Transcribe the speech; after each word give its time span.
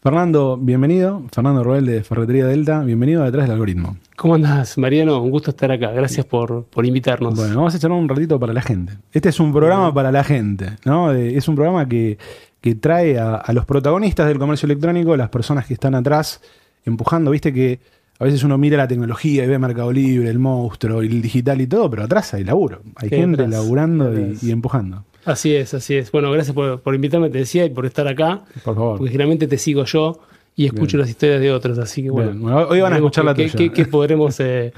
Fernando, 0.00 0.56
bienvenido. 0.56 1.24
Fernando 1.32 1.64
Roel 1.64 1.84
de 1.84 2.04
Ferretería 2.04 2.46
Delta, 2.46 2.82
bienvenido 2.84 3.22
a 3.22 3.26
Detrás 3.26 3.46
del 3.46 3.52
Algoritmo. 3.54 3.96
¿Cómo 4.16 4.34
andás, 4.36 4.78
Mariano? 4.78 5.20
Un 5.20 5.30
gusto 5.30 5.50
estar 5.50 5.72
acá. 5.72 5.90
Gracias 5.90 6.24
por, 6.24 6.64
por 6.64 6.86
invitarnos. 6.86 7.34
Bueno, 7.34 7.56
vamos 7.56 7.74
a 7.74 7.78
echar 7.78 7.90
un 7.90 8.08
ratito 8.08 8.38
para 8.38 8.52
la 8.52 8.62
gente. 8.62 8.92
Este 9.12 9.30
es 9.30 9.40
un 9.40 9.52
programa 9.52 9.92
para 9.92 10.12
la 10.12 10.22
gente, 10.22 10.76
¿no? 10.84 11.12
Eh, 11.12 11.36
Es 11.36 11.48
un 11.48 11.56
programa 11.56 11.88
que, 11.88 12.16
que 12.60 12.76
trae 12.76 13.18
a, 13.18 13.34
a 13.36 13.52
los 13.52 13.64
protagonistas 13.66 14.28
del 14.28 14.38
comercio 14.38 14.66
electrónico, 14.66 15.16
las 15.16 15.30
personas 15.30 15.66
que 15.66 15.74
están 15.74 15.96
atrás 15.96 16.40
empujando. 16.84 17.32
Viste 17.32 17.52
que 17.52 17.80
a 18.20 18.24
veces 18.24 18.44
uno 18.44 18.56
mira 18.56 18.76
la 18.76 18.86
tecnología 18.86 19.44
y 19.44 19.48
ve 19.48 19.58
Mercado 19.58 19.92
Libre, 19.92 20.30
el 20.30 20.38
monstruo, 20.38 21.00
el 21.02 21.20
digital 21.20 21.60
y 21.60 21.66
todo, 21.66 21.90
pero 21.90 22.04
atrás 22.04 22.34
hay 22.34 22.44
laburo. 22.44 22.82
Hay 22.96 23.08
¿Qué 23.10 23.16
gente 23.16 23.42
atrás? 23.42 23.50
laburando 23.62 24.12
y 24.42 24.50
empujando. 24.52 25.04
Así 25.28 25.54
es, 25.54 25.74
así 25.74 25.94
es. 25.96 26.10
Bueno, 26.10 26.30
gracias 26.32 26.54
por, 26.54 26.80
por 26.80 26.94
invitarme, 26.94 27.28
te 27.30 27.38
decía, 27.38 27.64
y 27.64 27.70
por 27.70 27.84
estar 27.86 28.08
acá. 28.08 28.44
Por 28.64 28.74
favor. 28.74 28.98
Porque 28.98 29.10
generalmente 29.12 29.46
te 29.46 29.58
sigo 29.58 29.84
yo 29.84 30.20
y 30.56 30.66
escucho 30.66 30.96
Bien. 30.96 31.00
las 31.02 31.10
historias 31.10 31.40
de 31.40 31.52
otros. 31.52 31.78
Así 31.78 32.02
que 32.02 32.10
bueno. 32.10 32.66
Hoy 32.68 32.80
van 32.80 32.92
a 32.92 32.96
escuchar 32.96 33.24
la 33.24 33.34
qué, 33.34 33.48
tuya. 33.48 33.56
qué- 33.56 33.72
qué 33.72 33.84
podremos 33.86 34.40
eh, 34.40 34.72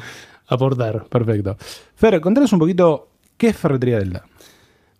aportar. 0.49 1.05
Perfecto. 1.09 1.57
Fer, 1.95 2.21
contanos 2.21 2.53
un 2.53 2.59
poquito, 2.59 3.09
¿qué 3.37 3.49
es 3.49 3.57
Ferretería 3.57 3.99
Delta? 3.99 4.25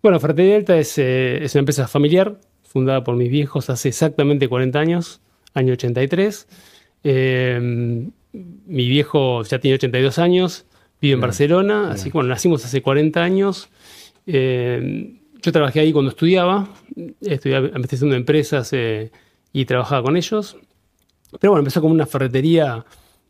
Bueno, 0.01 0.19
Ferretería 0.19 0.53
Delta 0.55 0.77
es, 0.77 0.97
eh, 0.97 1.43
es 1.43 1.53
una 1.55 1.59
empresa 1.59 1.87
familiar 1.87 2.37
fundada 2.63 3.03
por 3.03 3.15
mis 3.15 3.29
viejos 3.29 3.69
hace 3.69 3.89
exactamente 3.89 4.47
40 4.47 4.79
años, 4.79 5.21
año 5.53 5.73
83. 5.73 6.47
Eh, 7.03 7.59
mi 8.33 8.87
viejo 8.87 9.43
ya 9.43 9.59
tiene 9.59 9.75
82 9.75 10.17
años, 10.19 10.65
vive 11.01 11.13
en 11.13 11.19
Bien. 11.19 11.21
Barcelona, 11.21 11.91
así 11.91 12.05
que 12.09 12.13
bueno, 12.17 12.29
nacimos 12.29 12.63
hace 12.63 12.81
40 12.81 13.21
años. 13.21 13.69
Eh, 14.25 15.17
yo 15.41 15.51
trabajé 15.51 15.79
ahí 15.79 15.91
cuando 15.91 16.11
estudiaba, 16.11 16.69
estudiaba 17.21 17.67
administración 17.67 18.09
de 18.11 18.17
empresas 18.17 18.69
eh, 18.73 19.11
y 19.53 19.65
trabajaba 19.65 20.03
con 20.03 20.17
ellos. 20.17 20.57
Pero 21.39 21.51
bueno, 21.51 21.59
empezó 21.61 21.81
como 21.81 21.93
una 21.93 22.05
ferretería 22.05 22.85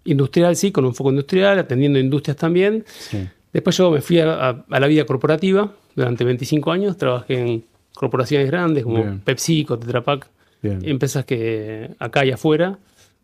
industrial, 0.06 0.56
sí, 0.56 0.72
con 0.72 0.86
un 0.86 0.96
foco 0.96 1.10
industrial, 1.12 1.60
atendiendo 1.60 2.00
industrias 2.00 2.38
también. 2.38 2.84
Sí. 2.88 3.28
Después 3.54 3.78
yo 3.78 3.92
me 3.92 4.02
fui 4.02 4.20
a, 4.20 4.50
a- 4.50 4.66
a 4.70 4.80
la 4.80 4.88
vida 4.88 5.06
corporativa 5.06 5.72
durante 5.96 6.24
25 6.24 6.72
años. 6.72 6.98
Trabajé 6.98 7.40
en 7.40 7.66
corporaciones 7.94 8.48
grandes 8.50 8.84
como 8.84 8.98
Bien. 9.04 9.20
PepsiCo, 9.20 9.78
Tetra 9.78 10.04
Pak, 10.04 10.28
Bien. 10.62 10.80
empresas 10.84 11.26
que 11.26 11.92
acá 12.00 12.26
y 12.26 12.32
afuera. 12.32 12.80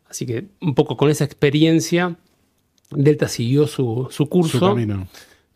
Así 0.10 0.26
que 0.26 0.46
un 0.62 0.76
poco 0.76 0.96
con 0.96 1.10
esa 1.10 1.24
experiencia, 1.26 2.16
Delta 2.92 3.28
siguió 3.28 3.68
su, 3.68 4.08
su 4.12 4.28
curso 4.30 4.60
Su 4.60 4.66
camino. 4.66 5.08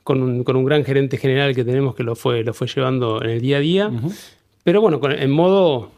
Con, 0.03 0.21
un, 0.23 0.43
con 0.43 0.55
un 0.55 0.65
gran 0.65 0.83
gerente 0.83 1.17
general 1.17 1.53
que 1.55 1.63
tenemos 1.63 1.95
que 1.95 2.03
lo 2.03 2.15
fue, 2.15 2.43
lo 2.43 2.53
fue 2.53 2.67
llevando 2.67 3.21
en 3.23 3.29
el 3.31 3.41
día 3.41 3.57
a 3.57 3.59
día. 3.59 3.91
Pero 4.63 4.81
bueno, 4.81 4.99
con- 4.99 5.11
en 5.11 5.31
modo, 5.31 5.91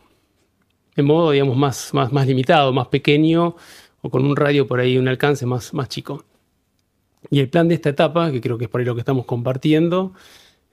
en 0.96 1.06
modo 1.06 1.32
digamos, 1.32 1.58
más, 1.58 1.94
más, 1.94 2.12
más 2.12 2.28
limitado, 2.28 2.72
más 2.74 2.88
pequeño, 2.88 3.56
o 4.02 4.10
con 4.10 4.26
un 4.26 4.36
radio 4.36 4.68
por 4.68 4.80
ahí, 4.80 4.98
un 4.98 5.08
alcance 5.08 5.46
más, 5.46 5.74
más 5.74 5.90
chico. 5.90 6.24
Y 7.30 7.40
el 7.40 7.48
plan 7.50 7.68
de 7.70 7.76
esta 7.76 7.90
etapa, 7.90 8.32
que 8.32 8.42
creo 8.42 8.58
que 8.58 8.66
es 8.66 8.70
por 8.70 8.82
ahí 8.82 8.86
lo 8.86 8.94
que 8.96 9.00
estamos 9.02 9.26
compartiendo, 9.26 10.14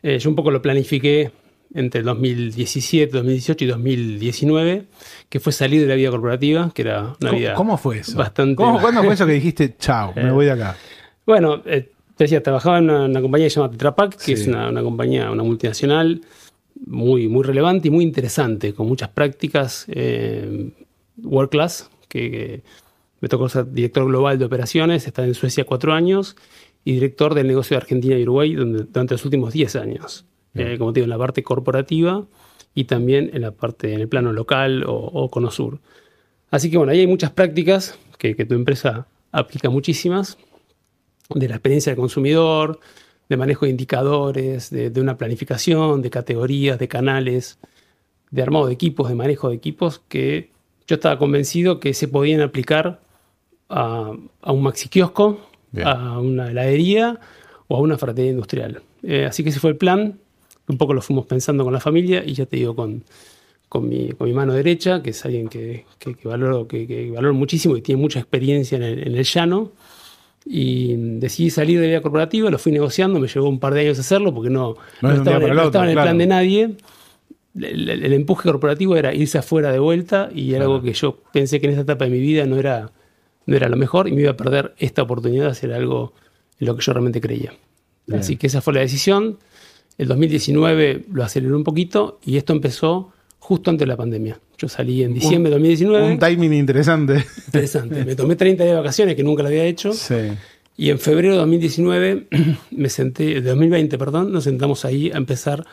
eh, 0.03 0.19
yo 0.19 0.29
un 0.31 0.37
poco 0.37 0.51
lo 0.51 0.61
planifiqué 0.61 1.31
entre 1.73 2.01
el 2.01 2.07
2017, 2.07 3.13
2018 3.17 3.65
y 3.65 3.69
2019, 3.69 4.85
que 5.29 5.39
fue 5.39 5.53
salir 5.53 5.81
de 5.83 5.87
la 5.87 5.95
vida 5.95 6.11
corporativa, 6.11 6.73
que 6.75 6.83
era 6.83 7.01
una 7.03 7.15
¿Cómo, 7.31 7.39
vida 7.39 7.55
cómo 7.55 7.77
fue 7.79 7.99
eso? 7.99 8.19
bastante... 8.19 8.57
¿Cómo, 8.57 8.81
¿Cuándo 8.81 9.05
fue 9.05 9.15
eso 9.15 9.25
que 9.27 9.33
dijiste, 9.35 9.77
chao, 9.79 10.13
me 10.17 10.33
voy 10.33 10.47
de 10.47 10.53
acá? 10.53 10.77
Bueno, 11.25 11.63
eh, 11.67 11.93
te 12.21 12.25
decía, 12.25 12.43
trabajaba 12.43 12.77
en 12.77 12.85
una, 12.85 13.05
una 13.07 13.23
compañía 13.23 13.47
que 13.47 13.51
se 13.51 13.61
llama 13.61 13.71
Tetra 13.73 13.95
Pak, 13.97 14.17
que 14.17 14.25
Sí. 14.25 14.33
es 14.35 14.47
una, 14.47 14.69
una 14.69 14.83
compañía, 14.83 15.31
una 15.31 15.43
multinacional 15.43 16.21
muy, 16.85 17.29
muy 17.29 17.43
relevante 17.45 17.89
y 17.89 17.91
muy 17.91 18.05
interesante, 18.05 18.75
con 18.75 18.87
muchas 18.87 19.09
prácticas 19.09 19.87
eh, 19.89 20.71
world 21.23 21.49
class, 21.51 21.89
que, 22.09 22.31
que 22.31 22.63
me 23.23 23.29
tocó 23.29 23.49
ser 23.49 23.73
director 23.73 24.05
global 24.05 24.39
de 24.39 24.45
operaciones, 24.45 25.07
estar 25.07 25.25
en 25.25 25.33
Suecia 25.33 25.65
cuatro 25.65 25.95
años, 25.95 26.37
y 26.85 26.93
director 26.93 27.33
del 27.35 27.47
negocio 27.47 27.75
de 27.75 27.79
Argentina 27.79 28.19
y 28.19 28.23
Uruguay 28.25 28.55
donde- 28.55 28.85
durante 28.85 29.15
los 29.15 29.25
últimos 29.25 29.55
diez 29.55 29.75
años. 29.77 30.27
Eh, 30.55 30.77
como 30.77 30.93
te 30.93 31.01
digo, 31.01 31.05
en 31.05 31.11
la 31.11 31.19
parte 31.19 31.43
corporativa 31.43 32.27
y 32.75 32.85
también 32.85 33.31
en 33.33 33.41
la 33.41 33.53
parte, 33.53 33.95
en 33.95 34.01
el 34.03 34.09
plano 34.09 34.33
local 34.35 34.85
o, 34.85 34.93
o 34.95 35.31
Conosur. 35.31 35.79
Así 36.51 36.71
que 36.71 36.77
bueno, 36.77 36.93
ahí 36.93 37.01
hay 37.01 37.07
muchas 37.07 37.31
prácticas 37.31 37.99
que, 38.19 38.37
que 38.37 38.45
tu 38.45 38.55
empresa 38.55 39.07
aplica 39.33 39.71
muchísimas 39.71 40.37
de 41.35 41.49
la 41.49 41.57
experiencia 41.57 41.91
del 41.93 41.99
consumidor, 42.01 42.81
de 43.29 43.37
manejo 43.37 43.65
de 43.65 43.71
indicadores, 43.71 44.71
de, 44.71 44.91
de 44.91 45.01
una 45.01 45.17
planificación, 45.17 46.03
de 46.03 46.11
categorías, 46.11 46.79
de 46.79 46.89
canales, 46.89 47.59
de 48.31 48.43
armado 48.43 48.67
de 48.67 48.73
equipos, 48.73 49.09
de 49.09 49.15
manejo 49.15 49.49
de 49.51 49.57
equipos, 49.57 50.01
que 50.09 50.51
yo 50.87 50.95
estaba 50.97 51.19
convencido 51.19 51.79
que 51.81 51.95
se 51.95 52.09
podían 52.09 52.41
aplicar 52.41 53.01
a, 53.69 54.13
a 54.43 54.53
un 54.53 54.63
maxi 54.63 54.89
kiosco, 54.89 55.41
Bien. 55.73 55.87
a 55.87 56.19
una 56.19 56.51
heladería 56.51 57.21
o 57.69 57.77
a 57.77 57.81
una 57.81 57.97
ferretería 57.99 58.33
industrial. 58.33 58.83
Eh, 59.05 59.25
así 59.27 59.45
que 59.45 59.51
ese 59.51 59.61
fue 59.61 59.71
el 59.71 59.77
plan, 59.77 60.19
un 60.69 60.79
poco 60.79 60.93
lo 60.95 61.01
fuimos 61.03 61.27
pensando 61.27 61.63
con 61.65 61.73
la 61.73 61.81
familia 61.81 62.25
y 62.25 62.35
ya 62.35 62.47
te 62.47 62.57
digo, 62.57 62.75
con, 62.75 63.05
con, 63.69 63.89
mi, 63.89 64.11
con 64.11 64.27
mi 64.27 64.35
mano 64.35 64.53
derecha, 64.53 65.03
que 65.03 65.11
es 65.11 65.25
alguien 65.25 65.49
que, 65.49 65.85
que- 66.01 66.15
que 66.17 66.27
valoro, 66.29 66.67
que, 66.67 66.87
que 66.89 67.11
valoro 67.13 67.35
muchísimo 67.35 67.77
y 67.77 67.83
tiene 67.83 68.01
mucha 68.01 68.19
experiencia 68.19 68.75
en 68.77 68.83
el, 68.83 69.07
en 69.07 69.15
el 69.15 69.25
llano. 69.25 69.71
Y 70.45 70.95
decidí 71.19 71.51
salir 71.51 71.81
de 71.81 71.87
vida 71.87 72.01
corporativa, 72.01 72.51
lo 72.51 72.59
fui 72.59 72.73
negociando, 72.73 73.21
me 73.21 73.29
llevó 73.29 73.49
un 73.49 73.61
par 73.61 73.75
de 73.75 73.83
años 73.83 73.99
hacerlo 73.99 74.35
porque 74.35 74.51
no, 74.51 74.75
No 75.03 75.09
no 75.11 75.15
estaba, 75.15 75.37
en, 75.47 75.55
no 75.55 75.63
estaba 75.65 75.85
en 75.85 75.91
el 75.91 75.95
claro. 75.95 76.07
plan 76.07 76.19
de 76.19 76.27
nadie. 76.27 76.77
El, 77.55 77.89
el- 77.91 78.05
el 78.05 78.13
empuje 78.13 78.49
corporativo 78.49 78.97
era 78.97 79.15
irse 79.15 79.39
afuera 79.39 79.71
de 79.73 79.79
vuelta 79.79 80.31
y 80.35 80.51
era 80.51 80.59
Claro. 80.61 80.73
algo 80.75 80.83
que 80.85 80.93
yo 80.95 81.19
pensé 81.33 81.61
que 81.61 81.67
en 81.67 81.73
esa 81.73 81.83
etapa 81.83 82.05
de 82.05 82.11
mi 82.11 82.21
vida 82.21 82.47
no 82.47 82.57
era, 82.57 82.91
no 83.47 83.57
era 83.57 83.69
lo 83.69 83.77
mejor 83.77 84.09
y 84.09 84.13
me 84.13 84.23
iba 84.23 84.31
a 84.31 84.37
perder 84.37 84.75
esta 84.79 85.03
oportunidad 85.03 85.45
de 85.47 85.51
hacer 85.51 85.73
algo 85.73 86.15
en 86.59 86.67
lo 86.69 86.77
que 86.77 86.83
yo 86.83 86.93
realmente 86.93 87.21
creía. 87.21 87.53
Bien. 88.07 88.21
Así 88.21 88.37
que 88.37 88.47
esa 88.47 88.61
fue 88.61 88.73
la 88.75 88.81
decisión. 88.81 89.39
El 89.99 90.09
2019 90.09 91.05
lo 91.13 91.23
aceleré 91.23 91.55
un 91.55 91.65
poquito 91.65 92.19
y 92.25 92.37
esto 92.39 92.53
empezó 92.53 93.13
justo 93.41 93.71
antes 93.71 93.81
de 93.81 93.89
la 93.89 93.97
pandemia. 93.97 94.39
Yo 94.57 94.69
salí 94.69 95.03
en 95.03 95.15
diciembre 95.15 95.51
de 95.51 95.57
2019. 95.57 96.13
Un 96.13 96.19
timing 96.19 96.53
interesante. 96.53 97.25
Interesante. 97.47 98.05
Me 98.05 98.15
tomé 98.15 98.37
30 98.37 98.63
días 98.63 98.75
de 98.75 98.81
vacaciones 98.81 99.17
que 99.17 99.25
nunca 99.25 99.43
lo 99.43 99.49
había 99.49 99.65
hecho. 99.65 99.93
Sí. 99.93 100.15
Y 100.77 100.91
en 100.91 100.99
febrero 100.99 101.35
de 101.35 101.41
2019, 101.41 102.29
me 102.71 102.89
senté, 102.89 103.25
de 103.25 103.41
2020, 103.41 103.99
perdón, 103.99 104.31
nos 104.31 104.45
sentamos 104.45 104.85
ahí 104.85 105.11
a 105.11 105.17
empezar 105.17 105.67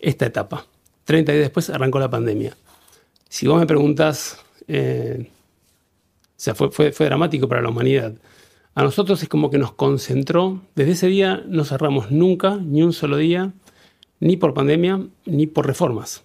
esta 0.00 0.26
etapa. 0.26 0.66
30 1.04 1.32
días 1.32 1.44
después 1.44 1.68
arrancó 1.70 1.98
la 1.98 2.08
pandemia. 2.08 2.56
Si 3.28 3.46
vos 3.46 3.58
me 3.58 3.66
preguntás, 3.66 4.38
eh, 4.68 5.28
o 5.28 6.34
sea, 6.36 6.54
fue, 6.54 6.70
fue, 6.70 6.92
fue 6.92 7.06
dramático 7.06 7.48
para 7.48 7.60
la 7.60 7.68
humanidad. 7.68 8.14
A 8.74 8.82
nosotros 8.84 9.22
es 9.22 9.28
como 9.28 9.50
que 9.50 9.58
nos 9.58 9.72
concentró. 9.72 10.62
Desde 10.76 10.92
ese 10.92 11.08
día 11.08 11.42
no 11.46 11.64
cerramos 11.64 12.12
nunca, 12.12 12.56
ni 12.56 12.82
un 12.82 12.92
solo 12.92 13.16
día, 13.16 13.52
ni 14.20 14.36
por 14.36 14.54
pandemia, 14.54 15.04
ni 15.26 15.46
por 15.48 15.66
reformas. 15.66 16.22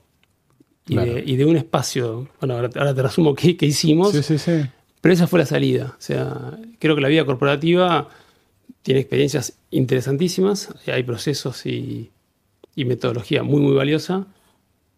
Y, 0.87 0.93
Claro. 0.95 1.13
de, 1.13 1.23
y 1.25 1.35
de 1.37 1.45
un 1.45 1.55
espacio, 1.55 2.27
bueno, 2.41 2.55
ahora, 2.55 2.69
ahora 2.75 2.93
te 2.93 3.01
resumo 3.01 3.33
qué, 3.35 3.55
qué 3.55 3.65
hicimos. 3.65 4.11
Sí, 4.11 4.21
sí, 4.23 4.37
sí. 4.37 4.61
Pero 5.01 5.13
esa 5.13 5.27
fue 5.27 5.39
la 5.39 5.45
salida. 5.45 5.87
O 5.97 6.01
sea, 6.01 6.57
creo 6.79 6.95
que 6.95 7.01
la 7.01 7.07
vida 7.07 7.25
corporativa 7.25 8.09
tiene 8.81 8.99
experiencias 9.01 9.53
interesantísimas, 9.71 10.69
hay 10.87 11.03
procesos 11.03 11.65
y, 11.65 12.11
y 12.75 12.85
metodología 12.85 13.43
muy, 13.43 13.61
muy 13.61 13.73
valiosa, 13.73 14.25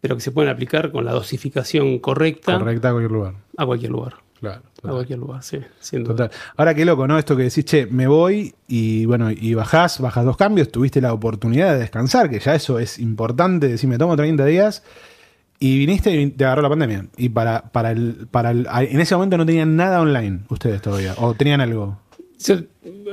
pero 0.00 0.14
que 0.16 0.20
se 0.22 0.30
pueden 0.32 0.50
aplicar 0.50 0.90
con 0.92 1.04
la 1.04 1.12
dosificación 1.12 1.98
correcta 1.98 2.58
Correcta 2.58 2.88
a 2.88 2.92
cualquier 2.92 3.12
lugar. 3.12 3.34
a 3.56 3.66
cualquier 3.66 3.90
lugar. 3.92 4.14
Claro. 4.40 4.58
A 4.58 4.74
total. 4.74 4.90
cualquier 4.92 5.18
lugar, 5.18 5.42
sí, 5.42 5.58
sin 5.80 6.04
duda. 6.04 6.14
Total. 6.28 6.30
Ahora 6.56 6.74
qué 6.74 6.84
loco, 6.84 7.06
¿no? 7.08 7.18
Esto 7.18 7.36
que 7.36 7.44
decís, 7.44 7.64
che, 7.64 7.86
me 7.86 8.06
voy 8.06 8.54
y 8.68 9.06
bueno, 9.06 9.30
y 9.30 9.54
bajás, 9.54 9.98
bajas 10.00 10.24
dos 10.24 10.36
cambios, 10.36 10.70
tuviste 10.70 11.00
la 11.00 11.12
oportunidad 11.12 11.72
de 11.72 11.78
descansar, 11.80 12.28
que 12.28 12.38
ya 12.38 12.54
eso 12.54 12.78
es 12.78 12.98
importante, 12.98 13.68
decir, 13.68 13.88
me 13.88 13.98
tomo 13.98 14.14
30 14.14 14.44
días, 14.44 14.82
y 15.58 15.78
viniste 15.78 16.14
y 16.14 16.30
te 16.30 16.44
agarró 16.44 16.62
la 16.62 16.68
pandemia. 16.68 17.06
Y 17.16 17.28
para, 17.28 17.62
para 17.70 17.92
el, 17.92 18.26
para 18.30 18.50
el, 18.50 18.66
en 18.70 19.00
ese 19.00 19.14
momento 19.14 19.36
no 19.38 19.46
tenían 19.46 19.76
nada 19.76 20.00
online 20.00 20.40
ustedes 20.48 20.82
todavía, 20.82 21.14
o 21.18 21.34
tenían 21.34 21.60
algo. 21.60 21.98
Yo 22.38 22.56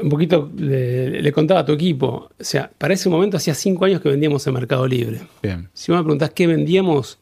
un 0.02 0.10
poquito 0.10 0.52
le, 0.56 1.22
le 1.22 1.32
contaba 1.32 1.62
a 1.62 1.66
tu 1.66 1.72
equipo, 1.72 2.30
o 2.38 2.44
sea, 2.44 2.70
para 2.78 2.94
ese 2.94 3.08
momento 3.10 3.38
hacía 3.38 3.54
cinco 3.54 3.86
años 3.86 4.02
que 4.02 4.10
vendíamos 4.10 4.46
en 4.48 4.54
Mercado 4.54 4.86
Libre. 4.86 5.22
Bien. 5.42 5.70
Si 5.74 5.92
vos 5.92 6.00
me 6.00 6.04
preguntás 6.04 6.32
qué 6.32 6.46
vendíamos, 6.48 7.20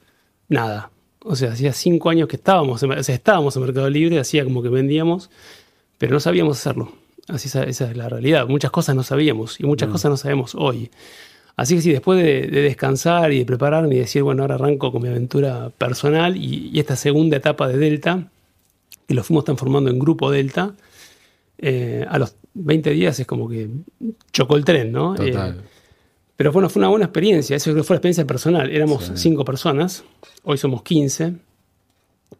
nada. 0.49 0.89
O 1.23 1.35
sea, 1.35 1.51
hacía 1.51 1.71
cinco 1.71 2.09
años 2.09 2.27
que 2.27 2.37
estábamos, 2.37 2.81
en, 2.81 2.91
o 2.91 3.03
sea, 3.03 3.13
estábamos 3.13 3.55
en 3.55 3.61
Mercado 3.61 3.89
Libre, 3.89 4.19
hacía 4.19 4.43
como 4.43 4.63
que 4.63 4.69
vendíamos, 4.69 5.29
pero 5.99 6.13
no 6.13 6.19
sabíamos 6.19 6.57
hacerlo. 6.57 6.91
Así 7.27 7.47
esa, 7.47 7.63
esa 7.63 7.91
es 7.91 7.95
la 7.95 8.09
realidad. 8.09 8.47
Muchas 8.47 8.71
cosas 8.71 8.95
no 8.95 9.03
sabíamos 9.03 9.59
y 9.59 9.63
muchas 9.65 9.89
cosas 9.89 10.09
no 10.09 10.17
sabemos 10.17 10.55
hoy. 10.55 10.89
Así 11.61 11.75
que 11.75 11.81
sí, 11.81 11.91
después 11.91 12.17
de, 12.23 12.47
de 12.47 12.61
descansar 12.63 13.31
y 13.31 13.39
de 13.39 13.45
prepararme 13.45 13.93
y 13.95 13.99
decir, 13.99 14.23
bueno, 14.23 14.41
ahora 14.41 14.55
arranco 14.55 14.91
con 14.91 15.01
mi 15.03 15.09
aventura 15.09 15.69
personal 15.77 16.35
y, 16.35 16.71
y 16.73 16.79
esta 16.79 16.95
segunda 16.95 17.37
etapa 17.37 17.67
de 17.67 17.77
Delta, 17.77 18.27
que 19.07 19.13
lo 19.13 19.23
fuimos 19.23 19.43
transformando 19.45 19.91
en 19.91 19.99
Grupo 19.99 20.31
Delta, 20.31 20.73
eh, 21.59 22.03
a 22.09 22.17
los 22.17 22.35
20 22.55 22.89
días 22.89 23.19
es 23.19 23.27
como 23.27 23.47
que 23.47 23.69
chocó 24.33 24.55
el 24.57 24.65
tren, 24.65 24.91
¿no? 24.91 25.13
Total. 25.13 25.59
Eh, 25.59 25.61
pero 26.35 26.51
bueno, 26.51 26.67
fue 26.67 26.79
una 26.79 26.89
buena 26.89 27.05
experiencia. 27.05 27.55
Eso 27.55 27.71
fue 27.83 27.93
la 27.93 27.97
experiencia 27.97 28.25
personal. 28.25 28.71
Éramos 28.71 29.03
Sí. 29.05 29.11
cinco 29.17 29.45
personas, 29.45 30.03
hoy 30.43 30.57
somos 30.57 30.81
15. 30.81 31.33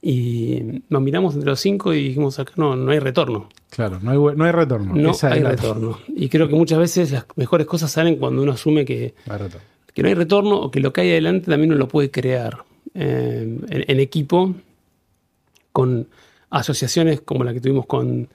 y 0.01 0.81
nos 0.89 1.01
miramos 1.03 1.35
entre 1.35 1.49
los 1.51 1.59
cinco 1.59 1.93
y 1.93 2.07
dijimos, 2.07 2.39
acá 2.39 2.53
no, 2.55 2.75
no 2.75 2.91
hay 2.91 2.97
retorno. 2.99 3.49
Claro, 3.71 3.99
no 4.01 4.11
hay, 4.11 4.35
no 4.35 4.43
hay 4.43 4.51
retorno. 4.51 4.93
No 4.93 5.13
hay 5.21 5.41
retorno. 5.41 5.97
Y 6.09 6.27
creo 6.27 6.49
que 6.49 6.55
muchas 6.55 6.77
veces 6.77 7.11
las 7.11 7.25
mejores 7.37 7.65
cosas 7.65 7.89
salen 7.89 8.17
cuando 8.17 8.43
uno 8.43 8.51
asume 8.51 8.83
que, 8.83 9.13
que 9.93 10.03
no 10.03 10.09
hay 10.09 10.13
retorno 10.13 10.57
o 10.57 10.69
que 10.69 10.81
lo 10.81 10.91
que 10.91 11.01
hay 11.01 11.11
adelante 11.11 11.49
también 11.49 11.71
uno 11.71 11.79
lo 11.79 11.87
puede 11.87 12.11
crear 12.11 12.65
eh, 12.93 13.59
en, 13.69 13.99
equipo 14.01 14.53
con 15.71 16.09
asociaciones 16.49 17.21
como 17.21 17.45
la 17.45 17.53
que 17.53 17.61
tuvimos 17.61 17.85
con, 17.85 18.27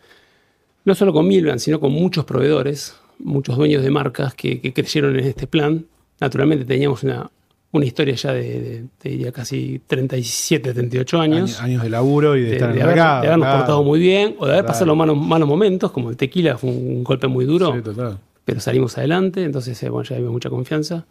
no 0.86 0.94
solo 0.94 1.12
con 1.12 1.28
Milvan, 1.28 1.60
sino 1.60 1.80
con 1.80 1.92
muchos 1.92 2.24
proveedores, 2.24 2.96
muchos 3.18 3.58
dueños 3.58 3.82
de 3.82 3.90
marcas 3.90 4.34
que, 4.34 4.62
que 4.62 4.72
creyeron 4.72 5.18
en 5.18 5.26
este 5.26 5.46
plan. 5.46 5.84
Naturalmente 6.18 6.64
teníamos 6.64 7.02
una, 7.02 7.30
una 7.72 7.84
historia 7.84 8.14
ya 8.14 8.32
de, 8.32 8.84
de, 9.02 9.32
casi 9.32 9.80
37, 9.86 10.72
38 10.72 11.20
años. 11.20 11.60
Años 11.60 11.82
de 11.82 11.90
laburo 11.90 12.36
y 12.36 12.42
de, 12.42 12.52
estar 12.54 12.70
en 12.70 12.78
el 12.78 12.86
mercado. 12.86 13.22
De 13.22 13.28
habernos 13.28 13.56
portado 13.56 13.82
muy 13.82 14.00
bien 14.00 14.36
o 14.38 14.46
de 14.46 14.52
haber 14.52 14.66
pasado 14.66 14.86
los 14.86 14.96
malos, 14.96 15.16
malos 15.16 15.48
momentos, 15.48 15.90
como 15.90 16.10
el 16.10 16.16
tequila 16.16 16.56
fue 16.56 16.70
un, 16.70 17.04
golpe 17.04 17.26
muy 17.26 17.44
duro. 17.44 17.74
Sí, 17.74 17.82
total. 17.82 18.18
Pero 18.44 18.60
salimos 18.60 18.96
adelante, 18.96 19.42
entonces 19.42 19.80
eh, 19.82 19.90
bueno, 19.90 20.08
ya 20.08 20.16
había 20.16 20.30
mucha 20.30 20.48
confianza. 20.48 21.04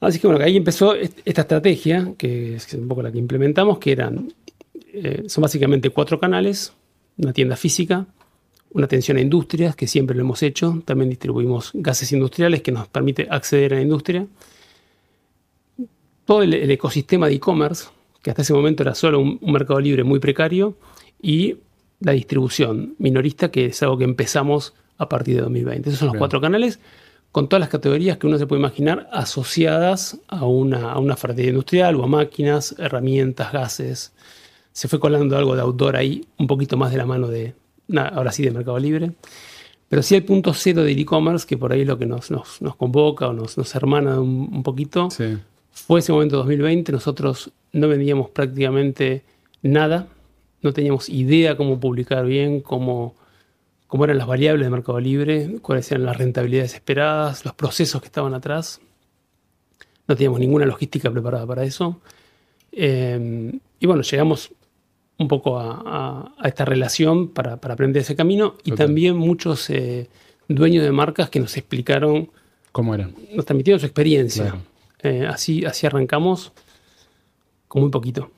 Así 0.00 0.18
que 0.18 0.26
bueno, 0.26 0.44
ahí 0.44 0.56
empezó 0.56 0.94
esta 0.94 1.42
estrategia, 1.42 2.12
que 2.16 2.56
es 2.56 2.72
un 2.74 2.88
poco 2.88 3.02
la 3.02 3.10
que 3.10 3.18
implementamos, 3.18 3.78
que 3.78 3.92
eran, 3.92 4.32
eh, 4.92 5.24
son 5.28 5.42
básicamente 5.42 5.90
cuatro 5.90 6.20
canales, 6.20 6.72
una 7.16 7.32
tienda 7.32 7.56
física, 7.56 8.06
una 8.70 8.86
atención 8.86 9.16
a 9.16 9.20
industrias, 9.20 9.76
que 9.76 9.86
siempre 9.86 10.16
lo 10.16 10.22
hemos 10.22 10.42
hecho, 10.42 10.82
también 10.84 11.08
distribuimos 11.08 11.70
gases 11.74 12.12
industriales 12.12 12.60
que 12.60 12.72
nos 12.72 12.88
permite 12.88 13.26
acceder 13.30 13.72
a 13.72 13.76
la 13.76 13.82
industria, 13.82 14.26
todo 16.24 16.42
el, 16.42 16.70
ecosistema 16.70 17.28
de 17.28 17.34
e-commerce, 17.34 17.88
que 18.22 18.30
hasta 18.30 18.42
ese 18.42 18.54
momento 18.54 18.82
era 18.82 18.94
solo 18.94 19.20
un, 19.20 19.38
mercado 19.42 19.80
libre 19.80 20.04
muy 20.04 20.18
precario, 20.18 20.76
y 21.20 21.56
la 22.00 22.12
distribución 22.12 22.94
minorista, 22.98 23.50
que 23.50 23.66
es 23.66 23.82
algo 23.82 23.98
que 23.98 24.04
empezamos 24.04 24.74
a 24.98 25.08
partir 25.08 25.36
de 25.36 25.42
2020. 25.42 25.88
Esos 25.88 26.00
son 26.00 26.08
los 26.08 26.16
cuatro 26.16 26.40
canales 26.40 26.78
con 27.32 27.48
todas 27.48 27.60
las 27.60 27.68
categorías 27.68 28.16
que 28.16 28.26
uno 28.28 28.38
se 28.38 28.46
puede 28.46 28.60
imaginar 28.60 29.08
asociadas 29.12 30.20
a 30.28 30.44
una, 30.44 30.92
a 30.92 30.98
una 30.98 31.16
industrial 31.38 31.96
o 31.96 32.04
a 32.04 32.06
máquinas, 32.06 32.76
herramientas, 32.78 33.52
gases. 33.52 34.12
Se 34.72 34.86
fue 34.86 35.00
colando 35.00 35.36
algo 35.36 35.56
de 35.56 35.62
outdoor 35.62 35.96
ahí, 35.96 36.24
un 36.38 36.46
poquito 36.46 36.76
más 36.76 36.92
de 36.92 36.98
la 36.98 37.06
mano 37.06 37.26
de, 37.26 37.54
ahora 37.96 38.30
sí, 38.30 38.44
de 38.44 38.52
Mercado 38.52 38.78
Libre. 38.78 39.12
Pero 39.88 40.02
sí 40.02 40.14
el 40.14 40.24
punto 40.24 40.54
cero 40.54 40.84
del 40.84 40.98
e-commerce, 40.98 41.46
que 41.46 41.56
por 41.56 41.72
ahí 41.72 41.80
es 41.80 41.86
lo 41.86 41.98
que 41.98 42.06
nos, 42.06 42.30
nos, 42.30 42.76
convoca 42.76 43.28
o 43.28 43.32
nos, 43.32 43.58
nos 43.58 43.74
hermana 43.74 44.20
un, 44.20 44.48
un 44.52 44.62
poquito, 44.62 45.10
sí. 45.10 45.36
Fue 45.74 46.00
ese 46.00 46.12
momento 46.12 46.36
2020, 46.36 46.92
nosotros 46.92 47.50
no 47.72 47.88
vendíamos 47.88 48.30
prácticamente 48.30 49.24
nada, 49.60 50.06
no 50.62 50.72
teníamos 50.72 51.08
idea 51.08 51.56
cómo 51.56 51.78
publicar 51.78 52.24
bien, 52.24 52.60
cómo, 52.60 53.14
cómo 53.86 54.04
eran 54.04 54.18
las 54.18 54.26
variables 54.26 54.64
de 54.66 54.70
Mercado 54.70 55.00
Libre, 55.00 55.56
cuáles 55.60 55.90
eran 55.90 56.06
las 56.06 56.16
rentabilidades 56.16 56.74
esperadas, 56.74 57.44
los 57.44 57.54
procesos 57.54 58.00
que 58.00 58.06
estaban 58.06 58.32
atrás. 58.34 58.80
No 60.06 60.14
teníamos 60.16 60.40
ninguna 60.40 60.64
logística 60.64 61.10
preparada 61.10 61.46
para 61.46 61.64
eso. 61.64 62.00
Eh, 62.72 63.52
y 63.80 63.86
bueno, 63.86 64.02
llegamos 64.02 64.52
un 65.18 65.28
poco 65.28 65.58
a, 65.58 66.34
esta 66.44 66.64
relación 66.64 67.28
para, 67.28 67.54
aprender 67.54 68.02
ese 68.02 68.16
camino 68.16 68.54
y 68.64 68.72
también 68.72 69.16
muchos 69.16 69.68
eh, 69.70 70.08
dueños 70.48 70.84
de 70.84 70.92
marcas 70.92 71.30
que 71.30 71.40
nos 71.40 71.56
explicaron 71.56 72.30
cómo 72.72 72.94
eran. 72.94 73.14
Nos 73.34 73.44
transmitieron 73.44 73.80
su 73.80 73.86
experiencia. 73.86 74.54
Eh, 75.04 75.26
así, 75.28 75.66
así 75.66 75.86
arrancamos 75.86 76.52
con 77.68 77.82
muy 77.82 77.90
poquito. 77.90 78.30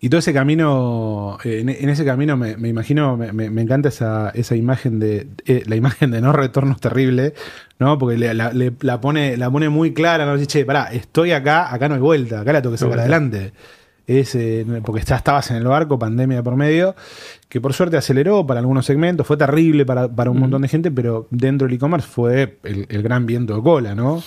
Y 0.00 0.08
todo 0.08 0.18
ese 0.18 0.32
camino, 0.32 1.38
en, 1.44 1.68
ese 1.68 2.04
camino 2.04 2.36
me, 2.36 2.68
imagino, 2.68 3.16
me, 3.16 3.62
encanta 3.62 3.90
esa, 3.90 4.30
esa 4.30 4.56
imagen 4.56 4.98
de, 4.98 5.28
eh, 5.46 5.62
la 5.66 5.76
imagen 5.76 6.10
de 6.10 6.20
no 6.20 6.32
retorno 6.32 6.72
es 6.72 6.80
terrible, 6.80 7.34
¿no? 7.78 7.96
Porque 7.96 8.18
la, 8.18 9.00
pone, 9.00 9.36
la 9.36 9.48
pone 9.48 9.68
muy 9.68 9.94
clara, 9.94 10.26
¿no? 10.26 10.34
Dice, 10.34 10.48
che, 10.48 10.64
pará, 10.64 10.92
estoy 10.92 11.30
acá, 11.30 11.72
acá 11.72 11.88
no 11.88 11.94
hay 11.94 12.00
vuelta, 12.00 12.40
acá 12.40 12.52
la 12.52 12.60
tengo 12.60 12.74
que 12.74 12.78
sacar 12.78 12.98
adelante. 12.98 13.52
Es, 14.08 14.34
eh, 14.34 14.66
porque 14.84 15.02
ya 15.02 15.14
estabas 15.14 15.48
en 15.52 15.58
el 15.58 15.64
barco, 15.64 15.96
pandemia 15.96 16.42
por 16.42 16.56
medio, 16.56 16.96
que 17.48 17.60
por 17.60 17.72
suerte 17.72 17.96
aceleró 17.96 18.44
para 18.44 18.58
algunos 18.58 18.84
segmentos, 18.84 19.24
fue 19.24 19.36
terrible 19.36 19.86
para, 19.86 20.08
un 20.08 20.40
montón 20.40 20.62
de 20.62 20.68
gente, 20.68 20.90
pero 20.90 21.28
dentro 21.30 21.68
del 21.68 21.76
e-commerce 21.76 22.08
fue 22.08 22.58
el, 22.64 22.86
el, 22.88 23.02
gran 23.04 23.24
viento 23.24 23.54
de 23.54 23.62
cola, 23.62 23.94
¿no? 23.94 24.20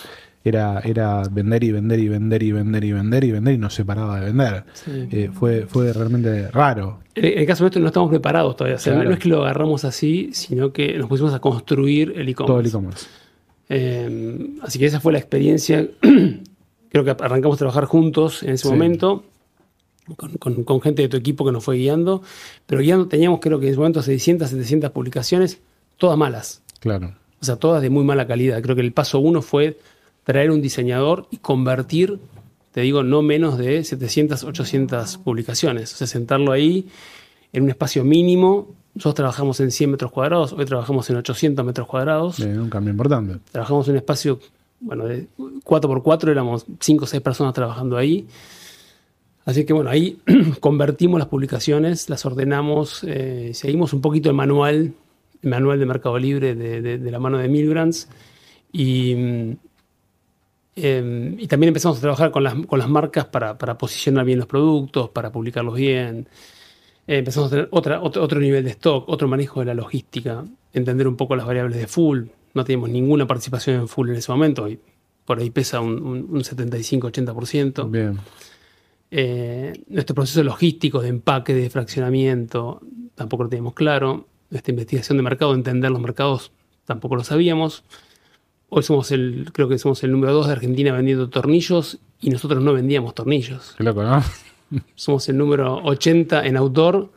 Era, 0.44 0.80
era 0.80 1.22
vender 1.30 1.64
y 1.64 1.72
vender 1.72 1.98
y 1.98 2.08
vender 2.08 2.42
y 2.42 2.52
vender 2.52 2.84
y 2.84 2.92
vender 2.92 3.24
y 3.24 3.32
vender 3.32 3.54
y 3.54 3.58
no 3.58 3.70
se 3.70 3.84
paraba 3.84 4.20
de 4.20 4.26
vender. 4.26 4.64
Eh, 4.86 5.30
fue, 5.32 5.66
fue 5.66 5.90
realmente 5.92 6.50
raro. 6.50 7.00
En 7.14 7.38
el 7.38 7.46
caso 7.46 7.64
de 7.64 7.68
esto 7.68 7.80
no 7.80 7.86
estamos 7.86 8.10
preparados 8.10 8.54
todavía. 8.54 8.78
no 9.04 9.10
es 9.10 9.18
que 9.18 9.28
lo 9.30 9.42
agarramos 9.42 9.86
así, 9.86 10.30
sino 10.32 10.70
que 10.72 10.98
nos 10.98 11.08
pusimos 11.08 11.32
a 11.32 11.38
construir 11.38 12.12
el 12.16 12.28
e-commerce. 12.28 12.46
Todo 12.46 12.60
el 12.60 12.66
e-commerce. 12.66 13.06
Eh, 13.70 14.56
así 14.60 14.78
que 14.78 14.84
esa 14.84 15.00
fue 15.00 15.14
la 15.14 15.18
experiencia. 15.18 15.88
Creo 16.90 17.04
que 17.04 17.10
arrancamos 17.10 17.56
a 17.56 17.58
trabajar 17.58 17.86
juntos 17.86 18.42
en 18.42 18.50
ese 18.50 18.68
momento. 18.68 19.24
Con, 20.38 20.64
con, 20.64 20.82
gente 20.82 21.00
de 21.00 21.08
tu 21.08 21.16
equipo 21.16 21.46
que 21.46 21.52
nos 21.52 21.64
fue 21.64 21.78
guiando, 21.78 22.22
pero 22.66 22.82
guiando 22.82 23.08
teníamos 23.08 23.40
creo 23.40 23.58
que 23.58 23.64
en 23.64 23.70
ese 23.70 23.78
momento 23.78 24.02
600, 24.02 24.50
700 24.50 24.90
publicaciones, 24.90 25.62
todas 25.96 26.18
malas. 26.18 26.62
Claro. 26.80 27.14
O 27.40 27.44
sea, 27.46 27.56
todas 27.56 27.80
de 27.80 27.88
muy 27.88 28.04
mala 28.04 28.26
calidad. 28.26 28.60
Creo 28.60 28.76
que 28.76 28.82
el 28.82 28.92
paso 28.92 29.18
uno 29.18 29.40
fue 29.40 29.78
traer 30.24 30.50
un 30.50 30.60
diseñador 30.60 31.26
y 31.30 31.36
convertir, 31.36 32.18
te 32.72 32.80
digo, 32.80 33.02
no 33.02 33.22
menos 33.22 33.56
de 33.56 33.84
700, 33.84 34.42
800 34.42 35.18
publicaciones. 35.18 35.92
O 35.94 35.96
sea, 35.96 36.06
sentarlo 36.06 36.50
ahí 36.50 36.88
en 37.52 37.62
un 37.62 37.70
espacio 37.70 38.04
mínimo. 38.04 38.74
Nosotros 38.94 39.14
trabajamos 39.14 39.60
en 39.60 39.70
100 39.70 39.90
metros 39.92 40.10
cuadrados, 40.10 40.52
hoy 40.52 40.64
trabajamos 40.64 41.08
en 41.10 41.16
800 41.16 41.64
metros 41.64 41.86
cuadrados. 41.86 42.38
un 42.40 42.70
cambio 42.70 42.90
importante. 42.90 43.38
Trabajamos 43.52 43.86
en 43.88 43.92
un 43.92 43.98
espacio, 43.98 44.40
bueno, 44.80 45.06
de 45.06 45.28
4x4, 45.38 46.30
éramos 46.30 46.66
5 46.80 47.04
o 47.04 47.06
6 47.06 47.22
personas 47.22 47.54
trabajando 47.54 47.96
ahí. 47.96 48.26
Así 49.44 49.64
que 49.66 49.72
bueno, 49.72 49.90
ahí 49.90 50.18
convertimos 50.60 51.18
las 51.18 51.28
publicaciones, 51.28 52.08
las 52.08 52.24
ordenamos, 52.24 53.04
eh, 53.04 53.50
seguimos 53.52 53.92
un 53.92 54.00
poquito 54.00 54.30
el 54.30 54.36
manual, 54.36 54.94
el 55.42 55.50
manual 55.50 55.78
de 55.78 55.86
Mercado 55.86 56.18
Libre 56.18 56.54
de, 56.54 56.80
de 56.98 57.10
la 57.10 57.18
mano 57.18 57.36
de 57.36 57.48
Milgrants 57.48 58.08
y 58.72 59.56
Em, 60.76 61.38
y 61.38 61.46
también 61.46 61.68
empezamos 61.68 61.98
a 61.98 62.00
trabajar 62.00 62.30
con 62.30 62.42
las, 62.42 62.54
con 62.66 62.78
las 62.78 62.88
marcas 62.88 63.26
para, 63.26 63.56
para, 63.56 63.78
posicionar 63.78 64.24
bien 64.24 64.38
los 64.38 64.48
productos, 64.48 65.10
para 65.10 65.30
publicarlos 65.30 65.76
bien. 65.76 66.28
Eh, 67.06 67.18
empezamos 67.18 67.48
a 67.48 67.50
tener 67.50 67.68
otra, 67.70 68.02
otro, 68.02 68.40
nivel 68.40 68.64
de 68.64 68.70
stock, 68.70 69.08
otro 69.08 69.28
manejo 69.28 69.60
de 69.60 69.66
la 69.66 69.74
logística, 69.74 70.44
entender 70.72 71.06
un 71.06 71.16
poco 71.16 71.36
las 71.36 71.46
variables 71.46 71.78
de 71.78 71.86
full. 71.86 72.24
No 72.54 72.64
teníamos 72.64 72.90
ninguna 72.90 73.26
participación 73.26 73.76
en 73.76 73.88
full 73.88 74.10
en 74.10 74.16
ese 74.16 74.32
momento, 74.32 74.68
y 74.68 74.80
por 75.24 75.38
ahí 75.38 75.50
pesa 75.50 75.80
un, 75.80 76.02
un, 76.02 76.42
75-80%. 76.42 77.90
Bien. 77.90 78.18
Eh, 79.10 79.84
nuestro 79.88 80.14
proceso 80.14 80.42
logístico 80.42 81.00
de 81.00 81.08
empaque, 81.08 81.54
de 81.54 81.70
fraccionamiento, 81.70 82.80
tampoco 83.14 83.44
lo 83.44 83.48
teníamos 83.48 83.74
claro. 83.74 84.26
Nuestra 84.50 84.72
investigación 84.72 85.18
de 85.18 85.22
mercado, 85.22 85.54
entender 85.54 85.90
los 85.90 86.00
mercados, 86.00 86.52
tampoco 86.84 87.14
lo 87.14 87.22
sabíamos. 87.22 87.84
Hoy 88.76 88.82
somos 88.82 89.12
el, 89.12 89.50
creo 89.52 89.68
que 89.68 89.78
somos 89.78 90.02
el 90.02 90.10
número 90.10 90.32
dos 90.32 90.48
de 90.48 90.52
Argentina 90.52 90.92
vendiendo 90.92 91.28
tornillos 91.30 92.00
y 92.20 92.30
nosotros 92.30 92.60
no 92.60 92.72
vendíamos 92.72 93.14
tornillos. 93.14 93.72
Qué 93.78 93.84
loco, 93.84 94.02
¿no? 94.02 94.20
Somos 94.96 95.28
el 95.28 95.38
número 95.38 95.76
80 95.84 96.44
en 96.44 96.56
autor 96.56 97.12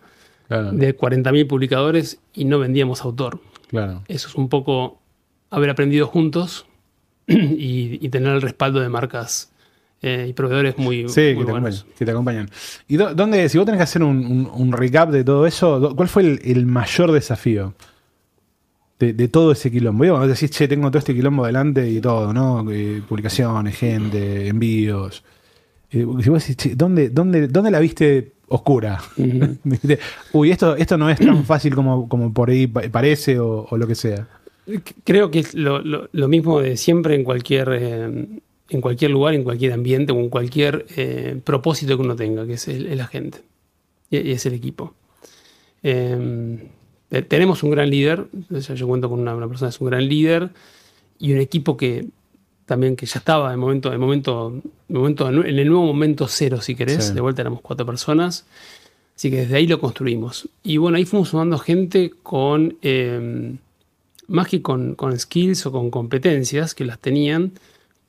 de 0.50 0.96
40.000 0.96 1.48
publicadores 1.48 2.20
y 2.36 2.46
no 2.46 2.60
vendíamos 2.60 3.02
autor. 3.02 3.40
Claro. 3.70 4.04
Eso 4.08 4.28
es 4.28 4.36
un 4.36 4.50
poco 4.50 5.00
haber 5.50 5.72
aprendido 5.72 6.06
juntos 6.06 6.68
y, 7.28 8.08
tener 8.10 8.36
el 8.36 8.44
respaldo 8.44 8.80
de 8.80 8.90
marcas 8.90 9.52
eh, 10.04 10.28
y 10.30 10.34
proveedores 10.34 10.78
muy, 10.78 11.10
sí, 11.10 11.36
que 11.36 11.44
te 11.44 11.52
buenos. 11.52 11.88
que 11.98 12.06
te 12.06 12.12
acompañan. 12.12 12.52
¿Y 12.88 12.98
dónde, 12.98 13.50
si 13.50 13.58
vos 13.58 13.66
tenés 13.66 13.80
que 13.80 13.84
hacer 13.84 14.04
un, 14.04 14.72
recap 14.74 15.10
de 15.10 15.24
todo 15.24 15.48
eso, 15.48 15.96
cuál 15.96 16.08
fue 16.08 16.40
el 16.40 16.68
mayor 16.68 17.12
desafío? 17.12 17.74
De, 19.00 19.28
todo 19.28 19.52
ese 19.52 19.72
quilombo. 19.72 20.06
Y 20.06 20.10
vos 20.10 20.28
decís, 20.28 20.50
che, 20.52 20.68
tengo 20.68 20.90
todo 20.90 21.00
este 21.00 21.14
quilombo 21.14 21.44
adelante 21.44 21.90
y 21.90 22.02
todo, 22.02 22.34
¿no? 22.34 22.70
Eh, 22.72 23.02
publicaciones, 23.08 23.78
gente, 23.78 24.48
envíos. 24.48 25.24
Eh, 25.92 26.06
si 26.22 26.30
vos 26.30 26.42
decís, 26.42 26.58
che, 26.58 26.76
¿dónde, 26.76 27.10
dónde, 27.10 27.48
dónde 27.48 27.72
la 27.72 27.80
viste 27.80 28.34
oscura? 28.48 29.00
Uy, 30.34 30.52
esto, 30.52 30.76
esto 30.76 30.98
no 30.98 31.10
es 31.10 31.20
tan 31.20 31.46
fácil 31.46 31.76
como, 31.76 32.10
como 32.10 32.34
por 32.34 32.50
ahí 32.50 32.68
parece 32.68 33.40
o, 33.40 33.68
lo 33.72 33.88
que 33.88 33.96
sea. 33.96 34.28
Creo 35.04 35.32
que 35.32 35.40
es 35.40 35.54
lo, 35.54 35.82
lo, 35.82 36.28
mismo 36.28 36.60
de 36.60 36.76
siempre 36.76 37.16
en 37.16 37.24
cualquier, 37.24 37.70
eh, 37.72 38.28
en 38.70 38.82
cualquier 38.82 39.12
lugar, 39.12 39.34
en 39.34 39.44
cualquier 39.44 39.72
ambiente 39.72 40.12
o 40.12 40.20
en 40.20 40.30
cualquier 40.30 40.86
propósito 41.46 41.96
que 41.96 42.04
uno 42.04 42.18
tenga, 42.18 42.46
que 42.46 42.54
es 42.54 42.68
el, 42.68 42.98
la 42.98 43.08
gente 43.08 43.40
y, 44.10 44.32
es 44.32 44.46
el 44.46 44.54
equipo. 44.54 44.94
Eh, 45.84 46.68
tenemos 47.10 47.64
un 47.64 47.72
gran 47.72 47.90
líder, 47.90 48.28
yo 48.50 48.88
cuento 48.88 49.10
con 49.10 49.20
una, 49.20 49.36
persona 49.48 49.70
que 49.70 49.76
es 49.76 49.82
un 49.82 49.88
gran 49.88 50.08
líder 50.08 50.50
y 51.20 51.34
un 51.34 51.40
equipo 51.40 51.78
que 51.78 52.08
también 52.66 52.98
que 52.98 53.06
ya 53.06 53.20
estaba 53.20 53.54
en 53.54 53.60
momento, 53.60 53.94
en 53.94 54.00
momento, 54.00 54.62
en, 54.90 54.96
momento, 54.96 55.30
en 55.30 55.60
el 55.60 55.68
nuevo 55.68 55.86
momento 55.86 56.28
cero, 56.28 56.60
si 56.60 56.76
querés. 56.76 57.14
De 57.14 57.22
vuelta 57.22 57.42
éramos 57.42 57.62
cuatro 57.62 57.86
personas. 57.86 58.46
Así 59.16 59.32
que 59.32 59.38
desde 59.38 59.56
ahí 59.56 59.68
lo 59.68 59.80
construimos. 59.80 60.50
Y 60.64 60.78
bueno, 60.78 60.98
ahí 60.98 61.06
fuimos 61.06 61.30
sumando 61.30 61.58
gente 61.58 62.12
con, 62.22 62.78
eh, 62.82 63.56
más 64.28 64.48
que 64.48 64.62
con, 64.62 64.96
con, 64.96 65.18
skills 65.18 65.66
o 65.66 65.72
con 65.72 65.90
competencias, 65.90 66.76
que 66.76 66.86
las 66.86 67.00
tenían, 67.00 67.54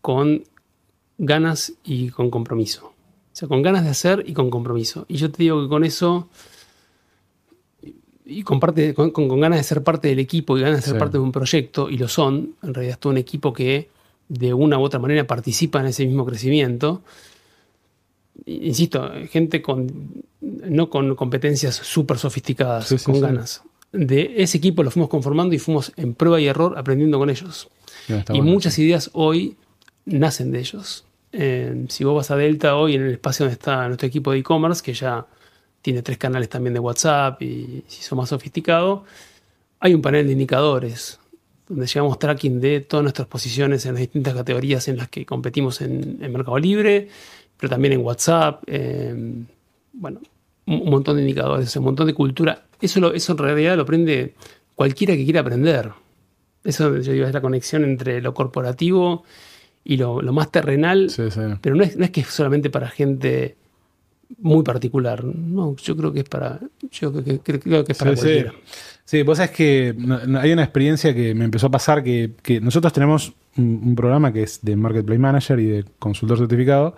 con 0.02 0.42
ganas 1.18 1.72
y 1.84 2.10
con 2.10 2.28
compromiso. 2.28 2.86
O 2.86 2.94
sea, 3.38 3.48
con 3.48 3.62
ganas 3.62 3.84
de 3.84 3.90
hacer 3.90 4.24
y 4.26 4.32
con 4.32 4.50
compromiso. 4.50 5.06
Y 5.08 5.16
yo 5.16 5.30
te 5.30 5.44
digo 5.44 5.62
que 5.62 5.68
con 5.68 5.84
eso, 5.84 6.28
y 8.30 8.42
con, 8.42 8.60
parte, 8.60 8.92
con, 8.94 9.10
con 9.10 9.40
ganas 9.40 9.58
de 9.58 9.64
ser 9.64 9.82
parte 9.82 10.08
del 10.08 10.18
equipo 10.18 10.56
y 10.56 10.60
ganas 10.60 10.76
de 10.80 10.82
ser 10.82 10.94
Sí. 10.94 10.98
parte 10.98 11.16
de 11.18 11.22
un 11.24 11.32
proyecto, 11.32 11.88
y 11.90 11.96
lo 11.98 12.06
son, 12.08 12.54
en 12.62 12.74
realidad 12.74 12.94
es 12.94 13.00
todo 13.00 13.10
un 13.12 13.18
equipo 13.18 13.52
que 13.52 13.88
de 14.28 14.52
una 14.52 14.78
u 14.78 14.82
otra 14.82 15.00
manera 15.00 15.26
participa 15.26 15.80
en 15.80 15.86
ese 15.86 16.04
mismo 16.04 16.26
crecimiento. 16.26 17.02
Insisto, 18.46 19.10
gente 19.30 19.60
con 19.62 20.22
no 20.40 20.88
con 20.88 21.14
competencias 21.16 21.74
súper 21.74 22.18
sofisticadas, 22.18 22.86
Sí, 22.86 22.96
con 22.98 23.16
sí. 23.16 23.20
ganas. 23.20 23.62
De 23.92 24.34
ese 24.42 24.58
equipo 24.58 24.82
lo 24.82 24.90
fuimos 24.90 25.08
conformando 25.10 25.54
y 25.54 25.58
fuimos 25.58 25.92
en 25.96 26.14
prueba 26.14 26.40
y 26.40 26.46
error 26.46 26.78
aprendiendo 26.78 27.18
con 27.18 27.30
ellos. 27.30 27.68
Y 28.08 28.12
bueno. 28.12 28.44
muchas 28.44 28.78
ideas 28.78 29.10
hoy 29.14 29.56
nacen 30.04 30.52
de 30.52 30.60
ellos. 30.60 31.04
Eh, 31.32 31.86
si 31.88 32.04
vos 32.04 32.14
vas 32.14 32.30
a 32.30 32.36
Delta 32.36 32.76
hoy 32.76 32.94
en 32.94 33.02
el 33.02 33.12
espacio 33.12 33.44
donde 33.44 33.54
está 33.54 33.86
nuestro 33.88 34.06
equipo 34.06 34.32
de 34.32 34.38
e-commerce, 34.38 34.82
que 34.82 34.94
ya 34.94 35.26
tiene 35.88 36.02
tres 36.02 36.18
canales 36.18 36.50
también 36.50 36.74
de 36.74 36.80
WhatsApp 36.80 37.40
y 37.40 37.82
se 37.88 38.00
hizo 38.00 38.14
más 38.14 38.28
sofisticado, 38.28 39.04
hay 39.80 39.94
un 39.94 40.02
panel 40.02 40.26
de 40.26 40.32
indicadores 40.32 41.18
donde 41.66 41.86
llevamos 41.86 42.18
tracking 42.18 42.60
de 42.60 42.80
todas 42.80 43.02
nuestras 43.04 43.26
posiciones 43.26 43.86
en 43.86 43.94
las 43.94 44.00
distintas 44.00 44.34
categorías 44.34 44.86
en 44.88 44.98
las 44.98 45.08
que 45.08 45.24
competimos 45.24 45.80
en, 45.80 46.18
en 46.20 46.30
Mercado 46.30 46.58
Libre, 46.58 47.08
pero 47.56 47.70
también 47.70 47.94
en 47.94 48.00
WhatsApp. 48.00 48.62
eh, 48.66 49.14
bueno, 49.94 50.20
un, 50.66 50.82
un 50.82 50.90
montón 50.90 51.16
de 51.16 51.22
indicadores, 51.22 51.74
un 51.76 51.84
montón 51.84 52.06
de 52.06 52.12
cultura. 52.12 52.66
Eso, 52.82 53.00
lo- 53.00 53.14
eso 53.14 53.32
en 53.32 53.38
realidad 53.38 53.74
lo 53.76 53.82
aprende 53.84 54.34
cualquiera 54.74 55.16
que 55.16 55.24
quiera 55.24 55.40
aprender. 55.40 55.90
Eso 56.64 56.98
yo 56.98 57.12
digo, 57.12 57.26
es 57.26 57.32
la 57.32 57.40
conexión 57.40 57.82
entre 57.84 58.20
lo 58.20 58.34
corporativo 58.34 59.24
y 59.84 59.96
lo, 59.96 60.20
lo 60.20 60.34
más 60.34 60.50
terrenal, 60.52 61.08
Sí, 61.08 61.30
sí. 61.30 61.40
pero 61.62 61.76
no 61.76 61.82
es, 61.82 61.96
no 61.96 62.04
es 62.04 62.10
que 62.10 62.20
es 62.20 62.26
solamente 62.26 62.68
para 62.68 62.88
gente 62.90 63.56
muy 64.40 64.62
particular. 64.62 65.24
No, 65.24 65.74
yo 65.76 65.96
creo 65.96 66.12
que 66.12 66.20
es 66.20 66.28
para, 66.28 66.60
yo 66.90 67.12
creo 67.12 67.24
que, 67.24 67.38
creo- 67.40 67.60
creo 67.60 67.84
que 67.84 67.92
es 67.92 67.98
para 67.98 68.10
Sí, 68.12 68.16
sí. 68.16 68.22
cualquiera. 68.22 68.52
Sí, 69.04 69.22
vos 69.22 69.38
sabés 69.38 69.52
que 69.52 69.94
hay 70.40 70.52
una 70.52 70.62
experiencia 70.64 71.14
que 71.14 71.34
me 71.34 71.44
empezó 71.46 71.68
a 71.68 71.70
pasar 71.70 72.02
que, 72.04 72.32
que 72.42 72.60
nosotros 72.60 72.92
tenemos 72.92 73.32
un, 73.56 73.80
un 73.84 73.94
programa 73.96 74.32
que 74.32 74.42
es 74.42 74.60
de 74.62 74.76
Marketplace 74.76 75.18
Manager 75.18 75.58
y 75.60 75.66
de 75.66 75.84
consultor 75.98 76.38
certificado, 76.38 76.94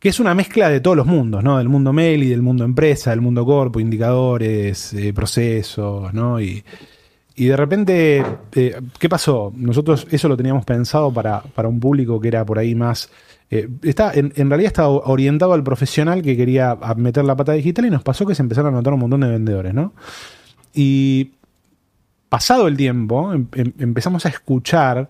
que 0.00 0.08
es 0.08 0.18
una 0.20 0.34
mezcla 0.34 0.68
de 0.68 0.80
todos 0.80 0.96
los 0.96 1.06
mundos, 1.06 1.42
¿no? 1.44 1.58
Del 1.58 1.68
mundo 1.68 1.92
mail 1.92 2.22
y 2.24 2.28
del 2.28 2.42
mundo 2.42 2.64
empresa, 2.64 3.10
del 3.10 3.20
mundo 3.20 3.44
corpo, 3.44 3.78
indicadores, 3.80 4.92
eh, 4.94 5.12
procesos, 5.12 6.12
¿no? 6.12 6.40
Y, 6.40 6.64
y 7.36 7.46
de 7.46 7.56
repente, 7.56 8.24
eh, 8.54 8.80
¿qué 8.98 9.08
pasó? 9.08 9.52
Nosotros 9.56 10.06
eso 10.10 10.28
lo 10.28 10.36
teníamos 10.36 10.64
pensado 10.64 11.12
para, 11.12 11.40
para 11.40 11.68
un 11.68 11.78
público 11.78 12.20
que 12.20 12.28
era 12.28 12.44
por 12.44 12.58
ahí 12.58 12.74
más... 12.74 13.08
eh, 13.50 13.68
está, 13.82 14.12
en, 14.12 14.32
en 14.36 14.48
realidad 14.50 14.68
estaba 14.68 14.88
orientado 14.88 15.52
al 15.54 15.62
profesional 15.64 16.22
que 16.22 16.36
quería 16.36 16.76
meter 16.96 17.24
la 17.24 17.36
pata 17.36 17.52
digital 17.52 17.86
y 17.86 17.90
nos 17.90 18.02
pasó 18.02 18.26
que 18.26 18.34
se 18.34 18.42
empezaron 18.42 18.74
a 18.74 18.76
notar 18.78 18.92
un 18.92 19.00
montón 19.00 19.20
de 19.20 19.28
vendedores, 19.28 19.72
¿no? 19.74 19.94
Y 20.74 21.32
pasado 22.28 22.68
el 22.68 22.76
tiempo, 22.76 23.32
em- 23.32 23.46
em- 23.54 23.72
empezamos 23.78 24.26
a 24.26 24.28
escuchar 24.28 25.08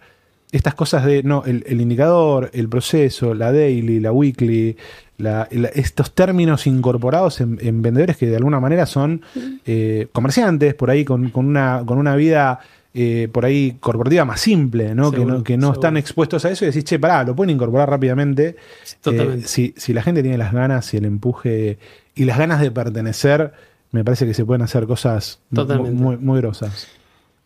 estas 0.53 0.75
cosas 0.75 1.05
de, 1.05 1.23
no, 1.23 1.45
el, 1.45 1.65
el 1.67 1.81
indicador, 1.81 2.51
el 2.55 2.69
proceso, 2.69 3.35
la 3.35 3.53
daily, 3.53 4.01
la 4.01 4.13
weekly, 4.13 4.77
la- 5.19 5.47
la- 5.51 5.69
estos 5.69 6.15
términos 6.15 6.67
incorporados 6.67 7.41
en, 7.41 7.59
en 7.61 7.83
vendedores 7.83 8.17
que 8.17 8.29
de 8.29 8.37
alguna 8.37 8.61
manera 8.61 8.87
son 8.87 9.21
eh, 9.67 10.07
comerciantes, 10.13 10.75
por 10.75 10.91
ahí 10.91 11.05
con, 11.05 11.29
con 11.31 11.45
una, 11.47 11.83
con 11.85 11.99
una 11.99 12.17
vida 12.17 12.61
eh, 13.01 13.29
por 13.29 13.45
ahí 13.45 13.77
corporativa 13.79 14.25
más 14.25 14.41
simple, 14.41 14.93
¿no? 14.95 15.13
que 15.13 15.25
no, 15.25 15.45
que 15.45 15.57
no 15.57 15.69
seguro. 15.69 15.73
están 15.81 15.97
expuestos 15.97 16.45
a 16.45 16.51
eso 16.51 16.65
y 16.65 16.69
decís, 16.69 16.83
che, 16.85 16.99
pará, 16.99 17.23
lo 17.23 17.37
pueden 17.37 17.55
incorporar 17.55 17.89
rápidamente. 17.89 18.57
Totalmente. 19.01 19.45
Eh, 19.45 19.49
si, 19.49 19.73
si 19.77 19.93
la 19.93 20.03
gente 20.03 20.23
tiene 20.23 20.37
las 20.37 20.53
ganas 20.53 20.93
y 20.95 20.97
el 20.97 21.05
empuje 21.05 21.79
y 22.15 22.25
las 22.25 22.39
ganas 22.39 22.61
de 22.61 22.71
pertenecer, 22.73 23.53
me 23.93 24.03
parece 24.05 24.27
que 24.27 24.35
se 24.35 24.45
pueden 24.45 24.63
hacer 24.63 24.87
cosas 24.87 25.39
Totalmente. 25.55 25.93
muy, 25.93 26.17
muy 26.17 26.41
grosas. 26.41 26.89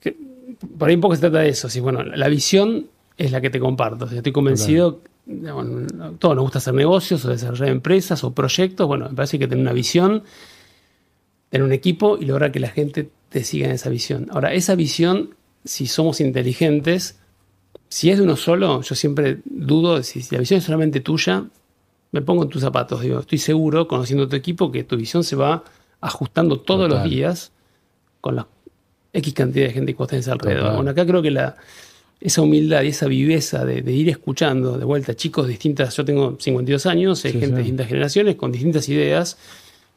Que- 0.01 0.17
por 0.79 0.89
ahí 0.89 0.95
un 0.95 1.01
poco 1.03 1.15
se 1.15 1.21
trata 1.21 1.41
de 1.41 1.51
eso. 1.51 1.69
Sí, 1.69 1.81
bueno, 1.81 2.03
la 2.03 2.29
visión 2.29 2.87
es 3.19 3.31
la 3.31 3.41
que 3.41 3.51
te 3.51 3.61
comparto. 3.61 4.07
Estoy 4.07 4.33
convencido, 4.33 5.01
a 5.29 6.11
todos 6.19 6.35
nos 6.35 6.43
gusta 6.45 6.59
hacer 6.59 6.73
negocios 6.75 7.25
o 7.25 7.29
desarrollar 7.31 7.69
empresas 7.69 8.25
o 8.25 8.33
proyectos. 8.33 8.87
Bueno, 8.87 9.09
me 9.11 9.15
parece 9.15 9.39
que 9.39 9.47
tener 9.47 9.63
una 9.63 9.73
visión, 9.75 10.23
tener 11.51 11.65
un 11.65 11.73
equipo 11.73 12.17
y 12.19 12.25
lograr 12.25 12.51
que 12.53 12.61
la 12.61 12.69
gente 12.71 13.09
te 13.29 13.45
siga 13.45 13.67
en 13.67 13.73
esa 13.73 13.89
visión. 13.91 14.29
Ahora, 14.31 14.53
esa 14.53 14.75
visión, 14.75 15.35
si 15.65 15.87
somos 15.87 16.21
inteligentes, 16.21 17.19
si 17.89 18.11
es 18.11 18.19
de 18.19 18.25
uno 18.25 18.37
solo, 18.37 18.83
yo 18.83 18.95
siempre 18.95 19.39
dudo 19.45 19.97
de 19.97 20.03
si, 20.03 20.23
si 20.23 20.35
la 20.35 20.41
visión 20.41 20.59
es 20.59 20.65
solamente 20.65 21.01
tuya, 21.01 21.45
me 22.11 22.23
pongo 22.23 22.43
en 22.43 22.49
tus 22.49 22.63
zapatos. 22.63 23.01
Digo, 23.03 23.21
estoy 23.21 23.39
seguro, 23.39 23.87
conociendo 23.89 24.29
tu 24.29 24.37
equipo, 24.37 24.71
que 24.73 24.85
tu 24.85 24.97
visión 24.97 25.25
se 25.25 25.37
va 25.37 25.65
ajustando 26.01 26.61
todos 26.61 26.89
Total. 26.89 27.03
los 27.05 27.11
días 27.11 27.53
con 28.21 28.37
la 28.37 28.47
X 29.13 29.35
cantidad 29.35 29.67
de 29.67 29.73
gente 29.73 29.93
que 29.93 29.99
vos 29.99 30.09
tenés 30.09 30.29
alrededor. 30.29 30.61
Total. 30.63 30.77
Bueno, 30.77 30.91
acá 30.91 31.07
creo 31.07 31.23
que 31.23 31.31
la, 31.31 31.57
esa 32.21 32.43
humildad 32.43 32.83
y 32.83 32.89
esa 32.89 33.07
viveza 33.07 33.65
de, 33.65 33.83
de 33.83 33.93
ir 33.93 34.09
escuchando 34.09 34.79
de 34.79 34.85
vuelta 34.85 35.15
chicos 35.15 35.47
distintas, 35.49 35.97
yo 35.97 36.05
tengo 36.05 36.37
52 36.39 36.87
años, 36.87 37.25
hay 37.25 37.33
Sí, 37.33 37.39
gente 37.41 37.47
sí. 37.49 37.53
de 37.53 37.59
distintas 37.63 37.87
generaciones 37.89 38.37
con 38.37 38.53
distintas 38.53 38.89
ideas, 38.89 39.37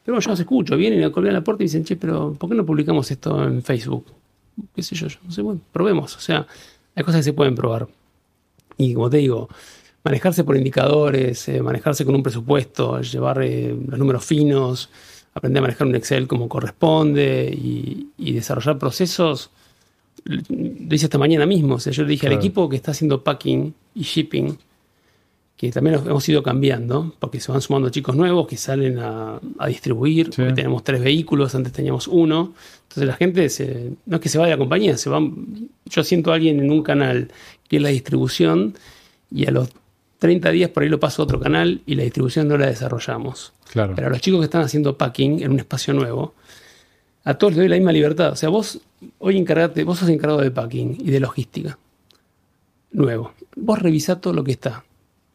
pero 0.04 0.14
bueno, 0.14 0.24
yo 0.24 0.30
los 0.30 0.40
escucho, 0.40 0.76
vienen 0.76 0.98
y 1.00 1.02
me 1.02 1.08
golpean 1.08 1.34
la 1.34 1.42
puerta 1.44 1.62
y 1.62 1.66
dicen, 1.66 1.84
che, 1.84 1.96
pero 1.96 2.34
¿por 2.34 2.48
qué 2.50 2.56
no 2.56 2.64
publicamos 2.66 3.10
esto 3.10 3.42
en 3.44 3.62
Facebook? 3.62 4.06
¿Qué 4.74 4.82
sé 4.82 4.94
yo? 4.94 5.08
yo 5.08 5.18
no 5.24 5.30
sé, 5.30 5.42
bueno, 5.42 5.60
probemos. 5.72 6.16
O 6.16 6.20
sea, 6.20 6.46
hay 6.94 7.04
cosas 7.04 7.20
que 7.20 7.24
se 7.24 7.32
pueden 7.32 7.54
probar. 7.54 7.88
Y 8.78 8.94
como 8.94 9.10
te 9.10 9.18
digo, 9.18 9.48
manejarse 10.04 10.44
por 10.44 10.56
indicadores, 10.56 11.48
eh, 11.48 11.62
manejarse 11.62 12.04
con 12.04 12.14
un 12.14 12.22
presupuesto, 12.22 13.00
llevar 13.00 13.42
eh, 13.42 13.76
los 13.88 13.98
números 13.98 14.24
finos, 14.24 14.90
aprender 15.34 15.58
a 15.58 15.62
manejar 15.62 15.86
un 15.86 15.94
Excel 15.94 16.26
como 16.26 16.48
corresponde 16.48 17.52
y, 17.52 18.10
y 18.16 18.32
desarrollar 18.32 18.78
procesos. 18.78 19.50
Lo 20.24 20.94
hice 20.94 21.06
esta 21.06 21.18
mañana 21.18 21.46
mismo. 21.46 21.74
O 21.74 21.80
sea, 21.80 21.92
yo 21.92 22.02
le 22.02 22.10
dije 22.10 22.26
al 22.26 22.32
equipo 22.32 22.68
que 22.68 22.76
está 22.76 22.92
haciendo 22.92 23.22
packing 23.22 23.74
y 23.94 24.02
shipping, 24.02 24.56
que 25.56 25.70
también 25.72 25.96
hemos 25.96 26.28
ido 26.28 26.42
cambiando, 26.42 27.14
porque 27.18 27.40
se 27.40 27.50
van 27.50 27.60
sumando 27.62 27.88
chicos 27.88 28.14
nuevos 28.14 28.46
que 28.46 28.56
salen 28.58 28.98
a, 28.98 29.40
a 29.58 29.66
distribuir. 29.68 30.32
Sí. 30.34 30.42
Tenemos 30.54 30.84
tres 30.84 31.00
vehículos, 31.00 31.54
antes 31.54 31.72
teníamos 31.72 32.08
uno. 32.08 32.52
Entonces 32.82 33.06
la 33.08 33.14
gente 33.14 33.48
se- 33.48 33.92
no 34.04 34.16
es 34.16 34.22
que 34.22 34.28
se 34.28 34.38
va 34.38 34.44
de 34.44 34.50
la 34.50 34.58
compañía, 34.58 34.96
se 34.98 35.08
van. 35.08 35.68
Yo 35.86 36.04
siento 36.04 36.30
a 36.30 36.34
alguien 36.34 36.60
en 36.60 36.70
un 36.70 36.82
canal 36.82 37.30
que 37.68 37.76
es 37.76 37.82
la 37.82 37.88
distribución 37.88 38.74
y 39.30 39.46
a 39.46 39.50
los 39.50 39.70
30 40.18 40.50
días 40.50 40.70
por 40.70 40.82
ahí 40.82 40.88
lo 40.90 41.00
paso 41.00 41.22
a 41.22 41.24
otro 41.24 41.40
canal 41.40 41.80
y 41.86 41.94
la 41.94 42.02
distribución 42.02 42.48
no 42.48 42.58
la 42.58 42.66
desarrollamos. 42.66 43.52
Claro. 43.72 43.94
Pero 43.94 44.08
a 44.08 44.10
los 44.10 44.20
chicos 44.20 44.40
que 44.40 44.44
están 44.44 44.62
haciendo 44.62 44.96
packing 44.98 45.42
en 45.42 45.52
un 45.52 45.58
espacio 45.58 45.94
nuevo, 45.94 46.34
a 47.24 47.34
todos 47.34 47.54
les 47.54 47.58
doy 47.60 47.68
la 47.68 47.76
misma 47.76 47.92
libertad. 47.92 48.32
O 48.32 48.36
sea, 48.36 48.50
vos 48.50 48.80
hoy 49.18 49.36
encargate, 49.38 49.84
vos 49.84 49.98
sos 49.98 50.08
encargado 50.10 50.40
de 50.42 50.50
packing 50.50 50.98
y 51.00 51.10
de 51.10 51.20
logística. 51.20 51.78
Nuevo. 52.92 53.32
Vos 53.56 53.78
revisá 53.78 54.20
todo 54.20 54.32
lo 54.32 54.44
que 54.44 54.52
está. 54.52 54.84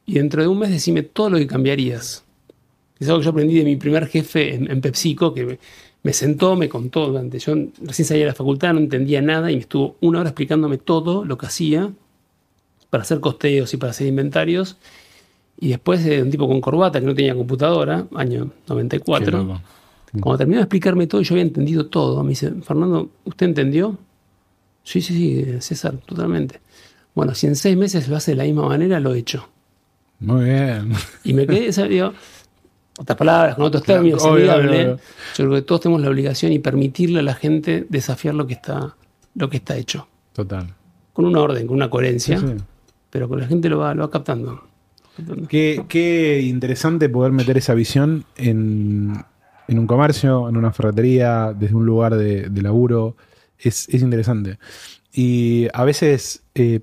Y 0.06 0.16
dentro 0.16 0.42
de 0.42 0.48
un 0.48 0.60
mes 0.60 0.70
decime 0.70 1.04
todo 1.04 1.30
lo 1.30 1.38
que 1.38 1.48
cambiarías. 1.48 2.24
Es 3.00 3.08
algo 3.08 3.20
que 3.20 3.26
yo 3.26 3.32
aprendí 3.32 3.58
de 3.58 3.64
mi 3.64 3.76
primer 3.76 4.08
jefe 4.08 4.56
en, 4.56 4.70
en 4.70 4.82
PepsiCo, 4.82 5.34
que 5.34 5.46
me, 5.46 5.60
me 6.04 6.14
sentó, 6.14 6.56
me 6.56 6.70
contó 6.70 7.08
durante. 7.08 7.40
Yo 7.40 7.54
recién 7.82 8.06
salí 8.06 8.22
de 8.22 8.28
la 8.28 8.34
facultad, 8.34 8.74
no 8.74 8.80
entendía 8.80 9.22
nada 9.22 9.52
y 9.52 9.56
me 9.56 9.62
estuvo 9.62 9.98
una 10.02 10.20
hora 10.20 10.30
explicándome 10.30 10.78
todo 10.78 11.26
lo 11.26 11.38
que 11.38 11.46
hacía 11.46 11.92
para 12.90 13.04
hacer 13.04 13.20
costeos 13.20 13.74
y 13.74 13.78
para 13.78 13.92
hacer 13.92 14.08
inventarios. 14.08 14.78
Y 15.60 15.70
después 15.70 16.04
de 16.04 16.24
un 16.24 16.32
tipo 16.32 16.48
con 16.48 16.60
corbata 16.60 17.00
que 17.00 17.06
no 17.06 17.14
tenía 17.14 17.36
computadora, 17.36 18.08
año 18.16 18.46
Qué 18.48 18.70
94, 18.70 19.38
loco. 19.38 19.62
cuando 20.20 20.38
terminó 20.40 20.58
de 20.58 20.64
explicarme 20.64 21.06
todo 21.06 21.22
y 21.22 21.24
yo 21.24 21.36
había 21.36 21.44
entendido 21.44 21.86
todo, 21.86 22.24
me 22.24 22.30
dice, 22.30 22.52
Fernando, 22.64 23.10
¿usted 23.26 23.46
entendió? 23.46 23.98
Sí, 24.84 25.02
sí, 25.02 25.14
sí, 25.14 25.62
César, 25.62 25.98
totalmente. 25.98 26.60
Bueno, 27.14 27.36
si 27.36 27.46
en 27.46 27.56
seis 27.56 27.78
meses 27.78 28.08
lo 28.08 28.16
hace 28.16 28.32
de 28.32 28.38
la 28.38 28.44
misma 28.46 28.68
manera, 28.68 29.00
lo 29.00 29.14
he 29.14 29.20
hecho. 29.20 29.48
Muy 30.22 30.46
bien. 30.46 30.92
Y 31.24 31.34
me 31.34 31.46
quedé, 31.48 31.72
¿sabes? 31.74 31.90
Digo, 31.92 32.14
otras 32.98 33.18
palabras, 33.18 33.56
con 33.56 33.66
otros 33.66 33.84
Claro, 33.84 34.00
términos, 34.02 34.24
obvio, 34.24 34.46
inevitable. 34.46 34.70
obvio, 34.70 34.94
obvio. 34.94 35.00
Yo 35.38 35.46
creo 35.46 35.52
que 35.56 35.62
todos 35.64 35.82
tenemos 35.82 36.02
la 36.02 36.10
obligación 36.10 36.52
y 36.54 36.60
permitirle 36.60 37.20
a 37.20 37.24
la 37.24 37.34
gente 37.34 37.86
desafiar 37.90 38.36
lo 38.36 38.46
que 38.48 38.54
está, 38.54 38.96
lo 39.36 39.50
que 39.50 39.58
está 39.58 39.76
hecho. 39.78 40.08
Total. 40.34 40.68
Con 41.14 41.26
una 41.26 41.42
orden, 41.42 41.68
con 41.68 41.76
una 41.76 41.90
coherencia, 41.90 42.40
Sí. 42.40 42.46
pero 43.10 43.28
con 43.28 43.40
la 43.40 43.48
gente 43.48 43.68
lo 43.70 43.80
va, 43.80 43.94
lo 43.96 44.04
va 44.04 44.12
captando. 44.12 44.64
captando. 45.18 45.48
Qué, 45.48 45.84
qué 45.90 46.42
interesante 46.42 47.10
poder 47.10 47.32
meter 47.32 47.58
esa 47.58 47.74
visión 47.74 48.24
en, 48.38 49.26
en 49.68 49.80
un 49.80 49.88
comercio, 49.88 50.48
en 50.48 50.56
una 50.58 50.72
ferretería, 50.72 51.54
desde 51.58 51.76
un 51.76 51.86
lugar 51.86 52.16
de, 52.16 52.50
de 52.50 52.62
laburo. 52.62 53.16
Es, 53.58 53.90
es 53.90 54.02
interesante. 54.02 54.58
Y 55.14 55.68
a 55.74 55.84
veces, 55.84 56.44
eh, 56.56 56.80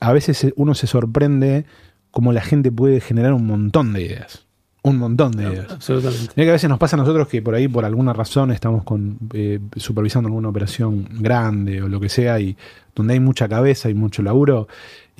a 0.00 0.12
veces 0.12 0.46
uno 0.56 0.74
se 0.74 0.86
sorprende 0.86 1.64
cómo 2.10 2.32
la 2.32 2.40
gente 2.40 2.70
puede 2.72 3.00
generar 3.00 3.32
un 3.32 3.46
montón 3.46 3.92
de 3.92 4.02
ideas. 4.02 4.44
un 4.82 4.96
montón 4.96 5.32
de 5.32 5.50
días. 5.50 5.66
Absolutamente. 5.70 6.32
Mira 6.34 6.46
que 6.46 6.50
a 6.50 6.52
veces 6.52 6.70
nos 6.70 6.78
pasa 6.78 6.96
a 6.96 7.00
nosotros 7.00 7.28
que 7.28 7.42
por 7.42 7.54
ahí, 7.54 7.68
por 7.68 7.84
alguna 7.84 8.12
razón, 8.12 8.52
estamos 8.52 8.84
con, 8.84 9.18
eh, 9.34 9.58
supervisando 9.76 10.28
alguna 10.28 10.48
operación 10.48 11.06
grande 11.20 11.82
o 11.82 11.88
lo 11.88 12.00
que 12.00 12.08
sea, 12.08 12.40
y 12.40 12.56
donde 12.94 13.14
hay 13.14 13.20
mucha 13.20 13.48
cabeza 13.48 13.90
y 13.90 13.94
mucho 13.94 14.22
laburo, 14.22 14.66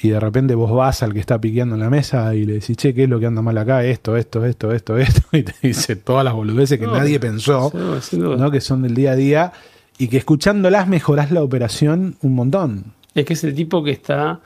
y 0.00 0.08
de 0.08 0.20
repente 0.20 0.54
vos 0.54 0.72
vas 0.72 1.02
al 1.02 1.12
que 1.12 1.20
está 1.20 1.40
piqueando 1.40 1.74
en 1.74 1.80
la 1.80 1.90
mesa 1.90 2.34
y 2.34 2.44
le 2.44 2.54
decís, 2.54 2.76
che, 2.76 2.94
¿qué 2.94 3.04
es 3.04 3.10
lo 3.10 3.20
que 3.20 3.26
anda 3.26 3.42
mal 3.42 3.58
acá? 3.58 3.84
Esto, 3.84 4.16
esto, 4.16 4.44
esto, 4.46 4.72
esto, 4.72 4.96
esto, 4.98 5.22
y 5.32 5.42
te 5.42 5.54
dice 5.60 5.96
todas 5.96 6.24
las 6.24 6.34
boludeces 6.34 6.78
que 6.78 6.86
No, 6.86 6.96
nadie 6.96 7.20
pensó. 7.20 7.70
¿no? 8.12 8.50
que 8.50 8.60
son 8.60 8.82
del 8.82 8.94
día 8.94 9.12
a 9.12 9.16
día, 9.16 9.52
y 9.98 10.08
que 10.08 10.16
escuchándolas 10.16 10.88
mejorás 10.88 11.30
la 11.30 11.42
operación 11.42 12.16
un 12.22 12.34
montón. 12.36 12.84
Es 13.14 13.26
que 13.26 13.32
es 13.34 13.44
el 13.44 13.54
tipo 13.54 13.82
que 13.82 13.90
está 13.90 14.40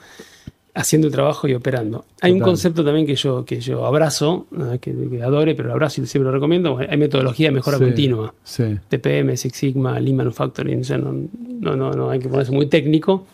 haciendo 0.75 1.09
el 1.09 1.13
trabajo 1.13 1.47
y 1.49 1.55
operando. 1.55 2.05
Hay 2.21 2.33
un 2.33 2.39
Total. 2.39 2.53
concepto 2.53 2.85
también 2.85 3.07
que 3.07 3.15
yo, 3.15 3.45
que 3.45 3.61
yo 3.61 3.85
abrazo, 3.85 4.47
que, 4.81 4.95
que 5.11 5.23
adore, 5.23 5.55
pero 5.55 5.69
lo 5.69 5.75
abrazo 5.75 6.01
y 6.03 6.07
siempre 6.07 6.31
lo 6.31 6.33
recomiendo. 6.33 6.79
Hay 6.79 6.97
metodología 6.97 7.49
de 7.49 7.53
mejora 7.53 7.79
Sí, 7.79 7.85
continua. 7.85 8.35
Sí. 8.43 8.79
TPM, 8.89 9.37
Six 9.37 9.57
Sigma, 9.57 10.01
Lean 10.01 10.17
Manufacturing, 10.17 10.81
o 10.81 10.85
sea, 10.85 10.99
no, 10.99 11.13
no, 11.13 11.77
no, 11.77 11.93
no 11.93 12.11
hay 12.11 12.19
que 12.19 12.29
ponerse 12.29 12.53
muy 12.53 12.67
técnico, 12.67 13.27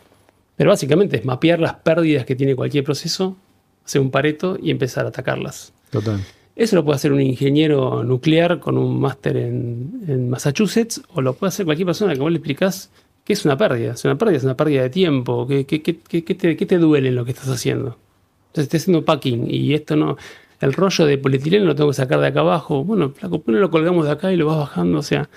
pero 0.57 0.71
básicamente 0.71 1.17
es 1.19 1.25
mapear 1.25 1.61
las 1.61 1.75
pérdidas 1.75 2.25
que 2.25 2.35
tiene 2.35 2.57
cualquier 2.57 2.83
proceso, 2.83 3.37
hacer 3.85 4.01
un 4.01 4.11
pareto 4.11 4.59
y 4.61 4.71
empezar 4.73 5.05
a 5.07 5.11
atacarlas. 5.11 5.73
Total. 5.91 6.21
Eso 6.57 6.75
lo 6.75 6.85
puede 6.85 6.97
hacer 6.97 7.13
un 7.13 7.21
ingeniero 7.21 8.03
nuclear 8.03 8.59
con 8.59 8.77
un 8.77 8.99
máster 8.99 9.37
en, 9.37 10.03
en 10.09 10.29
Massachusetts 10.29 11.01
o 11.15 11.21
lo 11.23 11.35
puede 11.35 11.51
hacer 11.51 11.65
cualquier 11.65 11.87
persona 11.87 12.15
que 12.15 12.21
vos 12.21 12.33
le 12.33 12.39
explicás 12.39 12.91
qué 13.29 13.35
es 13.35 13.45
una 13.45 13.59
pérdida. 13.59 13.93
Es 13.93 14.05
una 14.07 14.17
pérdida, 14.17 14.39
es 14.39 14.45
una 14.45 14.57
pérdida 14.57 14.81
de 14.83 14.89
tiempo. 14.91 15.47
¿Qué, 15.47 15.67
qué- 15.67 15.83
qué- 15.83 15.99
qué- 16.01 16.25
qué 16.25 16.35
te, 16.35 16.57
qué 16.57 16.65
te 16.67 16.79
duele 16.79 17.11
en 17.11 17.15
lo 17.15 17.27
que 17.27 17.33
estás 17.33 17.51
haciendo? 17.51 17.99
Entonces, 18.47 18.65
estoy 18.65 18.79
haciendo 18.79 19.05
packing 19.05 19.45
y 19.51 19.75
esto 19.75 19.95
no. 19.97 20.17
El 20.61 20.73
rollo 20.73 21.05
de 21.05 21.19
polietileno 21.19 21.67
lo 21.67 21.75
tengo 21.77 21.91
que 21.91 21.95
sacar 21.95 22.19
de 22.21 22.27
acá 22.29 22.41
abajo. 22.41 22.83
Bueno, 22.85 23.11
flaco, 23.11 23.41
pues 23.43 23.55
no 23.55 23.61
lo 23.61 23.71
colgamos 23.71 24.07
de 24.07 24.13
acá 24.13 24.33
y 24.33 24.37
lo 24.37 24.47
vas 24.47 24.57
bajando. 24.59 24.99
O 24.99 25.03
sea, 25.03 25.29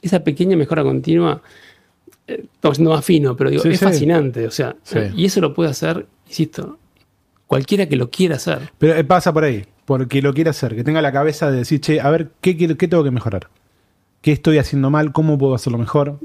esa 0.00 0.22
pequeña 0.22 0.56
mejora 0.56 0.84
continua, 0.84 1.42
eh, 2.28 2.44
estamos 2.54 2.76
siendo 2.76 2.92
más 2.94 3.04
fino, 3.04 3.36
pero 3.36 3.50
digo, 3.50 3.62
Sí, 3.64 3.70
es 3.70 3.80
sí. 3.80 3.84
fascinante. 3.84 4.46
O 4.46 4.50
sea, 4.52 4.76
Sí. 4.84 5.00
y 5.16 5.24
eso 5.24 5.40
lo 5.40 5.52
puede 5.54 5.70
hacer, 5.70 6.06
insisto, 6.28 6.78
cualquiera 7.48 7.86
que 7.88 7.96
lo 7.96 8.10
quiera 8.10 8.36
hacer. 8.36 8.70
Pero 8.78 8.94
eh, 8.94 9.02
pasa 9.04 9.32
por 9.32 9.42
ahí, 9.44 9.64
porque 9.84 10.22
lo 10.22 10.32
quiere 10.32 10.50
hacer, 10.50 10.74
que 10.76 10.84
tenga 10.84 11.02
la 11.02 11.10
cabeza 11.12 11.50
de 11.50 11.58
decir, 11.58 11.80
che, 11.80 12.00
a 12.00 12.08
ver, 12.10 12.30
¿qué, 12.40 12.56
quiero- 12.56 12.76
qué 12.76 12.86
tengo 12.88 13.02
que 13.04 13.10
mejorar? 13.10 13.48
¿Qué 14.22 14.32
estoy 14.32 14.56
haciendo 14.58 14.88
mal? 14.88 15.12
¿Cómo 15.12 15.36
puedo 15.36 15.54
hacerlo 15.54 15.76
mejor? 15.78 16.18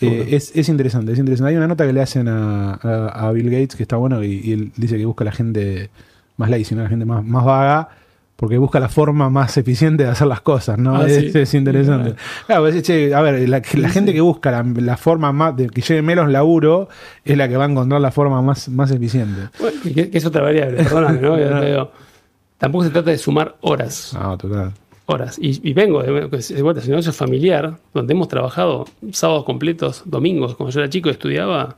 Eh, 0.00 0.28
es, 0.36 0.52
es 0.54 0.68
interesante, 0.68 1.12
es 1.12 1.18
interesante. 1.18 1.50
Hay 1.50 1.56
una 1.56 1.68
nota 1.68 1.86
que 1.86 1.92
le 1.92 2.00
hacen 2.02 2.28
a, 2.28 2.74
a- 2.74 3.28
a 3.28 3.32
Bill 3.32 3.50
Gates 3.50 3.76
que 3.76 3.82
está 3.84 3.96
bueno 3.96 4.22
y, 4.24 4.40
y 4.44 4.52
él 4.52 4.72
dice 4.76 4.96
que 4.96 5.04
busca 5.06 5.24
a 5.24 5.26
la 5.26 5.32
gente 5.32 5.90
más 6.36 6.50
lazy, 6.50 6.74
¿no? 6.74 6.82
la 6.82 6.88
gente 6.88 7.04
más, 7.04 7.24
más 7.24 7.44
vaga, 7.44 7.88
porque 8.36 8.58
busca 8.58 8.80
la 8.80 8.88
forma 8.88 9.30
más 9.30 9.56
eficiente 9.56 10.02
de 10.02 10.08
hacer 10.10 10.26
las 10.26 10.40
cosas, 10.40 10.76
¿no? 10.78 10.96
Ah, 10.96 11.06
es, 11.06 11.32
sí. 11.32 11.38
es 11.38 11.54
interesante. 11.54 12.16
Claro, 12.46 12.62
pues, 12.62 12.82
che, 12.82 13.14
a 13.14 13.20
ver, 13.22 13.48
la, 13.48 13.60
gente 13.62 14.12
que 14.12 14.20
busca 14.20 14.50
la, 14.50 14.64
la 14.64 14.96
forma 14.96 15.32
más, 15.32 15.56
de 15.56 15.68
que 15.68 15.80
lleve 15.80 16.02
menos 16.02 16.28
laburo, 16.28 16.88
es 17.24 17.36
la 17.38 17.48
que 17.48 17.56
va 17.56 17.64
a 17.66 17.68
encontrar 17.68 18.00
la 18.00 18.10
forma 18.10 18.42
más, 18.42 18.68
más 18.68 18.90
eficiente. 18.90 19.48
Bueno, 19.60 19.78
que, 19.84 20.10
que 20.10 20.18
es 20.18 20.26
otra 20.26 20.42
variable, 20.42 20.82
perdóname, 20.82 21.20
¿no? 21.20 21.90
Tampoco 22.58 22.84
se 22.84 22.90
trata 22.90 23.10
de 23.10 23.18
sumar 23.18 23.56
horas, 23.60 24.12
Ah, 24.18 24.36
total. 24.38 24.72
Horas. 25.06 25.38
Y, 25.38 25.68
y 25.68 25.72
vengo 25.72 26.02
de, 26.02 26.12
de 26.12 26.62
vuelta, 26.62 26.80
es 26.80 26.86
un 26.86 26.90
negocio 26.90 27.12
familiar, 27.12 27.78
donde 27.92 28.12
hemos 28.12 28.28
trabajado 28.28 28.86
sábados 29.12 29.44
completos, 29.44 30.02
domingos, 30.04 30.56
cuando 30.56 30.72
yo 30.72 30.80
era 30.80 30.90
chico 30.90 31.10
estudiaba. 31.10 31.76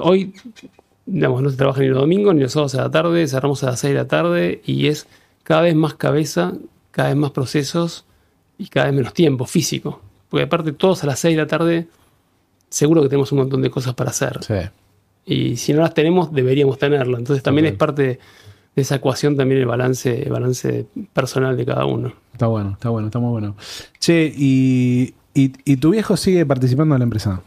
Hoy, 0.00 0.32
digamos, 1.06 1.42
no 1.42 1.50
se 1.50 1.56
trabaja 1.56 1.80
ni 1.80 1.88
los 1.88 2.00
domingos 2.00 2.34
ni 2.34 2.42
los 2.42 2.52
sábados 2.52 2.74
a 2.74 2.82
la 2.82 2.90
tarde, 2.90 3.26
cerramos 3.26 3.62
a 3.64 3.70
las 3.70 3.80
6 3.80 3.92
de 3.92 3.98
la 3.98 4.08
tarde 4.08 4.62
y 4.64 4.86
es 4.86 5.06
cada 5.42 5.62
vez 5.62 5.74
más 5.74 5.94
cabeza, 5.94 6.52
cada 6.90 7.08
vez 7.08 7.16
más 7.16 7.30
procesos 7.32 8.04
y 8.58 8.68
cada 8.68 8.86
vez 8.86 8.94
menos 8.94 9.14
tiempo 9.14 9.46
físico. 9.46 10.00
Porque 10.30 10.44
aparte 10.44 10.72
todos 10.72 11.02
a 11.02 11.06
las 11.06 11.18
6 11.18 11.36
de 11.36 11.42
la 11.42 11.48
tarde, 11.48 11.88
seguro 12.68 13.02
que 13.02 13.08
tenemos 13.08 13.32
un 13.32 13.38
montón 13.38 13.62
de 13.62 13.70
cosas 13.70 13.94
para 13.94 14.10
hacer. 14.10 14.42
Sí. 14.42 14.54
Y 15.26 15.56
si 15.56 15.72
no 15.72 15.80
las 15.80 15.94
tenemos, 15.94 16.32
deberíamos 16.32 16.78
tenerlas. 16.78 17.18
Entonces 17.18 17.42
también 17.42 17.66
es 17.66 17.74
parte 17.74 18.02
de, 18.02 18.18
de 18.74 18.82
esa 18.82 18.96
ecuación 18.96 19.36
también 19.36 19.60
el 19.60 19.66
balance, 19.66 20.22
el 20.22 20.30
balance 20.32 20.86
personal 21.12 21.56
de 21.56 21.64
cada 21.64 21.86
uno. 21.86 22.12
Está 22.32 22.46
bueno, 22.48 22.72
está 22.72 22.88
bueno, 22.90 23.06
está 23.08 23.18
muy 23.20 23.30
bueno. 23.30 23.56
Che, 24.00 24.32
y, 24.36 25.14
y, 25.34 25.52
y 25.64 25.76
tu 25.76 25.90
viejo 25.90 26.16
sigue 26.16 26.44
participando 26.44 26.94
en 26.94 27.00
la 27.00 27.04
empresa. 27.04 27.40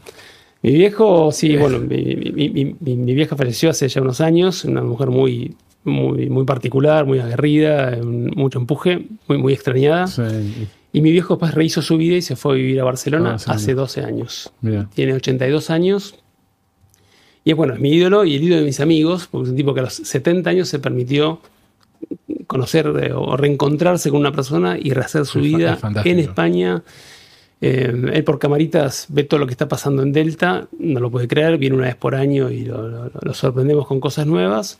Mi 0.62 0.72
viejo, 0.72 1.30
sí, 1.32 1.56
bueno, 1.56 1.78
mi, 1.78 2.16
mi- 2.16 2.48
mi- 2.50 2.76
mi- 2.80 2.96
mi 2.96 3.14
vieja 3.14 3.36
falleció 3.36 3.70
hace 3.70 3.88
ya 3.88 4.00
unos 4.00 4.20
años, 4.20 4.64
una 4.64 4.82
mujer 4.82 5.08
muy, 5.10 5.54
muy, 5.84 6.28
muy 6.30 6.44
particular, 6.44 7.06
muy 7.06 7.20
aguerrida, 7.20 7.96
mucho 8.02 8.58
empuje, 8.58 9.06
muy, 9.28 9.38
muy 9.38 9.52
extrañada. 9.52 10.06
Sí, 10.08 10.22
Y 10.92 11.00
mi 11.02 11.12
viejo 11.12 11.34
después 11.34 11.54
rehizo 11.54 11.82
su 11.82 11.96
vida 11.98 12.16
y 12.16 12.22
se 12.22 12.34
fue 12.34 12.52
a 12.52 12.56
vivir 12.56 12.80
a 12.80 12.84
Barcelona 12.84 13.28
Ah, 13.28 13.32
Barcelona. 13.32 13.56
hace 13.56 13.74
12 13.74 14.02
años. 14.04 14.52
mira. 14.62 14.88
Tiene 14.94 15.12
82 15.12 15.70
años. 15.70 16.14
Y 17.48 17.52
es 17.52 17.56
bueno, 17.56 17.72
es 17.72 17.80
mi 17.80 17.90
ídolo 17.92 18.26
y 18.26 18.34
el 18.34 18.42
ídolo 18.42 18.60
de 18.60 18.66
mis 18.66 18.78
amigos, 18.78 19.26
porque 19.30 19.44
es 19.46 19.50
un 19.52 19.56
tipo 19.56 19.72
que 19.72 19.80
a 19.80 19.84
los 19.84 19.94
70 19.94 20.50
años 20.50 20.68
se 20.68 20.78
permitió 20.80 21.40
conocer 22.46 22.86
o 22.88 23.36
reencontrarse 23.38 24.10
con 24.10 24.20
una 24.20 24.32
persona 24.32 24.76
y 24.78 24.90
rehacer 24.90 25.24
su 25.24 25.38
Es 25.38 25.44
vida 25.44 25.78
en 26.10 26.18
España. 26.18 26.82
Eh, 27.62 28.10
él 28.12 28.24
por 28.24 28.38
camaritas 28.38 29.06
ve 29.08 29.24
todo 29.24 29.40
lo 29.40 29.46
que 29.46 29.52
está 29.52 29.66
pasando 29.66 30.02
en 30.02 30.12
Delta, 30.12 30.68
no 30.78 31.00
lo 31.00 31.10
puede 31.10 31.26
creer, 31.26 31.56
viene 31.56 31.74
una 31.76 31.86
vez 31.86 31.96
por 31.96 32.14
año 32.14 32.50
y 32.50 32.66
lo, 32.66 32.86
lo- 32.86 33.10
lo 33.18 33.32
sorprendemos 33.34 33.86
con 33.86 33.98
cosas 33.98 34.26
nuevas. 34.26 34.78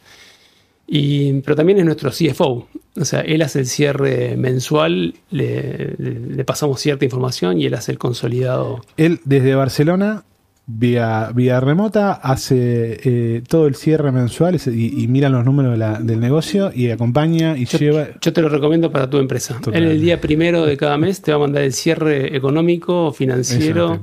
Y, 0.87 1.41
pero 1.41 1.57
también 1.57 1.79
es 1.79 1.85
nuestro 1.87 2.11
CFO, 2.11 2.67
o 3.01 3.05
sea, 3.05 3.21
él 3.21 3.41
hace 3.43 3.61
el 3.61 3.67
cierre 3.67 4.37
mensual, 4.37 5.15
le, 5.31 5.95
le- 5.99 6.21
le 6.21 6.45
pasamos 6.45 6.81
cierta 6.81 7.05
información 7.07 7.59
y 7.61 7.65
él 7.67 7.75
hace 7.75 7.93
el 7.93 7.99
consolidado. 7.99 8.83
Él 8.99 9.21
desde 9.25 9.55
Barcelona, 9.55 10.25
vía, 10.71 11.31
vía 11.35 11.59
remota, 11.61 12.13
hace 12.13 13.01
eh, 13.03 13.43
todo 13.49 13.67
el 13.67 13.75
cierre 13.75 14.13
mensual 14.13 14.61
y, 14.67 15.03
y 15.03 15.09
mira 15.09 15.31
los 15.31 15.43
números 15.45 15.73
de 15.73 15.79
la- 15.79 15.99
del 15.99 16.21
negocio 16.21 16.71
y 16.75 16.91
acompaña 16.91 17.57
y 17.57 17.65
Yo, 17.65 17.79
lleva. 17.79 18.07
yo 18.21 18.33
te 18.35 18.43
lo 18.43 18.51
recomiendo 18.51 18.93
para 18.93 19.09
tu 19.09 19.17
empresa. 19.17 19.59
Él 19.73 19.85
el 19.85 20.01
día 20.01 20.21
primero 20.21 20.67
de 20.67 20.77
cada 20.77 20.99
mes 20.99 21.23
te 21.23 21.33
va 21.33 21.37
a 21.37 21.41
mandar 21.41 21.63
el 21.63 21.73
cierre 21.73 22.37
económico, 22.37 23.13
financiero, 23.13 23.99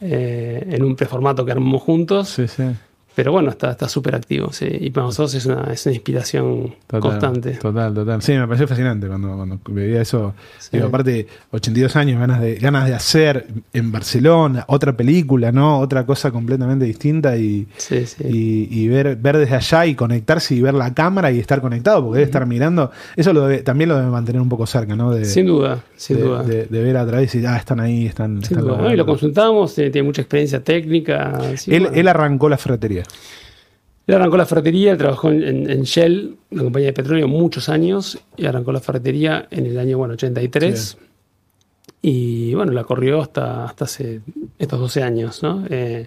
eh, 0.00 0.66
en 0.70 0.82
un 0.82 0.96
preformato 0.96 1.44
que 1.44 1.52
armamos 1.52 1.80
juntos. 1.82 2.28
Sí, 2.28 2.48
sí. 2.48 2.64
Pero 3.14 3.32
bueno, 3.32 3.50
está 3.50 3.72
está 3.72 3.88
súper 3.88 4.14
activo. 4.14 4.52
sí. 4.52 4.66
Y 4.70 4.90
para 4.90 5.06
nosotros 5.06 5.34
es 5.34 5.44
una, 5.44 5.72
es 5.72 5.84
una 5.84 5.94
inspiración 5.94 6.74
Total, 6.86 7.00
constante. 7.00 7.50
Total, 7.52 7.92
total. 7.92 8.22
Sí, 8.22 8.32
me 8.32 8.46
pareció 8.46 8.68
fascinante 8.68 9.08
cuando, 9.08 9.34
cuando 9.36 9.58
veía 9.68 10.00
eso. 10.00 10.32
Sí. 10.58 10.70
Digo, 10.72 10.86
aparte, 10.86 11.26
82 11.50 11.96
años, 11.96 12.20
ganas 12.20 12.40
de, 12.40 12.54
ganas 12.54 12.86
de 12.86 12.94
hacer 12.94 13.46
en 13.72 13.90
Barcelona, 13.92 14.64
otra 14.68 14.96
película, 14.96 15.50
¿no? 15.52 15.80
Otra 15.80 16.06
cosa 16.06 16.30
completamente 16.30 16.84
distinta 16.84 17.36
y, 17.36 17.66
Sí, 17.76 18.04
y, 18.24 18.68
y 18.80 18.88
ver, 18.88 19.16
ver 19.16 19.36
desde 19.38 19.56
allá 19.56 19.86
y 19.86 19.94
conectarse 19.94 20.54
y 20.54 20.60
ver 20.62 20.74
la 20.74 20.94
cámara 20.94 21.30
y 21.32 21.40
estar 21.40 21.60
conectado, 21.60 22.02
porque 22.04 22.18
debe 22.18 22.26
estar 22.26 22.46
mirando. 22.46 22.90
Eso 23.16 23.32
lo 23.32 23.48
debe- 23.48 23.62
también 23.62 23.88
lo 23.90 23.96
debe 23.96 24.08
mantener 24.10 24.40
un 24.40 24.48
poco 24.48 24.66
cerca, 24.66 24.94
¿no? 24.96 25.10
De, 25.12 25.24
sin 25.24 25.46
duda, 25.46 25.82
sin 25.96 26.16
de, 26.18 26.22
duda. 26.22 26.42
de- 26.44 26.66
de 26.66 26.82
ver 26.82 26.96
a 26.96 27.04
través 27.06 27.34
y 27.34 27.44
ah, 27.44 27.56
están 27.56 27.80
ahí, 27.80 28.06
están. 28.06 28.34
Sin 28.36 28.42
están 28.42 28.60
duda, 28.60 28.64
¿no? 28.68 28.70
laburando. 28.76 28.94
Y 28.94 28.96
lo 28.96 29.06
consultamos, 29.06 29.74
tiene, 29.74 29.90
tiene 29.90 30.06
mucha 30.06 30.22
experiencia 30.22 30.62
técnica. 30.62 31.38
él, 31.66 31.82
bueno. 31.82 31.96
él 31.96 32.08
arrancó 32.08 32.48
la 32.48 32.56
ferretería. 32.56 33.02
Él 34.06 34.14
arrancó 34.16 34.36
la 34.36 34.46
ferretería, 34.46 34.92
él 34.92 34.98
trabajó 34.98 35.30
en, 35.30 35.70
en- 35.70 35.82
Shell, 35.82 36.36
una 36.50 36.62
compañía 36.64 36.88
de 36.88 36.92
petróleo, 36.94 37.28
muchos 37.28 37.68
años, 37.68 38.18
y 38.36 38.46
arrancó 38.46 38.72
la 38.72 38.80
ferretería 38.80 39.46
en 39.50 39.66
el 39.66 39.78
año 39.78 39.98
bueno, 39.98 40.14
83. 40.14 40.96
Y 42.02 42.54
bueno, 42.54 42.72
la 42.72 42.84
corrió 42.84 43.20
hasta, 43.20 43.64
hasta 43.64 43.84
hace 43.84 44.20
estos 44.58 44.80
12 44.80 45.02
años, 45.02 45.42
¿no? 45.42 45.64
Eh, 45.68 46.06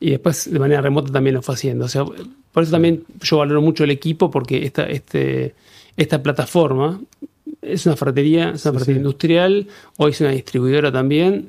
y 0.00 0.10
después 0.10 0.50
de 0.52 0.58
manera 0.58 0.82
remota 0.82 1.10
también 1.10 1.34
lo 1.34 1.42
fue 1.42 1.54
haciendo. 1.54 1.86
O 1.86 1.88
sea, 1.88 2.04
por 2.04 2.62
eso 2.62 2.72
también 2.72 3.04
yo 3.22 3.38
valoro 3.38 3.62
mucho 3.62 3.84
el 3.84 3.90
equipo, 3.90 4.30
porque 4.30 4.64
esta, 4.66 4.84
este, 4.84 5.54
esta 5.96 6.22
plataforma 6.22 7.00
es 7.62 7.86
una 7.86 7.96
ferretería, 7.96 8.50
es 8.50 8.64
una 8.66 8.72
Sí, 8.72 8.74
ferretería 8.74 8.94
sí. 8.94 8.98
industrial, 9.00 9.66
hoy 9.96 10.10
es 10.10 10.20
una 10.20 10.30
distribuidora 10.30 10.92
también. 10.92 11.48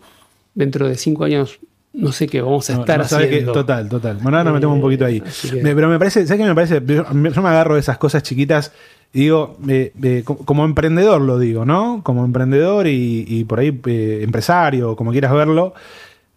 Dentro 0.54 0.88
de 0.88 0.96
cinco 0.96 1.26
años 1.26 1.60
no 1.96 2.12
sé 2.12 2.28
qué 2.28 2.42
vamos 2.42 2.70
a 2.70 2.74
No, 2.74 2.80
estar 2.82 2.98
no 3.00 3.04
haciendo. 3.06 3.30
qué- 3.30 3.42
total, 3.44 3.90
total. 3.90 4.18
Bueno, 4.22 4.38
ahora 4.38 4.44
nos 4.46 4.54
metemos 4.56 4.76
un 4.76 4.82
poquito 4.82 5.06
ahí. 5.06 5.22
Que- 5.22 5.64
Me- 5.64 5.74
pero 5.76 5.88
me 5.90 5.98
parece, 5.98 6.26
¿sabes 6.28 6.42
qué 6.42 6.48
me 6.48 6.56
parece? 6.56 6.82
Yo, 6.86 7.06
me 7.14 7.30
agarro 7.30 7.76
de 7.76 7.80
esas 7.80 7.98
cosas 7.98 8.22
chiquitas 8.24 8.72
y 9.14 9.22
digo, 9.22 9.58
eh, 9.68 9.94
eh, 10.04 10.22
co- 10.26 10.38
como 10.38 10.66
emprendedor 10.66 11.22
lo 11.22 11.40
digo, 11.40 11.66
¿no? 11.66 12.02
Como 12.04 12.26
emprendedor 12.26 12.88
y, 12.88 13.26
y 13.28 13.44
por 13.46 13.60
ahí 13.60 13.80
eh, 13.86 14.20
empresario, 14.24 14.96
como 14.96 15.12
quieras 15.12 15.32
verlo, 15.34 15.74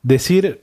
decir, 0.03 0.61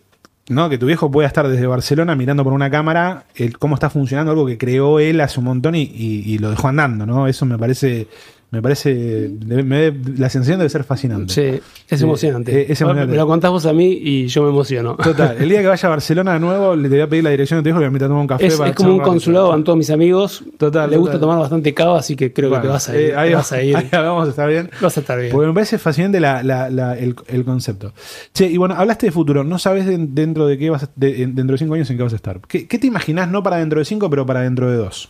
¿no? 0.48 0.70
Que 0.70 0.78
tu 0.78 0.86
viejo 0.86 1.10
pueda 1.12 1.28
estar 1.28 1.48
desde 1.48 1.68
Barcelona 1.68 2.16
mirando 2.16 2.44
por 2.44 2.54
una 2.54 2.70
cámara 2.70 3.26
el, 3.36 3.58
cómo 3.58 3.76
está 3.76 3.90
funcionando 3.90 4.32
algo 4.32 4.46
que 4.46 4.58
creó 4.58 5.00
él 5.00 5.20
hace 5.22 5.40
un 5.40 5.46
montón 5.46 5.76
y, 5.76 5.82
y- 5.82 6.24
y 6.26 6.38
lo 6.38 6.50
dejó 6.52 6.68
andando, 6.68 7.06
¿no? 7.06 7.28
Eso 7.28 7.46
me 7.46 7.58
parece, 7.58 8.08
Me 8.56 8.62
parece. 8.62 9.30
me 9.46 9.92
la 10.18 10.30
sensación 10.30 10.60
debe 10.60 10.70
ser 10.70 10.86
fascinante. 10.86 11.34
Sí, 11.34 11.42
es 11.90 12.02
Eh, 12.02 12.06
emocionante. 12.06 12.62
eh, 12.62 12.66
es 12.70 12.80
emocionante. 12.80 13.12
Me 13.12 13.18
lo 13.18 13.28
contás 13.28 13.52
vos 13.52 13.66
a 13.66 13.74
mí 13.74 14.00
y 14.02 14.28
yo 14.28 14.44
me 14.44 14.50
emociono. 14.50 14.96
Total, 14.96 15.36
el 15.38 15.50
día 15.50 15.60
que 15.62 15.68
vaya 15.68 15.88
a 15.88 15.90
Barcelona 15.90 16.34
de 16.36 16.40
nuevo, 16.40 16.74
le 16.76 16.84
te 16.88 16.96
voy 16.96 17.02
a 17.02 17.10
pedir 17.10 17.26
la 17.26 17.32
dirección 17.32 17.60
de 17.60 17.64
tu 17.64 17.70
hijo 17.70 17.80
que 17.80 17.84
me 17.84 17.88
invita 17.88 18.06
a 18.06 18.08
tomar 18.08 18.22
un 18.22 18.28
café. 18.28 18.46
Es, 18.46 18.56
para 18.56 18.70
es 18.70 18.76
como 18.78 18.94
un 18.94 19.00
consulado, 19.02 19.50
van 19.50 19.66
todos 19.66 19.78
mis 19.78 19.90
amigos. 19.90 20.44
Total, 20.58 20.90
Le 20.90 20.96
gusta 20.96 21.20
tomar 21.20 21.38
bastante 21.38 21.74
cava, 21.74 22.00
así 22.00 22.16
que 22.16 22.32
creo 22.32 22.48
Bueno, 22.50 22.62
que 22.62 22.68
te 22.70 22.72
vas 22.72 22.88
a 22.90 22.96
eh, 22.96 23.08
ir. 23.10 23.16
ahí, 23.18 23.30
te 23.32 23.36
vas 23.36 23.52
a 23.52 23.62
ir. 23.62 23.76
ahí 23.78 23.88
vamos 23.92 24.28
a 24.28 24.30
estar 24.30 24.48
bien. 24.50 24.70
vas 24.82 24.96
a 24.96 25.00
estar 25.02 25.20
bien. 25.20 25.32
Porque 25.34 25.48
me 25.48 25.54
parece 25.54 25.78
fascinante 25.78 26.22
la- 26.22 26.42
la- 26.44 26.70
la- 26.70 26.98
el, 26.98 27.14
el 27.28 27.44
concepto. 27.44 27.92
Che, 28.34 28.48
y 28.48 28.56
bueno, 28.56 28.76
hablaste 28.78 29.08
de 29.08 29.12
futuro. 29.12 29.44
No 29.44 29.60
sabes 29.60 29.86
de- 29.86 29.98
dentro 30.00 30.48
de 30.48 30.58
qué 30.58 30.70
vas 30.70 30.84
a- 30.84 30.90
de- 30.96 31.24
en- 31.24 31.36
dentro 31.36 31.56
de 31.56 31.58
cinco 31.58 31.74
años 31.74 31.90
en 31.90 31.98
qué 31.98 32.04
vas 32.04 32.14
a 32.14 32.16
estar. 32.16 32.40
¿Qué, 32.48 32.68
qué 32.68 32.80
te 32.80 32.88
imaginás 32.88 33.30
no 33.30 33.44
para 33.44 33.58
dentro 33.58 33.80
de 33.80 33.86
cinco, 33.86 34.10
pero 34.10 34.26
para 34.26 34.40
dentro 34.42 34.72
de 34.72 34.78
dos? 34.78 35.10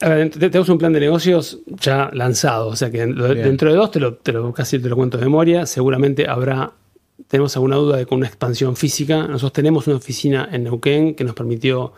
A 0.00 0.08
ver, 0.10 0.30
te- 0.30 0.38
tenemos 0.38 0.68
un 0.68 0.78
plan 0.78 0.92
de 0.92 1.00
negocios 1.00 1.58
ya 1.66 2.08
lanzado, 2.12 2.68
o 2.68 2.76
sea 2.76 2.90
que 2.90 3.04
Bien. 3.04 3.16
dentro 3.42 3.68
de 3.70 3.76
dos 3.76 3.90
te 3.90 3.98
lo, 4.00 4.14
te 4.14 4.32
lo- 4.32 4.52
casi 4.52 4.78
te 4.78 4.88
lo 4.88 4.96
cuento 4.96 5.18
de 5.18 5.24
memoria. 5.24 5.66
Seguramente 5.66 6.28
habrá, 6.28 6.72
tenemos 7.28 7.54
alguna 7.56 7.76
duda 7.76 7.96
de 7.96 8.06
con 8.06 8.18
una 8.18 8.28
expansión 8.28 8.76
física. 8.76 9.26
Nosotros 9.26 9.52
tenemos 9.52 9.86
una 9.88 9.96
oficina 9.96 10.48
en 10.52 10.64
Neuquén 10.64 11.14
que 11.14 11.24
nos 11.24 11.34
permitió 11.34 11.92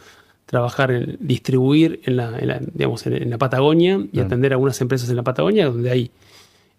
trabajar 0.46 0.90
en 0.92 1.16
distribuir 1.20 2.00
en 2.04 2.16
la, 2.16 2.38
en 2.38 2.48
la, 2.48 2.60
digamos, 2.60 3.06
en, 3.06 3.14
en 3.22 3.30
la 3.30 3.38
Patagonia 3.38 3.94
y 3.96 4.08
Bien. 4.12 4.26
atender 4.26 4.52
a 4.52 4.54
algunas 4.56 4.80
empresas 4.80 5.08
en 5.10 5.16
la 5.16 5.22
Patagonia 5.22 5.66
donde 5.66 5.90
ahí 5.90 6.10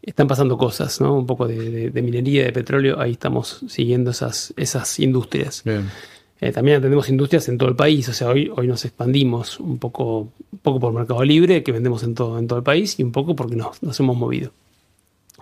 están 0.01 0.27
pasando 0.27 0.57
cosas, 0.57 1.01
¿no? 1.01 1.15
Un 1.15 1.25
poco 1.25 1.47
de, 1.47 1.69
de- 1.71 1.89
de 1.89 2.01
minería, 2.01 2.43
de 2.45 2.51
petróleo, 2.51 2.99
ahí 2.99 3.11
estamos 3.11 3.61
siguiendo 3.67 4.11
esas, 4.11 4.53
esas 4.57 4.99
industrias. 4.99 5.61
Bien. 5.65 5.89
Eh, 6.41 6.51
también 6.51 6.77
atendemos 6.77 7.07
industrias 7.09 7.47
en 7.47 7.57
todo 7.57 7.69
el 7.69 7.75
país, 7.75 8.07
o 8.09 8.13
sea, 8.13 8.29
hoy, 8.29 8.51
hoy 8.55 8.67
nos 8.67 8.83
expandimos 8.83 9.59
un 9.59 9.77
poco, 9.79 10.27
un 10.51 10.59
poco 10.61 10.79
por 10.81 10.91
Mercado 10.93 11.23
Libre, 11.23 11.63
que 11.63 11.71
vendemos 11.71 12.03
en 12.03 12.13
todo, 12.13 12.37
en 12.37 12.47
todo 12.47 12.59
el 12.59 12.63
país, 12.63 12.99
y 12.99 13.03
un 13.03 13.11
poco 13.13 13.35
porque 13.35 13.55
nos, 13.55 13.81
nos 13.81 13.97
hemos 14.01 14.17
movido. 14.17 14.51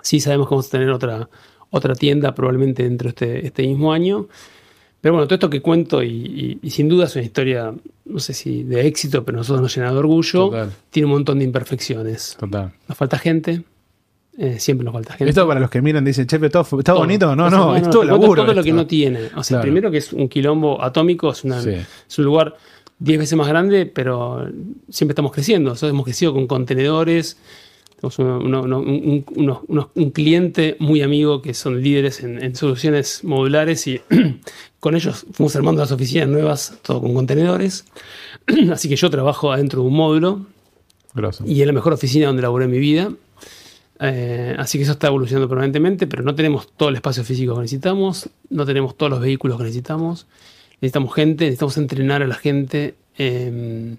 Sí 0.03 0.19
sabemos 0.19 0.47
que 0.47 0.51
vamos 0.55 0.67
a 0.67 0.71
tener 0.71 0.89
otra, 0.91 1.29
otra 1.71 1.95
tienda 1.95 2.35
probablemente 2.35 2.83
dentro 2.83 3.05
de 3.05 3.09
este, 3.09 3.47
este 3.47 3.63
mismo 3.67 3.91
año, 3.91 4.27
pero 5.01 5.15
bueno, 5.15 5.25
todo 5.27 5.35
esto 5.35 5.49
que 5.49 5.61
cuento, 5.61 6.03
y, 6.03 6.09
y- 6.09 6.59
y 6.61 6.69
sin 6.69 6.87
duda 6.87 7.05
es 7.05 7.15
una 7.15 7.25
historia, 7.25 7.73
no 8.05 8.19
sé 8.19 8.33
si 8.33 8.63
de 8.63 8.85
éxito, 8.87 9.25
pero 9.25 9.39
nosotros 9.39 9.61
nos 9.63 9.75
llena 9.75 9.91
de 9.91 9.97
orgullo, 9.97 10.45
Total. 10.49 10.71
tiene 10.91 11.07
un 11.07 11.13
montón 11.13 11.39
de 11.39 11.45
imperfecciones. 11.45 12.37
Total. 12.39 12.71
Nos 12.87 12.97
falta 12.97 13.17
gente, 13.17 13.63
eh, 14.37 14.59
siempre 14.59 14.83
nos 14.85 14.93
falta 14.93 15.13
gente. 15.13 15.29
Esto 15.29 15.47
para 15.47 15.59
los 15.59 15.69
que 15.69 15.81
miran 15.81 16.03
dicen, 16.05 16.25
che, 16.27 16.39
pero 16.39 16.49
todo- 16.51 16.79
¿está 16.79 16.91
Todo. 16.93 17.01
bonito? 17.01 17.35
No, 17.35 17.45
O 17.47 17.49
no, 17.49 17.75
es 17.75 17.83
todo 17.83 17.91
te 17.91 18.07
cuento 18.07 18.21
laburo. 18.21 18.43
todo 18.43 18.53
lo 18.53 18.63
que 18.63 18.69
esto. 18.69 18.81
no 18.81 18.87
tiene. 18.87 19.19
O 19.35 19.43
sea, 19.43 19.57
Claro. 19.57 19.61
primero 19.63 19.91
que 19.91 19.97
es 19.97 20.11
un 20.13 20.27
quilombo 20.27 20.81
atómico, 20.83 21.31
es, 21.31 21.43
una- 21.43 21.61
Sí. 21.61 21.69
es 22.09 22.19
un 22.19 22.25
lugar 22.25 22.55
10 22.99 23.19
veces 23.19 23.37
más 23.37 23.47
grande, 23.47 23.85
pero 23.85 24.47
siempre 24.89 25.11
estamos 25.13 25.31
creciendo. 25.31 25.71
Nosotros 25.71 25.91
hemos 25.91 26.05
crecido 26.05 26.33
con 26.33 26.47
contenedores. 26.47 27.37
Tenemos 27.95 28.19
uno- 28.19 28.39
uno- 28.39 29.63
uno- 29.67 29.91
un, 29.95 30.11
cliente 30.11 30.75
muy 30.79 31.01
amigo 31.01 31.41
que 31.41 31.53
son 31.53 31.81
líderes 31.81 32.21
en, 32.23 32.43
en 32.43 32.55
soluciones 32.55 33.23
modulares 33.23 33.87
y 33.87 34.01
con 34.79 34.95
ellos 34.95 35.25
fuimos 35.31 35.55
armando 35.55 35.81
las 35.81 35.91
oficinas 35.91 36.27
nuevas, 36.27 36.77
todo 36.81 37.01
con 37.01 37.13
contenedores. 37.13 37.85
Así 38.71 38.89
que 38.89 38.95
yo 38.97 39.09
trabajo 39.09 39.51
adentro 39.53 39.81
de 39.81 39.87
un 39.87 39.93
módulo 39.95 40.45
y 41.45 41.61
es 41.61 41.67
la 41.67 41.73
mejor 41.73 41.93
oficina 41.93 42.27
donde 42.27 42.41
laburé 42.41 42.65
en 42.65 42.71
mi 42.71 42.79
vida. 42.79 43.11
Eh, 43.99 44.55
así 44.57 44.77
que 44.77 44.83
eso 44.83 44.93
está 44.93 45.07
evolucionando 45.07 45.47
permanentemente, 45.47 46.07
pero 46.07 46.23
no 46.23 46.35
tenemos 46.35 46.71
todo 46.75 46.89
el 46.89 46.95
espacio 46.95 47.23
físico 47.23 47.55
que 47.55 47.61
necesitamos, 47.61 48.29
no 48.49 48.65
tenemos 48.65 48.97
todos 48.97 49.11
los 49.11 49.21
vehículos 49.21 49.57
que 49.57 49.63
necesitamos, 49.63 50.27
necesitamos 50.81 51.13
gente, 51.13 51.45
necesitamos 51.45 51.77
entrenar 51.77 52.21
a 52.23 52.27
la 52.27 52.35
gente 52.35 52.95
eh, 53.17 53.95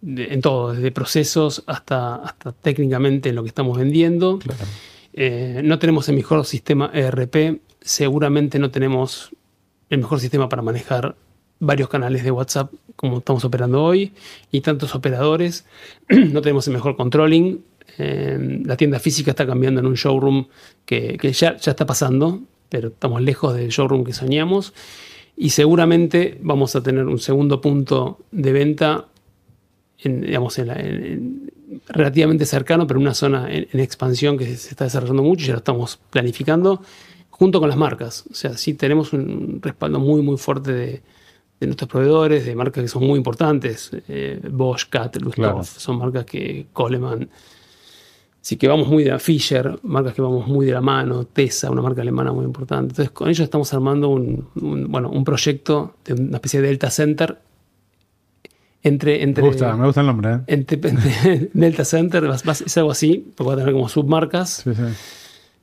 de- 0.00 0.32
en 0.34 0.40
todo, 0.40 0.72
desde 0.72 0.90
procesos 0.90 1.62
hasta, 1.66 2.16
hasta 2.16 2.52
técnicamente 2.52 3.28
en 3.28 3.34
lo 3.36 3.42
que 3.42 3.48
estamos 3.48 3.76
vendiendo. 3.78 4.38
Claro. 4.38 4.64
Eh, 5.12 5.60
no 5.64 5.78
tenemos 5.78 6.08
el 6.08 6.16
mejor 6.16 6.44
sistema 6.46 6.90
ERP, 6.94 7.60
seguramente 7.80 8.58
no 8.58 8.70
tenemos 8.70 9.30
el 9.90 9.98
mejor 9.98 10.20
sistema 10.20 10.48
para 10.48 10.62
manejar 10.62 11.16
varios 11.58 11.88
canales 11.88 12.24
de 12.24 12.30
WhatsApp 12.30 12.72
como 12.96 13.18
estamos 13.18 13.44
operando 13.44 13.82
hoy 13.84 14.12
y 14.50 14.60
tantos 14.62 14.94
operadores. 14.94 15.66
no 16.08 16.40
tenemos 16.40 16.66
el 16.68 16.74
mejor 16.74 16.96
controlling. 16.96 17.62
Eh, 17.98 18.62
la 18.64 18.76
tienda 18.76 18.98
física 18.98 19.30
está 19.32 19.46
cambiando 19.46 19.80
en 19.80 19.86
un 19.86 19.94
showroom 19.94 20.46
que, 20.84 21.16
que 21.18 21.32
ya, 21.32 21.56
ya 21.56 21.70
está 21.72 21.86
pasando, 21.86 22.40
pero 22.68 22.88
estamos 22.88 23.20
lejos 23.22 23.54
del 23.54 23.68
showroom 23.70 24.04
que 24.04 24.12
soñamos. 24.12 24.72
Y 25.36 25.50
seguramente 25.50 26.38
vamos 26.42 26.76
a 26.76 26.82
tener 26.82 27.06
un 27.06 27.18
segundo 27.18 27.60
punto 27.60 28.18
de 28.30 28.52
venta 28.52 29.06
en, 29.98 30.20
digamos, 30.22 30.58
en 30.58 30.66
la- 30.68 30.74
en- 30.80 31.04
en- 31.04 31.52
relativamente 31.88 32.44
cercano, 32.46 32.86
pero 32.86 32.98
una 33.00 33.14
zona 33.14 33.48
en, 33.52 33.66
expansión 33.80 34.36
que 34.36 34.44
se 34.56 34.70
está 34.70 34.84
desarrollando 34.84 35.22
mucho 35.22 35.44
y 35.44 35.46
ya 35.48 35.52
lo 35.52 35.58
estamos 35.58 35.98
planificando 36.10 36.82
junto 37.30 37.60
con 37.60 37.68
las 37.68 37.78
marcas. 37.78 38.24
O 38.30 38.34
sea, 38.34 38.56
sí 38.56 38.74
tenemos 38.74 39.12
un 39.12 39.60
respaldo 39.62 39.98
muy, 40.00 40.20
muy 40.20 40.36
fuerte 40.36 40.72
de, 40.72 41.02
de 41.60 41.66
nuestros 41.66 41.88
proveedores, 41.88 42.44
de 42.44 42.54
marcas 42.54 42.82
que 42.82 42.88
son 42.88 43.04
muy 43.06 43.16
importantes. 43.18 43.90
eh, 44.08 44.40
Bosch, 44.50 44.88
Cat, 44.90 45.16
Lusthof, 45.16 45.34
Claro. 45.36 45.64
son 45.64 45.98
marcas 45.98 46.24
que 46.24 46.66
Coleman. 46.72 47.28
Así 48.42 48.56
que 48.56 48.68
vamos 48.68 48.88
muy 48.88 49.04
de 49.04 49.10
la 49.10 49.18
Fisher, 49.18 49.78
marcas 49.82 50.14
que 50.14 50.22
vamos 50.22 50.46
muy 50.48 50.64
de 50.64 50.72
la 50.72 50.80
mano, 50.80 51.24
Tesa, 51.24 51.70
una 51.70 51.82
marca 51.82 52.00
alemana 52.00 52.32
muy 52.32 52.44
importante. 52.46 52.92
Entonces, 52.92 53.10
con 53.10 53.28
ellos 53.28 53.40
estamos 53.44 53.72
armando 53.74 54.08
un, 54.08 54.48
un- 54.54 54.90
bueno, 54.90 55.10
un 55.10 55.24
proyecto 55.24 55.96
de 56.04 56.14
una 56.14 56.36
especie 56.38 56.60
de 56.62 56.68
Delta 56.68 56.90
Center 56.90 57.36
entre, 58.82 59.22
entre, 59.22 59.42
Me 59.42 59.48
gusta, 59.50 59.76
me 59.76 59.84
gusta 59.86 60.00
el 60.00 60.06
nombre, 60.06 60.32
¿eh? 60.32 60.38
entre- 60.46 60.80
entre 60.88 61.50
Delta 61.52 61.84
Center, 61.84 62.24
es 62.24 62.76
algo 62.78 62.90
así, 62.92 63.30
porque 63.36 63.48
va 63.48 63.54
a 63.54 63.58
tener 63.58 63.72
como 63.74 63.88
submarcas. 63.90 64.62
Sí, 64.64 64.74
sí. 64.74 64.82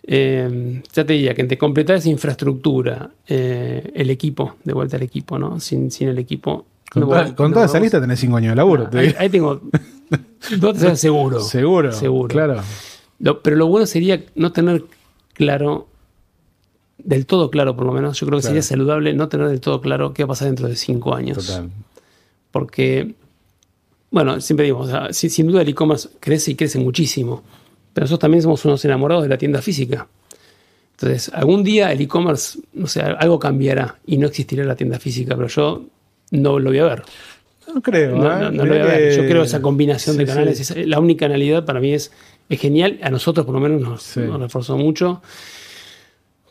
Eh, 0.09 0.81
ya 0.93 1.03
te 1.03 1.13
diría 1.13 1.33
que 1.33 1.41
entre 1.41 1.57
completar 1.57 1.95
esa 1.97 2.09
infraestructura, 2.09 3.09
eh, 3.27 3.91
el 3.95 4.09
equipo, 4.11 4.55
de 4.63 4.73
vuelta 4.73 4.97
al 4.97 5.03
equipo, 5.03 5.37
¿no? 5.39 5.59
Sin, 5.59 5.89
sin 5.89 6.09
el 6.09 6.19
equipo. 6.19 6.65
Con, 6.91 7.01
no 7.01 7.07
toda, 7.07 7.19
podemos- 7.23 7.35
con 7.35 7.49
no 7.49 7.53
toda 7.55 7.65
esa 7.65 7.79
lista 7.79 7.99
tenés 7.99 8.19
cinco 8.19 8.37
años 8.37 8.51
de 8.51 8.55
laburo. 8.55 8.87
Te 8.87 9.15
ahí 9.17 9.29
tengo. 9.29 9.61
o 10.63 10.73
tres 10.73 10.99
seguro. 10.99 11.39
Seguro. 11.41 11.91
Seguro. 11.91 12.27
Claro. 12.29 12.61
Lo- 13.19 13.41
pero 13.41 13.55
lo 13.55 13.67
bueno 13.67 13.85
sería 13.85 14.23
no 14.35 14.51
tener 14.51 14.83
claro, 15.33 15.87
del 16.97 17.25
todo 17.25 17.49
claro 17.49 17.75
por 17.75 17.85
lo 17.85 17.93
menos, 17.93 18.19
yo 18.19 18.27
creo 18.27 18.37
que 18.39 18.41
Claro. 18.43 18.51
sería 18.53 18.61
saludable 18.63 19.13
no 19.13 19.27
tener 19.29 19.47
del 19.47 19.59
todo 19.61 19.81
claro 19.81 20.13
qué 20.13 20.23
va 20.23 20.25
a 20.25 20.29
pasar 20.29 20.47
dentro 20.47 20.67
de 20.67 20.75
cinco 20.75 21.13
años. 21.15 21.45
Total. 21.45 21.69
Porque, 22.51 23.13
bueno, 24.11 24.39
siempre 24.41 24.65
digo, 24.65 24.79
o 24.79 24.87
sea, 24.87 25.11
si- 25.13 25.29
sin 25.29 25.47
duda 25.47 25.61
el 25.61 25.69
e-commerce 25.69 26.09
crece 26.19 26.51
y 26.51 26.55
crece 26.55 26.79
muchísimo, 26.79 27.43
pero 27.93 28.03
nosotros 28.05 28.19
también 28.21 28.41
somos 28.43 28.63
unos 28.65 28.83
enamorados 28.85 29.23
de 29.23 29.29
la 29.29 29.37
tienda 29.37 29.61
física. 29.61 30.07
Entonces, 30.91 31.29
algún 31.33 31.63
día 31.63 31.91
el 31.91 32.01
e-commerce, 32.01 32.59
no 32.73 32.87
sé, 32.87 33.01
algo 33.01 33.37
cambiará 33.37 33.99
y 34.07 34.17
no 34.17 34.27
existirá 34.27 34.63
la 34.63 34.75
tienda 34.75 34.97
física, 34.99 35.35
pero 35.35 35.47
yo 35.47 35.83
no 36.31 36.57
lo 36.59 36.69
voy 36.71 36.79
a 36.79 36.85
ver. 36.85 37.03
No 37.73 37.81
creo. 37.81 38.15
No, 38.15 38.25
¿eh? 38.25 38.39
no- 38.43 38.51
no 38.51 38.63
que- 38.63 39.13
Yo 39.15 39.23
creo 39.23 39.41
que 39.41 39.47
esa 39.47 39.61
combinación 39.61 40.15
Sí, 40.15 40.19
de 40.19 40.25
canales, 40.25 40.57
sí. 40.57 40.73
es- 40.79 40.87
la 40.87 40.99
para 41.65 41.79
mí 41.79 41.93
es, 41.93 42.11
es 42.49 42.59
genial. 42.59 42.99
A 43.01 43.09
nosotros 43.09 43.45
por 43.45 43.53
lo 43.55 43.61
menos 43.61 43.81
nos, 43.81 44.03
Sí. 44.03 44.19
nos 44.21 44.39
reforzó 44.39 44.77
mucho. 44.77 45.21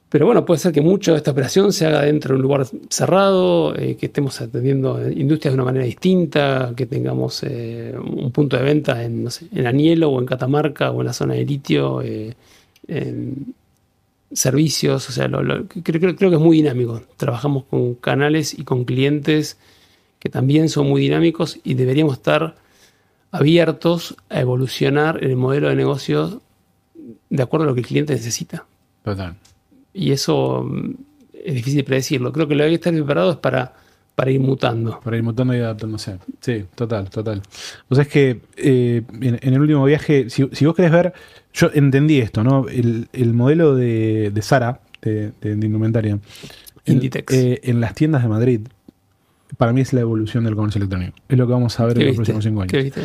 Pero 0.08 0.24
bueno, 0.26 0.44
puede 0.44 0.60
ser 0.60 0.72
que 0.72 0.80
mucho 0.80 1.12
de 1.12 1.18
esta 1.18 1.32
operación 1.32 1.72
se 1.72 1.84
haga 1.84 2.02
dentro 2.02 2.30
de 2.32 2.36
un 2.36 2.42
lugar 2.42 2.64
cerrado, 2.90 3.74
eh, 3.76 3.96
que 3.96 4.06
estemos 4.06 4.40
atendiendo 4.40 5.00
industrias 5.10 5.52
de 5.52 5.56
una 5.56 5.64
manera 5.64 5.84
distinta, 5.84 6.72
que 6.76 6.86
tengamos 6.86 7.42
eh, 7.42 7.92
un 7.98 8.30
punto 8.30 8.56
de 8.56 8.62
venta 8.62 9.02
en, 9.02 9.24
no 9.24 9.30
sé, 9.30 9.46
en 9.52 9.66
Anielo 9.66 10.10
o 10.10 10.20
en 10.20 10.26
Catamarca 10.26 10.92
o 10.92 11.00
en 11.00 11.06
la 11.08 11.12
zona 11.12 11.34
de 11.34 11.44
litio, 11.44 12.02
en 12.86 13.54
servicios, 14.32 15.08
o 15.08 15.12
sea, 15.12 15.26
lo- 15.28 15.42
lo- 15.42 15.66
creo, 15.66 16.00
creo- 16.00 16.16
creo 16.16 16.30
que 16.30 16.36
es 16.36 16.42
muy 16.42 16.56
dinámico. 16.58 17.02
Trabajamos 17.16 17.64
con 17.64 17.94
canales 17.94 18.56
y 18.58 18.62
con 18.64 18.84
clientes 18.84 19.56
que 20.26 20.30
también 20.30 20.68
son 20.68 20.88
muy 20.88 21.00
dinámicos 21.00 21.60
y 21.62 21.74
deberíamos 21.74 22.14
estar 22.14 22.56
abiertos 23.30 24.16
a 24.28 24.40
evolucionar 24.40 25.22
el 25.22 25.36
modelo 25.36 25.68
de 25.68 25.76
negocio 25.76 26.42
de 27.30 27.42
acuerdo 27.42 27.64
a 27.64 27.66
lo 27.68 27.74
que 27.74 27.80
el 27.80 27.86
cliente 27.86 28.12
necesita. 28.14 28.64
Total. 29.04 29.34
Y 29.92 30.10
eso 30.10 30.64
mm, 30.64 30.90
es 31.44 31.54
difícil 31.54 31.84
predecirlo. 31.84 32.32
Creo 32.32 32.48
que 32.48 32.54
lo 32.54 32.60
que 32.60 32.64
hay 32.64 32.70
que 32.70 32.74
estar 32.76 32.92
preparado 32.92 33.30
es 33.32 33.36
para, 33.36 33.72
para 34.16 34.30
ir 34.32 34.40
mutando. 34.40 34.98
Por 35.00 35.14
ahí 35.14 35.22
mutando 35.22 35.54
y 35.54 35.58
adaptándose. 35.58 36.18
Sí, 36.40 36.64
total, 36.74 37.08
total. 37.08 37.40
O 37.88 37.94
sea, 37.94 38.02
es 38.02 38.08
que 38.08 38.40
eh, 38.56 39.02
en, 39.20 39.38
en 39.40 39.54
el 39.54 39.60
último 39.60 39.84
viaje, 39.84 40.28
si, 40.28 40.48
si 40.52 40.66
vos 40.66 40.74
querés 40.74 40.90
ver, 40.92 41.12
yo 41.54 41.70
entendí 41.72 42.18
esto, 42.18 42.42
¿no? 42.42 42.68
El, 42.68 43.08
el 43.12 43.32
modelo 43.32 43.76
de, 43.76 44.30
de 44.34 44.42
Sara, 44.42 44.80
de, 45.02 45.30
de- 45.40 45.54
de 45.56 45.66
indumentaria, 45.66 46.18
en, 46.84 46.94
Inditex. 46.94 47.32
eh, 47.32 47.60
en 47.64 47.80
las 47.80 47.94
tiendas 47.94 48.22
de 48.22 48.28
Madrid, 48.28 48.60
para 49.56 49.72
mí 49.72 49.80
es 49.80 49.92
la 49.92 50.00
evolución 50.00 50.44
del 50.44 50.54
comercio 50.56 50.78
electrónico. 50.78 51.16
Es 51.28 51.38
lo 51.38 51.46
que 51.46 51.52
vamos 51.52 51.78
a 51.80 51.86
ver 51.86 51.94
¿Qué 51.96 52.00
en 52.02 52.06
los 52.08 52.16
próximos 52.16 52.44
cinco 52.44 52.60
años. 52.62 52.72
¿Qué 52.72 52.82
viste? 52.82 53.02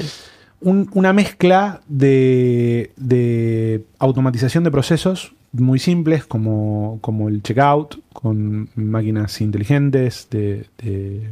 Un- 0.61 0.89
una 0.93 1.11
mezcla 1.13 1.81
de, 1.87 2.91
de 2.95 3.83
automatización 3.99 4.63
de 4.63 4.71
procesos 4.71 5.33
muy 5.53 5.79
simples 5.79 6.25
como, 6.25 6.99
como 7.01 7.27
el 7.29 7.41
checkout, 7.43 7.99
con 8.13 8.69
máquinas 8.75 9.41
inteligentes, 9.41 10.27
de, 10.29 10.65
de, 10.77 11.31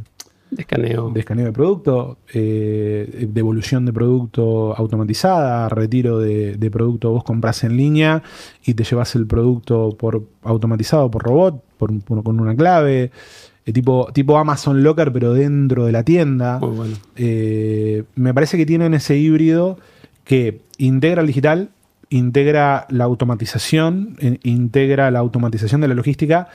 de 0.50 0.62
escaneo. 0.62 1.10
de 1.10 1.20
escaneo 1.20 1.46
de 1.46 1.52
producto, 1.52 2.18
eh, 2.34 3.28
devolución 3.32 3.86
de 3.86 3.92
producto 3.92 4.74
automatizada, 4.76 5.68
retiro 5.68 6.18
de, 6.18 6.56
de 6.56 6.70
producto 6.70 7.10
vos 7.12 7.24
compras 7.24 7.62
en 7.64 7.76
línea 7.76 8.22
y 8.64 8.74
te 8.74 8.84
llevas 8.84 9.14
el 9.14 9.26
producto 9.26 9.96
por 9.98 10.22
automatizado 10.42 11.10
por 11.10 11.22
robot, 11.22 11.62
por, 11.78 11.98
por- 12.02 12.22
con 12.24 12.40
una 12.40 12.54
clave, 12.56 13.10
eh, 13.66 13.72
tipo, 13.72 14.08
tipo 14.12 14.38
Amazon 14.38 14.82
Locker, 14.82 15.12
pero 15.12 15.34
dentro 15.34 15.86
de 15.86 15.92
la 15.92 16.02
tienda. 16.02 16.58
Muy 16.58 16.76
bueno. 16.76 16.96
Eh, 17.16 18.04
me 18.14 18.32
parece 18.34 18.56
que 18.56 18.66
tienen 18.66 18.94
ese 18.94 19.16
híbrido 19.16 19.78
que 20.24 20.60
integra 20.78 21.20
el 21.20 21.26
digital, 21.26 21.70
integra 22.08 22.86
la 22.88 23.04
automatización, 23.04 24.16
eh, 24.20 24.38
integra 24.42 25.10
la 25.10 25.18
automatización 25.18 25.80
de 25.80 25.88
la 25.88 25.94
logística, 25.94 26.48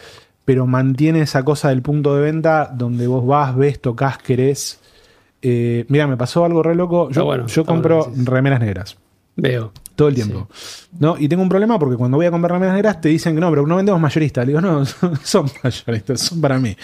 pero 0.45 0.65
mantiene 0.67 1.21
esa 1.21 1.43
cosa 1.43 1.69
del 1.69 1.81
punto 1.81 2.15
de 2.15 2.21
venta 2.21 2.71
donde 2.73 3.07
vos 3.07 3.25
vas, 3.25 3.55
ves, 3.55 3.79
tocas, 3.79 4.17
querés. 4.17 4.79
Mira, 5.41 6.07
me 6.07 6.17
pasó 6.17 6.43
algo 6.43 6.63
re 6.63 6.73
loco. 6.73 7.11
Yo, 7.11 7.23
bueno, 7.23 7.45
yo 7.45 7.61
está 7.61 7.71
compro 7.71 8.05
bueno, 8.05 8.15
sí. 8.15 8.25
remeras 8.25 8.59
negras. 8.59 8.97
Veo. 9.35 9.71
Todo 9.95 10.09
el 10.09 10.15
tiempo. 10.15 10.49
¿No? 10.99 11.15
Y 11.17 11.29
tengo 11.29 11.41
un 11.43 11.49
problema 11.49 11.79
porque 11.79 11.95
cuando 11.95 12.17
voy 12.17 12.25
a 12.25 12.31
comprar 12.31 12.51
remeras 12.53 12.75
negras 12.75 12.99
te 12.99 13.09
dicen 13.09 13.33
que 13.35 13.41
no, 13.41 13.49
pero 13.49 13.65
no 13.65 13.77
vendemos 13.77 13.99
mayoristas. 14.01 14.45
Le 14.45 14.51
digo, 14.51 14.61
no, 14.61 14.85
son 15.23 15.49
mayoristas, 15.63 16.19
son 16.21 16.41
para 16.41 16.59
mí. 16.59 16.75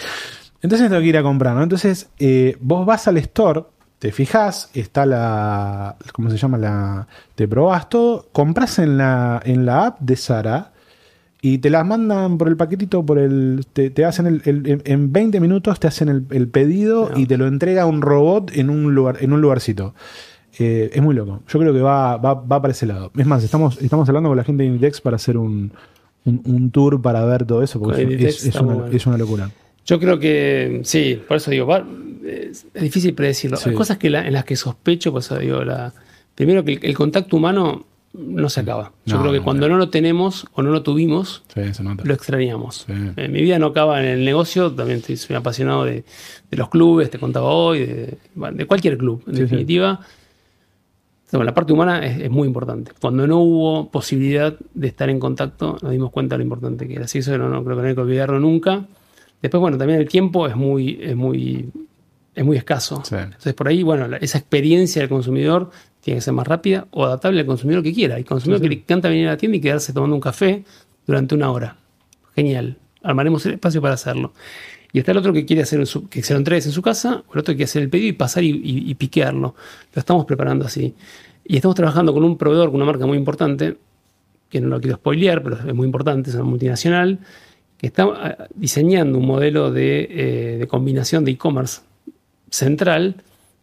Entonces 0.62 0.88
tengo 0.88 1.00
que 1.02 1.08
ir 1.08 1.16
a 1.18 1.22
comprar, 1.22 1.54
¿no? 1.56 1.62
Entonces, 1.62 2.08
eh, 2.18 2.56
vos 2.60 2.86
vas 2.86 3.06
al 3.08 3.18
store, 3.18 3.64
te 3.98 4.12
fijas, 4.12 4.70
está 4.74 5.04
la. 5.06 5.96
¿Cómo 6.12 6.30
se 6.30 6.36
llama? 6.38 6.56
La. 6.56 7.06
Te 7.34 7.46
probás 7.48 7.88
todo, 7.88 8.28
compras 8.32 8.78
en 8.78 8.96
la, 8.96 9.42
en 9.44 9.66
la 9.66 9.86
app 9.86 10.00
de 10.00 10.16
Sara 10.16 10.72
y 11.40 11.58
te 11.58 11.68
las 11.70 11.84
mandan 11.84 12.38
por 12.38 12.48
el 12.48 12.56
paquetito, 12.56 13.04
por 13.04 13.18
el. 13.18 13.66
Te, 13.72 13.90
te 13.90 14.04
hacen 14.04 14.26
el, 14.26 14.42
el- 14.44 14.82
en 14.84 15.12
20 15.12 15.40
minutos 15.40 15.80
te 15.80 15.88
hacen 15.88 16.08
el, 16.08 16.26
el 16.30 16.48
pedido 16.48 17.06
Mirá. 17.08 17.18
y 17.20 17.26
te 17.26 17.36
lo 17.36 17.46
entrega 17.46 17.84
un 17.86 18.00
robot 18.00 18.52
en 18.56 18.70
un 18.70 18.94
lugar, 18.94 19.18
en 19.20 19.32
un 19.32 19.40
lugarcito. 19.40 19.94
Eh, 20.58 20.90
es 20.92 21.02
muy 21.02 21.14
loco. 21.14 21.42
Yo 21.48 21.58
creo 21.58 21.72
que 21.72 21.80
va, 21.80 22.16
va, 22.18 22.34
va 22.34 22.60
para 22.60 22.72
ese 22.72 22.86
lado. 22.86 23.10
Es 23.16 23.26
más, 23.26 23.42
estamos, 23.42 23.80
estamos 23.80 24.08
hablando 24.08 24.28
con 24.28 24.36
la 24.36 24.44
gente 24.44 24.62
de 24.62 24.68
Inditex 24.68 25.00
para 25.00 25.16
hacer 25.16 25.36
un, 25.38 25.72
un, 26.24 26.42
un 26.44 26.70
tour 26.70 27.00
para 27.00 27.24
ver 27.24 27.46
todo 27.46 27.62
eso, 27.62 27.80
porque 27.80 28.02
es, 28.26 28.44
una, 28.56 28.62
muy 28.62 28.74
bueno. 28.74 28.92
es 28.96 29.06
una 29.06 29.16
locura. 29.18 29.50
Yo 29.86 29.98
creo 29.98 30.18
que 30.18 30.80
sí, 30.84 31.20
por 31.26 31.38
eso 31.38 31.50
digo, 31.50 31.66
va- 31.66 31.84
es, 32.24 32.66
es 32.74 32.82
difícil 32.82 33.14
predecirlo. 33.14 33.56
Sí. 33.56 33.70
Hay 33.70 33.74
cosas 33.74 33.98
que 33.98 34.10
la- 34.10 34.26
en 34.26 34.32
las 34.34 34.44
que 34.44 34.54
sospecho, 34.56 35.10
por 35.10 35.20
eso 35.22 35.38
digo, 35.38 35.64
la, 35.64 35.92
primero 36.34 36.62
que 36.64 36.74
el, 36.74 36.80
el 36.84 36.94
contacto 36.94 37.36
humano 37.36 37.86
no 38.14 38.50
se 38.50 38.60
acaba. 38.60 38.92
Yo 39.06 39.16
No, 39.16 39.22
creo 39.22 39.32
que 39.32 39.38
no, 39.38 39.44
cuando 39.44 39.68
no 39.70 39.78
lo 39.78 39.88
tenemos 39.88 40.46
o 40.52 40.62
no 40.62 40.70
lo 40.70 40.82
tuvimos, 40.82 41.44
Sí, 41.54 41.62
lo 42.04 42.12
extrañamos. 42.14 42.84
Sí. 42.86 42.92
Eh, 43.16 43.28
mi 43.28 43.40
vida 43.40 43.58
no 43.58 43.68
acaba 43.68 44.00
en 44.02 44.06
el 44.06 44.24
negocio, 44.26 44.70
también 44.70 44.98
estoy, 44.98 45.16
soy 45.16 45.34
apasionado 45.34 45.84
de, 45.86 46.04
de 46.50 46.56
los 46.58 46.68
clubes, 46.68 47.08
te 47.08 47.18
contaba 47.18 47.46
hoy, 47.48 47.86
de, 47.86 48.66
cualquier 48.66 48.98
club, 48.98 49.22
en 49.26 49.34
sí. 49.36 49.40
definitiva. 49.40 49.98
Bueno, 51.32 51.44
la 51.46 51.54
parte 51.54 51.72
humana 51.72 52.04
es, 52.04 52.20
es 52.20 52.30
muy 52.30 52.46
importante. 52.46 52.92
Cuando 53.00 53.26
no 53.26 53.38
hubo 53.40 53.90
posibilidad 53.90 54.54
de 54.74 54.86
estar 54.86 55.08
en 55.10 55.18
contacto, 55.18 55.78
nos 55.82 55.90
dimos 55.92 56.10
cuenta 56.10 56.34
de 56.34 56.38
lo 56.38 56.44
importante 56.44 56.86
que 56.86 56.94
era. 56.94 57.04
Así 57.06 57.18
eso 57.18 57.36
no, 57.38 57.48
no 57.48 57.64
creo 57.64 57.76
que 57.76 57.82
no 57.82 57.88
hay 57.88 57.94
que 57.94 58.00
olvidarlo 58.00 58.38
nunca. 58.38 58.84
Después, 59.40 59.60
bueno, 59.60 59.78
también 59.78 59.98
el 60.00 60.08
tiempo 60.08 60.46
es 60.46 60.54
muy, 60.54 60.98
es 61.02 61.16
muy, 61.16 61.68
es 62.34 62.44
muy 62.44 62.56
escaso. 62.56 63.02
Sí. 63.04 63.16
Entonces, 63.16 63.54
por 63.54 63.66
ahí, 63.68 63.82
bueno, 63.82 64.06
la- 64.08 64.18
esa 64.18 64.38
experiencia 64.38 65.00
del 65.02 65.08
consumidor 65.08 65.70
tiene 66.00 66.18
que 66.18 66.22
ser 66.22 66.34
más 66.34 66.46
rápida 66.46 66.86
o 66.90 67.04
adaptable 67.04 67.40
al 67.40 67.46
consumidor 67.46 67.82
que 67.82 67.92
quiera. 67.92 68.16
Hay 68.16 68.24
consumidor 68.24 68.58
Sí, 68.60 68.64
sí. 68.64 68.68
que 68.68 68.74
le 68.76 68.80
encanta 68.82 69.08
venir 69.08 69.26
a 69.28 69.30
la 69.32 69.36
tienda 69.36 69.56
y 69.56 69.60
quedarse 69.60 69.92
tomando 69.92 70.14
un 70.14 70.20
café 70.20 70.64
durante 71.06 71.34
una 71.34 71.50
hora. 71.50 71.76
Genial. 72.36 72.76
Armaremos 73.02 73.44
el 73.46 73.54
espacio 73.54 73.80
para 73.80 73.94
hacerlo. 73.94 74.32
Y 74.92 74.98
está 74.98 75.12
el 75.12 75.18
otro 75.18 75.32
que 75.32 75.46
quiere 75.46 75.62
hacer 75.62 75.80
en 75.80 75.86
su- 75.86 76.08
que 76.08 76.22
se 76.22 76.34
lo 76.34 76.38
entregues 76.38 76.66
en 76.66 76.72
su 76.72 76.82
casa, 76.82 77.22
o 77.28 77.32
el 77.34 77.40
otro 77.40 77.52
que 77.52 77.56
quiere 77.56 77.64
hacer 77.64 77.82
el 77.82 77.88
pedido 77.88 78.08
y 78.08 78.12
pasar 78.12 78.44
y, 78.44 78.50
y- 78.50 78.90
y 78.90 78.94
piquearlo. 78.94 79.54
Lo 79.94 79.98
estamos 80.00 80.26
preparando 80.26 80.66
así. 80.66 80.94
Y 81.44 81.56
estamos 81.56 81.74
trabajando 81.74 82.12
con 82.12 82.22
un 82.24 82.36
proveedor, 82.36 82.66
con 82.68 82.76
una 82.76 82.84
marca 82.84 83.06
muy 83.06 83.16
importante, 83.18 83.76
que 84.50 84.60
no 84.60 84.68
lo 84.68 84.80
quiero 84.80 84.96
spoilear, 84.96 85.42
pero 85.42 85.56
es 85.56 85.74
muy 85.74 85.86
importante, 85.86 86.28
es 86.30 86.36
una 86.36 86.44
multinacional, 86.44 87.18
que 87.78 87.86
está 87.86 88.04
ah, 88.04 88.46
diseñando 88.54 89.18
un 89.18 89.26
modelo 89.26 89.72
de, 89.72 90.06
eh, 90.10 90.56
de 90.58 90.66
combinación 90.68 91.24
de 91.24 91.32
e-commerce 91.32 91.80
central, 92.50 93.14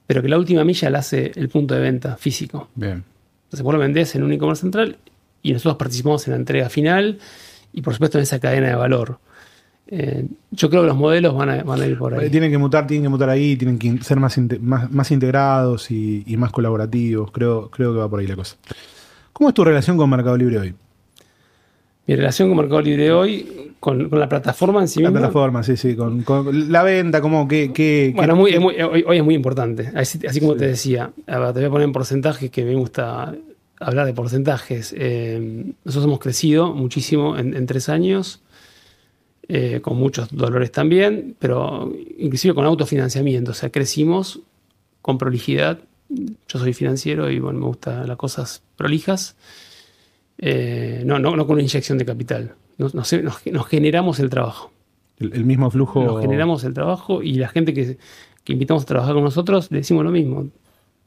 pero 0.07 0.21
que 0.21 0.29
la 0.29 0.37
última 0.37 0.63
milla 0.63 0.89
la 0.89 0.99
hace 0.99 1.31
el 1.35 1.49
punto 1.49 1.75
de 1.75 1.81
venta 1.81 2.17
físico. 2.17 2.69
Bien. 2.75 3.03
Entonces 3.45 3.61
vos 3.63 3.73
lo 3.73 3.79
vendés 3.79 4.15
en 4.15 4.23
un 4.23 4.33
e-commerce 4.33 4.61
central 4.61 4.97
y 5.43 5.53
nosotros 5.53 5.77
participamos 5.77 6.27
en 6.27 6.31
la 6.31 6.37
entrega 6.37 6.69
final 6.69 7.19
y 7.71 7.81
por 7.81 7.93
supuesto 7.93 8.17
en 8.17 8.23
esa 8.23 8.39
cadena 8.39 8.67
de 8.69 8.75
valor. 8.75 9.19
Eh, 9.91 10.25
yo 10.51 10.69
creo 10.69 10.83
que 10.83 10.87
los 10.87 10.95
modelos 10.97 11.33
van 11.35 11.49
a, 11.49 11.63
van 11.63 11.81
a 11.81 11.87
ir 11.87 11.97
por 11.97 12.13
ahí. 12.13 12.29
Tienen 12.29 12.51
que 12.51 12.57
mutar, 12.59 12.85
tienen 12.85 13.03
que 13.03 13.09
mutar 13.09 13.29
ahí, 13.29 13.55
tienen 13.55 13.79
que 13.79 13.97
ser 14.03 14.19
más, 14.19 14.37
inte- 14.37 14.59
más, 14.59 14.91
más 14.91 15.09
integrados 15.11 15.89
y, 15.89 16.23
y 16.27 16.37
más 16.37 16.51
colaborativos. 16.51 17.31
Creo, 17.31 17.69
creo 17.71 17.93
que 17.93 17.99
va 17.99 18.07
por 18.09 18.19
ahí 18.19 18.27
la 18.27 18.35
cosa. 18.35 18.55
¿Cómo 19.33 19.49
es 19.49 19.55
tu 19.55 19.63
relación 19.63 19.97
con 19.97 20.09
Mercado 20.09 20.37
Libre 20.37 20.59
hoy? 20.59 20.75
Mi 22.05 22.15
relación 22.15 22.49
con 22.49 22.57
Mercado 22.57 22.81
Libre 22.81 23.11
hoy, 23.11 23.73
con, 23.79 24.09
con 24.09 24.19
la 24.19 24.27
plataforma 24.29 24.81
en 24.81 24.87
sí 24.87 25.01
La 25.01 25.09
misma, 25.09 25.19
plataforma, 25.21 25.63
sí, 25.63 25.77
sí. 25.77 25.95
Con, 25.95 26.21
con 26.23 26.71
la 26.71 26.83
venta, 26.83 27.21
como 27.21 27.47
que. 27.47 27.71
que- 27.71 28.11
Bueno, 28.15 28.33
que- 28.35 28.39
muy- 28.39 28.51
es 28.51 28.59
muy- 28.59 28.75
hoy, 28.81 29.03
hoy 29.07 29.17
es 29.17 29.23
muy 29.23 29.35
importante. 29.35 29.91
Así, 29.95 30.19
así 30.27 30.39
como 30.39 30.55
te 30.55 30.67
decía, 30.67 31.11
ver, 31.27 31.53
te 31.53 31.59
voy 31.59 31.65
a 31.65 31.69
poner 31.69 31.85
en 31.85 31.93
porcentajes 31.93 32.49
que 32.51 32.63
me 32.65 32.75
gusta 32.75 33.33
hablar 33.79 34.05
de 34.05 34.13
porcentajes. 34.13 34.93
Eh, 34.97 35.65
nosotros 35.85 36.05
hemos 36.05 36.19
crecido 36.19 36.73
muchísimo 36.73 37.37
en, 37.37 37.55
en 37.55 37.65
tres 37.65 37.89
años, 37.89 38.41
eh, 39.49 39.79
con 39.81 39.97
muchos 39.97 40.29
dolores 40.31 40.71
también, 40.71 41.35
pero 41.39 41.91
inclusive 42.17 42.53
con 42.53 42.65
autofinanciamiento. 42.65 43.51
O 43.51 43.53
sea, 43.53 43.69
crecimos 43.71 44.39
con 45.01 45.17
prolijidad. 45.17 45.79
Yo 46.09 46.59
soy 46.59 46.73
financiero 46.73 47.29
y 47.29 47.39
bueno, 47.39 47.59
me 47.59 47.65
gustan 47.65 48.07
las 48.07 48.15
cosas 48.17 48.61
prolijas. 48.77 49.35
Eh, 50.37 51.03
no, 51.05 51.19
no, 51.19 51.35
no 51.35 51.45
con 51.45 51.55
una 51.55 51.63
inyección 51.63 51.97
de 51.97 52.05
capital. 52.05 52.53
Nos, 52.77 52.95
nos- 52.95 53.11
nos- 53.13 53.45
nos 53.45 53.67
generamos 53.67 54.19
el 54.19 54.29
trabajo 54.29 54.71
el, 55.19 55.33
el 55.33 55.43
mismo 55.43 55.69
flujo. 55.69 56.01
nos 56.03 56.21
generamos 56.21 56.63
el 56.63 56.73
trabajo 56.73 57.21
y 57.21 57.33
la 57.33 57.49
gente 57.49 57.73
que, 57.73 57.97
que 58.45 58.53
invitamos 58.53 58.83
a 58.83 58.85
trabajar 58.85 59.13
con 59.15 59.23
nosotros 59.23 59.69
le 59.71 59.79
decimos 59.79 60.05
lo 60.05 60.11
mismo. 60.11 60.47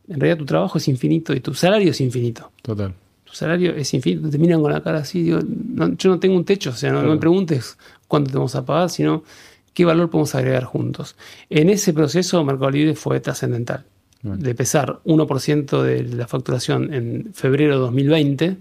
En 0.09 0.21
realidad 0.21 0.37
tu 0.39 0.45
trabajo 0.45 0.77
es 0.79 0.87
infinito 0.89 1.33
y 1.33 1.41
tu 1.41 1.55
salario 1.55 1.91
es 1.93 2.01
infinito. 2.01 2.51
Total. 2.61 2.93
Tu 3.33 3.39
salario 3.39 3.75
es 3.75 3.95
infinito. 3.95 4.29
Te 4.29 4.37
miran 4.37 4.61
con 4.61 4.71
la 4.71 4.83
cara 4.83 4.99
así. 4.99 5.23
digo, 5.23 5.39
no, 5.43 5.97
yo 5.97 6.11
no 6.11 6.21
tengo 6.21 6.37
un 6.37 6.45
techo, 6.45 6.69
o 6.69 6.75
sea, 6.75 6.93
no, 6.93 7.03
no 7.03 7.09
me 7.09 7.17
preguntes 7.17 7.79
cuánto 8.07 8.31
te 8.31 8.37
vamos 8.37 8.55
a 8.57 8.67
pagar, 8.67 8.91
sino 8.91 9.25
qué 9.73 9.87
valor 9.87 10.11
podemos 10.11 10.35
agregar 10.35 10.65
juntos. 10.65 11.17
En 11.49 11.71
ese 11.71 11.95
proceso, 11.95 12.45
Mercado 12.45 12.71
Libre 12.71 12.95
fue 12.95 13.21
trascendental. 13.21 13.87
Bueno. 14.21 14.43
De 14.43 14.55
pesar 14.55 15.01
1% 15.07 15.83
de 15.83 16.03
la 16.05 16.29
facturación 16.29 16.93
en 16.93 17.33
febrero 17.33 17.73
de 17.73 17.81
2020, 17.81 18.57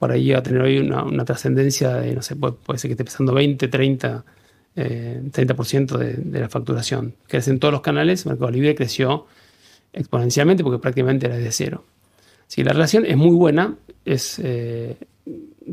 por 0.00 0.10
ahí 0.10 0.32
a 0.32 0.42
tener 0.42 0.60
hoy 0.60 0.78
una, 0.78 1.04
una 1.04 1.24
trascendencia 1.24 1.94
de, 1.94 2.12
no 2.12 2.22
sé, 2.22 2.34
puede, 2.34 2.54
puede 2.54 2.80
ser 2.80 2.88
que 2.88 2.94
esté 2.94 3.04
pesando 3.04 3.34
20, 3.34 3.68
30, 3.68 4.24
eh, 4.74 5.22
30% 5.30 5.96
de, 5.96 6.14
de 6.14 6.40
la 6.40 6.48
facturación. 6.48 7.14
Crecen 7.28 7.60
todos 7.60 7.70
los 7.70 7.82
canales, 7.82 8.26
Mercado 8.26 8.50
Libre 8.50 8.74
creció 8.74 9.26
exponencialmente 9.92 10.64
porque 10.64 10.80
prácticamente 10.80 11.26
era 11.26 11.36
de 11.36 11.52
cero. 11.52 11.84
Que 12.52 12.64
la 12.64 12.72
relación 12.72 13.04
es 13.06 13.16
muy 13.16 13.34
buena, 13.34 13.74
es, 14.04 14.40
eh, 14.42 14.96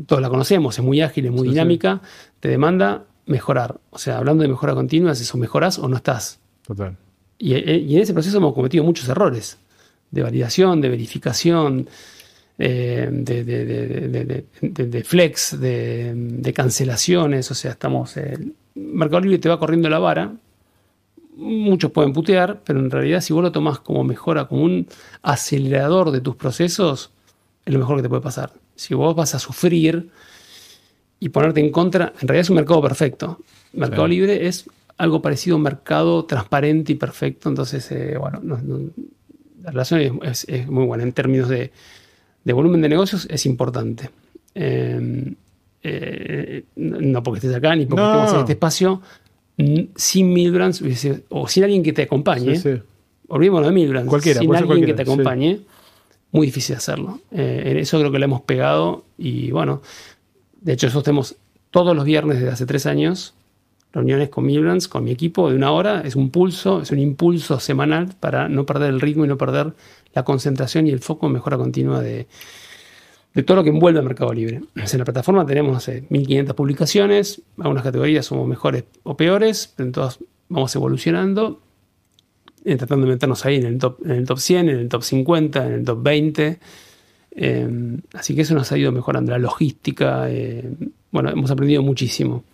todos 0.06 0.20
la 0.22 0.28
conocemos, 0.28 0.78
es 0.78 0.84
muy 0.84 1.00
ágil, 1.00 1.26
es 1.26 1.32
muy 1.32 1.42
Sí, 1.48 1.50
dinámica, 1.50 2.00
te 2.40 2.48
demanda 2.48 3.04
mejorar. 3.26 3.78
O 3.90 3.98
sea, 3.98 4.18
hablando 4.18 4.42
de 4.42 4.48
mejora 4.48 4.74
continua, 4.74 5.12
es 5.12 5.20
eso, 5.20 5.38
mejorás 5.38 5.78
o 5.78 5.88
no 5.88 5.96
estás. 5.96 6.40
Total. 6.66 6.96
Y, 7.38 7.54
eh, 7.54 7.76
y 7.78 7.96
en 7.96 8.02
ese 8.02 8.12
proceso 8.12 8.36
hemos 8.38 8.54
cometido 8.54 8.82
muchos 8.84 9.08
errores 9.08 9.58
de 10.10 10.22
validación, 10.22 10.80
de 10.80 10.88
verificación, 10.88 11.88
eh, 12.58 13.08
de, 13.10 15.02
flex, 15.04 15.60
de, 15.60 16.12
de 16.14 16.52
cancelaciones. 16.52 17.50
O 17.50 17.54
sea, 17.54 17.72
estamos. 17.72 18.16
eh, 18.16 18.38
Mercado 18.74 19.20
Libre 19.20 19.38
te 19.38 19.48
va 19.48 19.58
corriendo 19.58 19.88
la 19.88 19.98
vara. 19.98 20.32
Muchos 21.36 21.90
pueden 21.92 22.12
putear, 22.12 22.60
pero 22.64 22.78
en 22.78 22.90
realidad, 22.90 23.20
si 23.22 23.32
vos 23.32 23.42
lo 23.42 23.52
tomás 23.52 23.78
como 23.80 24.04
mejora, 24.04 24.46
como 24.46 24.62
un 24.64 24.86
acelerador 25.22 26.10
de 26.10 26.20
tus 26.20 26.36
procesos, 26.36 27.10
es 27.64 27.72
lo 27.72 27.78
mejor 27.78 27.96
que 27.96 28.02
te 28.02 28.08
puede 28.08 28.20
pasar. 28.22 28.52
Si 28.76 28.94
vos 28.94 29.14
vas 29.16 29.34
a 29.34 29.38
sufrir 29.38 30.10
y 31.20 31.28
ponerte 31.30 31.60
en 31.60 31.70
contra, 31.70 32.12
en 32.20 32.28
realidad 32.28 32.42
es 32.42 32.50
un 32.50 32.56
mercado 32.56 32.82
perfecto. 32.82 33.38
Mercado 33.72 34.04
Sí. 34.06 34.10
Libre 34.10 34.46
es 34.46 34.68
algo 34.98 35.22
parecido 35.22 35.54
a 35.54 35.56
un 35.56 35.62
mercado 35.62 36.24
transparente 36.26 36.92
y 36.92 36.96
perfecto. 36.96 37.48
Entonces, 37.48 37.90
eh, 37.92 38.16
bueno, 38.18 38.40
no- 38.42 38.58
no- 38.58 38.90
la 39.62 39.70
relación 39.70 40.00
es, 40.00 40.44
es- 40.44 40.48
es 40.48 40.68
muy 40.68 40.84
buena. 40.84 41.02
En 41.04 41.12
términos 41.12 41.48
de, 41.48 41.72
de 42.44 42.52
volumen 42.52 42.82
de 42.82 42.88
negocios, 42.90 43.26
es 43.30 43.46
importante. 43.46 44.10
Eh, 44.54 45.32
eh, 45.84 46.64
no 46.76 47.22
porque 47.22 47.38
estés 47.38 47.54
acá 47.56 47.74
ni 47.74 47.86
porque 47.86 48.02
No. 48.02 48.10
estemos 48.12 48.34
en 48.34 48.40
este 48.40 48.52
espacio. 48.52 49.00
N- 49.64 49.88
Sin 49.96 50.32
Milbrands 50.32 50.82
o 51.30 51.48
sin 51.48 51.64
alguien 51.64 51.82
que 51.82 51.92
te 51.92 52.02
acompañe, 52.02 52.56
Sí, 52.56 52.74
sí. 52.76 52.82
olvidémonos 53.28 53.68
de 53.68 53.72
Milbrands, 53.74 54.08
Cualquiera, 54.08 54.40
sin 54.40 54.54
alguien 54.54 54.84
que 54.84 54.94
te 54.94 55.04
sí. 55.04 55.10
acompañe, 55.10 55.60
muy 56.32 56.46
difícil 56.46 56.76
hacerlo. 56.76 57.20
Eh, 57.30 57.62
en 57.66 57.76
eso 57.78 57.98
creo 57.98 58.10
que 58.10 58.18
le 58.18 58.24
hemos 58.24 58.40
pegado 58.42 59.04
y 59.18 59.50
bueno, 59.50 59.82
de 60.60 60.72
hecho 60.72 60.86
nosotros 60.86 61.04
tenemos 61.04 61.36
todos 61.70 61.94
los 61.96 62.04
viernes 62.04 62.38
desde 62.38 62.50
hace 62.52 62.66
tres 62.66 62.86
años 62.86 63.34
reuniones 63.94 64.30
con 64.30 64.46
Mibrans, 64.46 64.88
con 64.88 65.04
mi 65.04 65.10
equipo 65.10 65.50
de 65.50 65.56
una 65.56 65.70
hora, 65.72 66.00
es 66.02 66.16
un 66.16 66.30
pulso, 66.30 66.80
es 66.80 66.90
un 66.90 66.98
impulso 66.98 67.60
semanal 67.60 68.08
para 68.20 68.48
no 68.48 68.64
perder 68.64 68.88
el 68.88 69.00
ritmo 69.02 69.26
y 69.26 69.28
no 69.28 69.36
perder 69.36 69.72
la 70.14 70.24
concentración 70.24 70.86
y 70.86 70.90
el 70.90 71.00
foco 71.00 71.26
en 71.26 71.32
mejora 71.32 71.58
continua 71.58 72.00
de, 72.00 72.26
de 73.34 73.42
todo 73.42 73.58
lo 73.58 73.64
que 73.64 73.70
envuelve 73.70 73.98
al 73.98 74.04
Mercado 74.04 74.32
Libre. 74.32 74.62
En 74.74 74.98
la 74.98 75.04
plataforma 75.04 75.46
tenemos, 75.46 75.72
no 75.72 75.80
sé, 75.80 76.04
1500 76.10 76.54
publicaciones, 76.54 77.42
algunas 77.58 77.82
categorías 77.82 78.26
somos 78.26 78.46
mejores 78.46 78.84
o 79.04 79.16
peores, 79.16 79.72
pero 79.74 79.86
en 79.86 79.92
todas 79.92 80.18
vamos 80.48 80.74
evolucionando, 80.76 81.60
eh, 82.64 82.76
tratando 82.76 83.06
de 83.06 83.12
meternos 83.12 83.44
ahí 83.46 83.56
en 83.56 83.66
el, 83.66 83.78
top, 83.78 84.04
en 84.04 84.12
el 84.12 84.26
top 84.26 84.38
100, 84.38 84.68
en 84.68 84.78
el 84.78 84.88
top 84.88 85.02
50, 85.02 85.66
en 85.66 85.72
el 85.72 85.84
top 85.84 86.02
20. 86.02 86.58
Eh, 87.34 87.98
así 88.12 88.34
que 88.34 88.42
eso 88.42 88.54
nos 88.54 88.70
ha 88.70 88.78
ido 88.78 88.92
mejorando 88.92 89.32
la 89.32 89.38
logística. 89.38 90.30
Eh, 90.30 90.70
bueno, 91.10 91.30
hemos 91.30 91.50
aprendido 91.50 91.82
muchísimo. 91.82 92.44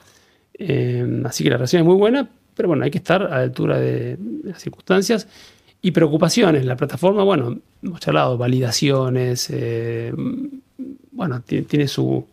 así 1.25 1.45
que 1.45 1.51
la 1.51 1.57
relación 1.57 1.83
es 1.83 1.87
muy 1.87 1.97
buena, 1.97 2.29
pero 2.55 2.69
bueno, 2.69 2.85
hay 2.85 2.91
que 2.91 2.99
estar 2.99 3.23
a 3.23 3.39
altura 3.39 3.79
de, 3.79 4.17
las 4.45 4.63
circunstancias 4.63 5.29
y 5.83 5.91
preocupaciones. 5.91 6.65
La 6.65 6.77
plataforma, 6.77 7.25
bueno, 7.25 7.59
hemos 7.83 8.01
charlado, 8.01 8.39
validaciones, 8.39 9.51
bueno, 11.19 11.43
tiene, 11.43 11.89
su... 11.89 12.25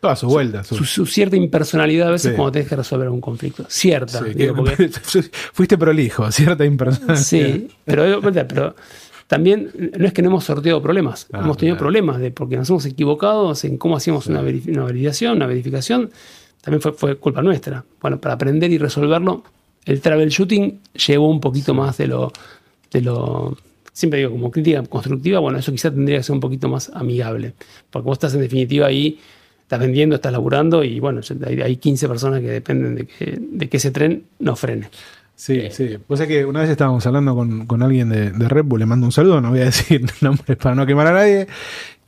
Toda 0.00 0.14
su 0.16 0.28
vuelta. 0.28 0.62
Su, 0.62 1.06
cierta 1.06 1.34
impersonalidad 1.34 2.08
a 2.08 2.10
veces 2.10 2.34
cuando 2.34 2.52
tienes 2.52 2.68
que 2.68 2.76
resolver 2.76 3.08
un 3.08 3.22
conflicto. 3.22 3.64
Cierta. 3.68 4.22
fuiste 5.54 5.78
prolijo, 5.78 6.30
cierta 6.30 6.62
impersonalidad. 6.66 7.22
Sí, 7.22 7.68
pero, 7.86 8.20
pero 8.20 8.76
también 9.26 9.70
no 9.98 10.06
es 10.06 10.12
que 10.12 10.20
no 10.20 10.28
hemos 10.28 10.44
sorteado 10.44 10.82
problemas. 10.82 11.26
Ah, 11.32 11.40
hemos 11.42 11.56
tenido 11.56 11.78
problemas 11.78 12.18
de 12.20 12.30
porque 12.30 12.58
nos 12.58 12.68
hemos 12.68 12.84
equivocado 12.84 13.54
en 13.62 13.78
cómo 13.78 13.96
hacíamos 13.96 14.26
una, 14.26 14.42
validación, 14.42 15.36
una 15.36 15.46
verificación. 15.46 16.10
También 16.60 16.82
fue, 16.82 16.92
fue 16.92 17.16
culpa 17.16 17.40
nuestra. 17.40 17.82
Bueno, 18.02 18.20
para 18.20 18.34
aprender 18.34 18.70
y 18.70 18.76
resolverlo, 18.76 19.42
el 19.86 20.02
travel 20.02 20.28
shooting 20.28 20.80
llevó 21.06 21.30
un 21.30 21.40
poquito 21.40 21.72
más 21.72 21.96
de 21.96 22.08
lo, 22.08 22.30
de 22.92 23.00
lo 23.00 23.56
siempre 23.94 24.18
digo, 24.18 24.32
como 24.32 24.50
crítica 24.50 24.82
constructiva, 24.82 25.38
bueno, 25.38 25.56
eso 25.56 25.72
quizá 25.72 25.90
tendría 25.90 26.18
que 26.18 26.24
ser 26.24 26.34
un 26.34 26.40
poquito 26.40 26.68
más 26.68 26.90
amigable. 26.92 27.54
Porque 27.90 28.04
vos 28.04 28.16
estás 28.16 28.34
en 28.34 28.40
definitiva 28.40 28.88
ahí, 28.88 29.18
estás 29.62 29.78
vendiendo, 29.78 30.16
estás 30.16 30.32
laburando 30.32 30.84
y 30.84 31.00
bueno, 31.00 31.22
hay, 31.46 31.76
15 31.76 32.08
personas 32.08 32.40
que 32.40 32.48
dependen 32.48 32.96
de 32.96 33.06
que, 33.06 33.38
de 33.40 33.68
que 33.68 33.76
ese 33.78 33.92
tren 33.92 34.24
no 34.40 34.56
frene. 34.56 34.90
Sí, 35.36 35.54
eh, 35.54 35.70
sí. 35.70 35.96
Pues 36.06 36.20
es 36.20 36.28
que 36.28 36.44
una 36.44 36.60
vez 36.60 36.70
estábamos 36.70 37.06
hablando 37.06 37.34
con, 37.34 37.82
alguien 37.82 38.08
de, 38.08 38.30
de, 38.30 38.48
Red 38.48 38.64
Bull, 38.64 38.80
le 38.80 38.86
mando 38.86 39.06
un 39.06 39.12
saludo, 39.12 39.40
no 39.40 39.50
voy 39.50 39.60
a 39.60 39.66
decir 39.66 40.04
nombres 40.20 40.58
para 40.58 40.74
no 40.74 40.86
quemar 40.86 41.06
a 41.06 41.12
nadie. 41.12 41.46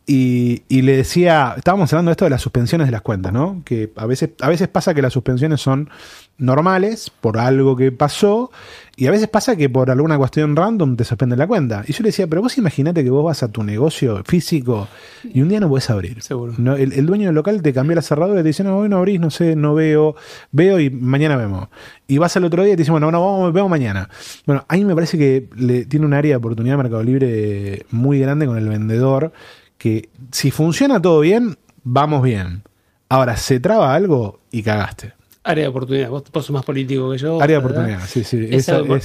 Y, 0.06 0.62
y, 0.68 0.82
le 0.82 0.96
decía, 0.96 1.54
estábamos 1.56 1.92
hablando 1.92 2.10
de 2.10 2.12
esto 2.12 2.26
de 2.26 2.30
las 2.30 2.40
suspensiones 2.40 2.86
de 2.86 2.92
las 2.92 3.02
cuentas, 3.02 3.32
¿no? 3.32 3.62
Que 3.64 3.92
a 3.96 4.06
veces, 4.06 4.30
a 4.40 4.48
veces 4.48 4.68
pasa 4.68 4.94
que 4.94 5.02
las 5.02 5.12
suspensiones 5.12 5.60
son 5.60 5.90
normales 6.38 7.10
por 7.20 7.38
algo 7.38 7.76
que 7.76 7.92
pasó 7.92 8.50
y 8.96 9.06
a 9.06 9.10
veces 9.10 9.28
pasa 9.28 9.56
que 9.56 9.68
por 9.68 9.90
alguna 9.90 10.16
cuestión 10.16 10.56
random 10.56 10.96
te 10.96 11.04
suspenden 11.04 11.38
la 11.38 11.46
cuenta. 11.46 11.84
Y 11.86 11.92
yo 11.92 12.02
le 12.02 12.08
decía, 12.08 12.26
pero 12.26 12.42
vos 12.42 12.56
imaginate 12.58 13.04
que 13.04 13.10
vos 13.10 13.24
vas 13.24 13.42
a 13.42 13.48
tu 13.48 13.62
negocio 13.62 14.22
físico 14.24 14.88
y 15.22 15.42
un 15.42 15.48
día 15.48 15.60
no 15.60 15.68
puedes 15.68 15.88
abrir. 15.90 16.22
Seguro. 16.22 16.54
el, 16.76 17.06
dueño 17.06 17.26
del 17.26 17.34
local 17.34 17.62
te 17.62 17.72
cambia 17.72 17.96
la 17.96 18.02
cerradura 18.02 18.40
y 18.40 18.42
te 18.42 18.48
dice, 18.48 18.64
no, 18.64 18.78
hoy 18.78 18.88
no 18.88 18.98
abrís, 18.98 19.20
no 19.20 19.30
sé, 19.30 19.56
no 19.56 19.74
veo, 19.74 20.16
veo 20.52 20.80
y 20.80 20.90
mañana 20.90 21.36
vemos. 21.36 21.68
Y 22.06 22.18
vas 22.18 22.36
al 22.36 22.44
otro 22.44 22.64
día 22.64 22.72
y 22.72 22.76
te 22.76 22.82
dice, 22.82 22.90
bueno, 22.90 23.10
no, 23.10 23.20
vamos, 23.20 23.52
vemos 23.52 23.70
mañana. 23.70 24.08
Bueno, 24.46 24.64
ahí 24.68 24.84
me 24.84 24.94
parece 24.94 25.18
que 25.18 25.48
le, 25.56 25.84
tiene 25.84 26.06
un 26.06 26.14
área 26.14 26.32
de 26.32 26.36
oportunidad 26.36 26.74
de 26.74 26.82
Mercado 26.82 27.02
Libre 27.02 27.86
muy 27.90 28.20
grande 28.20 28.46
con 28.46 28.56
el 28.56 28.68
vendedor, 28.68 29.32
que 29.78 30.08
si 30.32 30.50
funciona 30.50 31.00
todo 31.00 31.20
bien, 31.20 31.56
vamos 31.82 32.22
bien. 32.22 32.62
Ahora, 33.08 33.36
se 33.36 33.60
traba 33.60 33.94
algo 33.94 34.40
y 34.50 34.62
cagaste. 34.62 35.12
Área 35.44 35.64
de 35.64 35.68
oportunidad. 35.68 36.10
Vos, 36.10 36.24
sos 36.32 36.50
más 36.50 36.64
político 36.64 37.10
que 37.12 37.18
yo. 37.18 37.40
Área 37.40 37.58
de 37.58 37.64
oportunidad, 37.64 38.04
sí, 38.06 38.24
sí. 38.24 38.48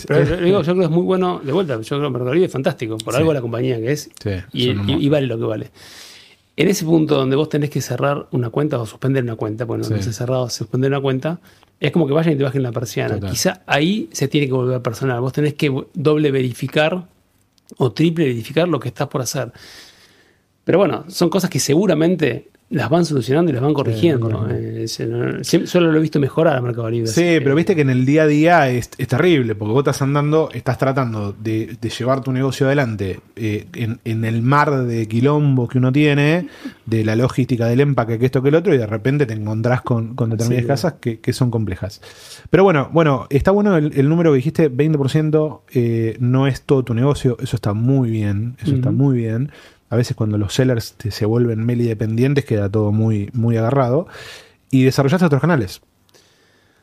pero 0.07 0.23
yo 0.23 0.61
creo 0.63 0.75
que 0.75 0.83
es 0.83 0.89
muy 0.89 1.03
bueno, 1.03 1.39
de 1.43 1.51
vuelta, 1.51 1.79
yo 1.79 2.11
creo 2.11 2.31
que 2.31 2.45
es 2.45 2.51
fantástico, 2.51 2.97
por 2.97 3.15
algo 3.15 3.31
la 3.31 3.41
compañía 3.41 3.77
que 3.77 3.91
es, 3.91 4.09
y, 4.51 5.09
vale 5.09 5.27
lo 5.27 5.37
que 5.37 5.43
vale. 5.43 5.71
En 6.57 6.67
ese 6.67 6.83
punto 6.83 7.15
donde 7.15 7.35
vos 7.35 7.47
tenés 7.47 7.69
que 7.69 7.79
cerrar 7.79 8.27
una 8.31 8.49
cuenta 8.49 8.79
o 8.79 8.85
suspender 8.85 9.23
una 9.23 9.35
cuenta, 9.35 9.65
bueno, 9.65 9.87
no 9.87 10.01
se 10.01 10.13
cerrado, 10.13 10.49
suspender 10.49 10.91
una 10.91 10.99
cuenta, 10.99 11.39
es 11.79 11.91
como 11.91 12.07
que 12.07 12.13
vayan 12.13 12.33
y 12.33 12.37
te 12.37 12.43
bajen 12.43 12.61
la 12.61 12.71
persiana. 12.71 13.19
Quizá 13.19 13.61
ahí 13.65 14.09
se 14.11 14.27
tiene 14.27 14.47
que 14.47 14.53
volver 14.53 14.81
personal. 14.81 15.19
Vos 15.19 15.33
tenés 15.33 15.55
que 15.55 15.73
doble 15.93 16.29
verificar 16.29 17.07
o 17.77 17.91
triple 17.91 18.25
verificar 18.25 18.67
lo 18.67 18.79
que 18.79 18.89
estás 18.89 19.07
por 19.07 19.21
hacer. 19.21 19.51
Pero 20.71 20.79
bueno, 20.79 21.03
son 21.09 21.29
cosas 21.29 21.49
que 21.49 21.59
seguramente 21.59 22.47
las 22.69 22.89
van 22.89 23.03
solucionando 23.03 23.51
y 23.51 23.53
las 23.53 23.61
van 23.61 23.73
corrigiendo. 23.73 24.47
Eh, 24.49 24.87
solo 24.87 25.91
lo 25.91 25.97
he 25.97 26.01
visto 26.01 26.17
mejorar 26.17 26.55
a 26.55 26.61
Mercado 26.61 26.89
Libre. 26.89 27.07
Sí, 27.07 27.39
pero 27.43 27.55
viste 27.55 27.75
que 27.75 27.81
en 27.81 27.89
el 27.89 28.05
día 28.05 28.23
a 28.23 28.27
día 28.27 28.69
es, 28.69 28.89
terrible, 28.91 29.53
porque 29.53 29.73
vos 29.73 29.81
estás 29.81 30.01
andando, 30.01 30.49
estás 30.53 30.77
tratando 30.77 31.33
de, 31.33 31.77
llevar 31.81 32.21
tu 32.21 32.31
negocio 32.31 32.67
adelante 32.67 33.19
eh, 33.35 33.67
en, 33.73 34.23
el 34.23 34.41
mar 34.41 34.85
de 34.85 35.09
quilombo 35.09 35.67
que 35.67 35.77
uno 35.77 35.91
tiene, 35.91 36.47
de 36.85 37.03
la 37.03 37.17
logística 37.17 37.65
del 37.65 37.81
empaque, 37.81 38.17
que 38.17 38.27
esto 38.27 38.41
que 38.41 38.47
el 38.47 38.55
otro, 38.55 38.73
y 38.73 38.77
de 38.77 38.87
repente 38.87 39.25
te 39.25 39.33
encontrás 39.33 39.81
con, 39.81 40.15
determinadas 40.15 40.67
casas 40.67 40.93
que, 41.01 41.33
son 41.33 41.51
complejas. 41.51 41.99
Pero 42.49 42.63
bueno, 42.63 42.87
bueno, 42.93 43.27
está 43.29 43.51
bueno 43.51 43.75
el, 43.75 44.07
número 44.07 44.31
que 44.31 44.37
dijiste, 44.37 44.71
20% 44.71 45.59
eh, 45.73 46.15
no 46.21 46.47
es 46.47 46.61
todo 46.61 46.85
tu 46.85 46.93
negocio, 46.93 47.35
eso 47.41 47.57
está 47.57 47.73
muy 47.73 48.09
bien, 48.09 48.55
eso 48.63 48.73
está 48.73 48.91
muy 48.91 49.17
bien 49.17 49.51
a 49.91 49.97
veces 49.97 50.15
cuando 50.15 50.37
los 50.37 50.53
sellers 50.53 50.95
se 50.97 51.25
vuelven 51.25 51.65
meli 51.65 51.83
dependientes 51.83 52.45
queda 52.45 52.69
todo 52.69 52.93
muy, 52.93 53.29
muy 53.33 53.57
agarrado. 53.57 54.07
Y 54.71 54.83
desarrollaste 54.83 55.25
otros 55.25 55.41
canales. 55.41 55.81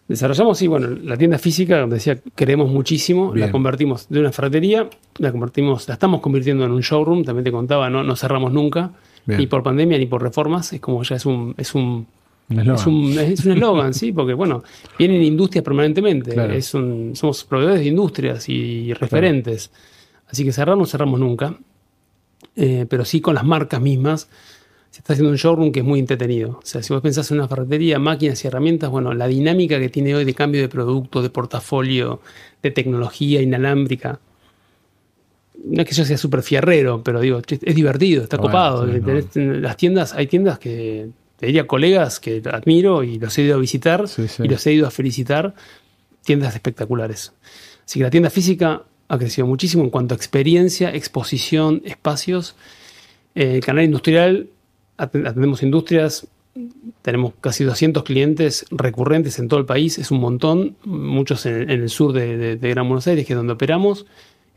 Desarrollamos, 0.09 0.59
sí, 0.59 0.67
bueno, 0.67 0.89
la 1.03 1.17
tienda 1.17 1.39
física, 1.39 1.79
donde 1.81 1.97
decía, 1.97 2.19
queremos 2.37 2.71
muchísimo, 2.71 3.35
la 3.35 3.51
convertimos 3.51 4.11
de 4.11 4.21
una 4.21 4.31
ferretería, 4.31 4.91
la 5.17 5.33
convertimos, 5.33 5.89
la 5.89 5.95
estamos 5.95 6.21
convirtiendo 6.21 6.67
en 6.67 6.71
un 6.71 6.83
showroom, 6.83 7.25
también 7.25 7.45
te 7.45 7.51
contaba, 7.51 7.89
no, 7.89 8.05
no 8.05 8.15
cerramos 8.15 8.53
nunca, 8.53 8.91
ni 9.27 9.47
por 9.47 9.63
pandemia 9.63 9.97
ni 9.97 10.07
por 10.07 10.23
reformas, 10.23 10.71
es 10.75 10.81
como 10.81 11.03
ya 11.03 11.17
es 11.17 11.25
un, 11.25 11.55
es 11.57 11.75
un 11.75 12.07
es 12.51 12.87
un 12.87 13.53
eslogan, 13.53 13.95
sí, 13.95 14.13
porque 14.13 14.35
bueno, 14.35 14.63
vienen 14.99 15.23
industrias 15.23 15.65
permanentemente, 15.65 16.57
es 16.57 16.75
un, 16.75 17.17
somos 17.17 17.45
proveedores 17.45 17.81
de 17.81 17.87
industrias 17.89 18.49
y 18.51 18.93
referentes. 18.93 19.71
Así 20.27 20.45
que 20.45 20.53
cerrar 20.53 20.77
no 20.77 20.85
cerramos 20.85 21.21
nunca. 21.21 21.55
Eh, 22.61 22.87
pero 22.89 23.05
sí 23.05 23.21
con 23.21 23.37
las 23.37 23.45
marcas 23.45 23.81
mismas. 23.81 24.29
Se 24.91 24.99
está 24.99 25.13
haciendo 25.13 25.31
un 25.31 25.37
showroom 25.37 25.71
que 25.71 25.81
es 25.81 25.87
muy 25.87 26.01
entretenido. 26.01 26.59
O 26.59 26.67
sea, 26.67 26.83
si 26.83 26.93
vos 26.93 27.01
pensás 27.01 27.31
en 27.31 27.39
una 27.39 27.47
ferretería, 27.47 27.99
máquinas 28.01 28.43
y 28.43 28.49
herramientas, 28.49 28.91
bueno, 28.91 29.15
la 29.15 29.29
dinámica 29.29 29.79
que 29.79 29.89
tiene 29.89 30.15
hoy 30.15 30.25
de 30.25 30.35
cambio 30.35 30.61
de 30.61 30.69
producto, 30.69 31.23
de 31.23 31.31
portafolio, 31.31 32.21
de 32.63 32.71
tecnología 32.73 33.41
inalámbrica, 33.41 34.19
no 35.65 35.83
es 35.83 35.89
que 35.89 35.95
yo 35.95 36.05
sea 36.05 36.19
súper 36.19 36.43
fierrero, 36.43 37.03
pero 37.03 37.21
digo, 37.21 37.41
es 37.49 37.75
divertido, 37.75 38.25
está 38.25 38.39
copado. 38.39 38.87
Las 38.87 39.77
tiendas, 39.77 40.15
hay 40.15 40.27
tiendas 40.27 40.59
que 40.59 41.11
te 41.37 41.47
diría 41.47 41.67
colegas 41.67 42.19
que 42.19 42.43
admiro 42.51 43.05
y 43.05 43.19
los 43.19 43.37
he 43.39 43.43
ido 43.43 43.57
a 43.57 43.59
visitar 43.59 44.05
y 44.39 44.49
los 44.49 44.67
he 44.67 44.73
ido 44.73 44.87
a 44.87 44.91
felicitar, 44.91 45.55
tiendas 46.25 46.55
espectaculares. 46.55 47.33
Así 47.85 48.01
que 48.01 48.05
la 48.05 48.11
tienda 48.11 48.31
física 48.31 48.83
ha 49.09 49.19
crecido 49.19 49.47
muchísimo 49.47 49.85
en 49.85 49.91
cuanto 49.91 50.15
a 50.15 50.17
experiencia, 50.17 50.95
exposición, 50.95 51.83
espacios. 51.85 52.55
El 53.35 53.65
canal 53.65 53.85
industrial, 53.85 54.49
atendemos 54.97 55.63
industrias, 55.63 56.29
tenemos 57.03 57.33
casi 57.41 57.65
200 57.65 58.03
clientes 58.03 58.67
recurrentes 58.71 59.39
en 59.39 59.49
todo 59.49 59.61
el 59.61 59.67
país, 59.67 59.99
es 59.99 60.11
un 60.11 60.21
montón, 60.21 60.77
muchos 60.85 61.47
en, 61.47 61.71
el 61.71 61.89
sur 61.89 62.13
de, 62.13 62.57
Gran 62.57 62.89
Buenos 62.89 63.07
Aires, 63.07 63.27
que 63.27 63.33
es 63.33 63.37
donde 63.37 63.53
operamos, 63.53 64.07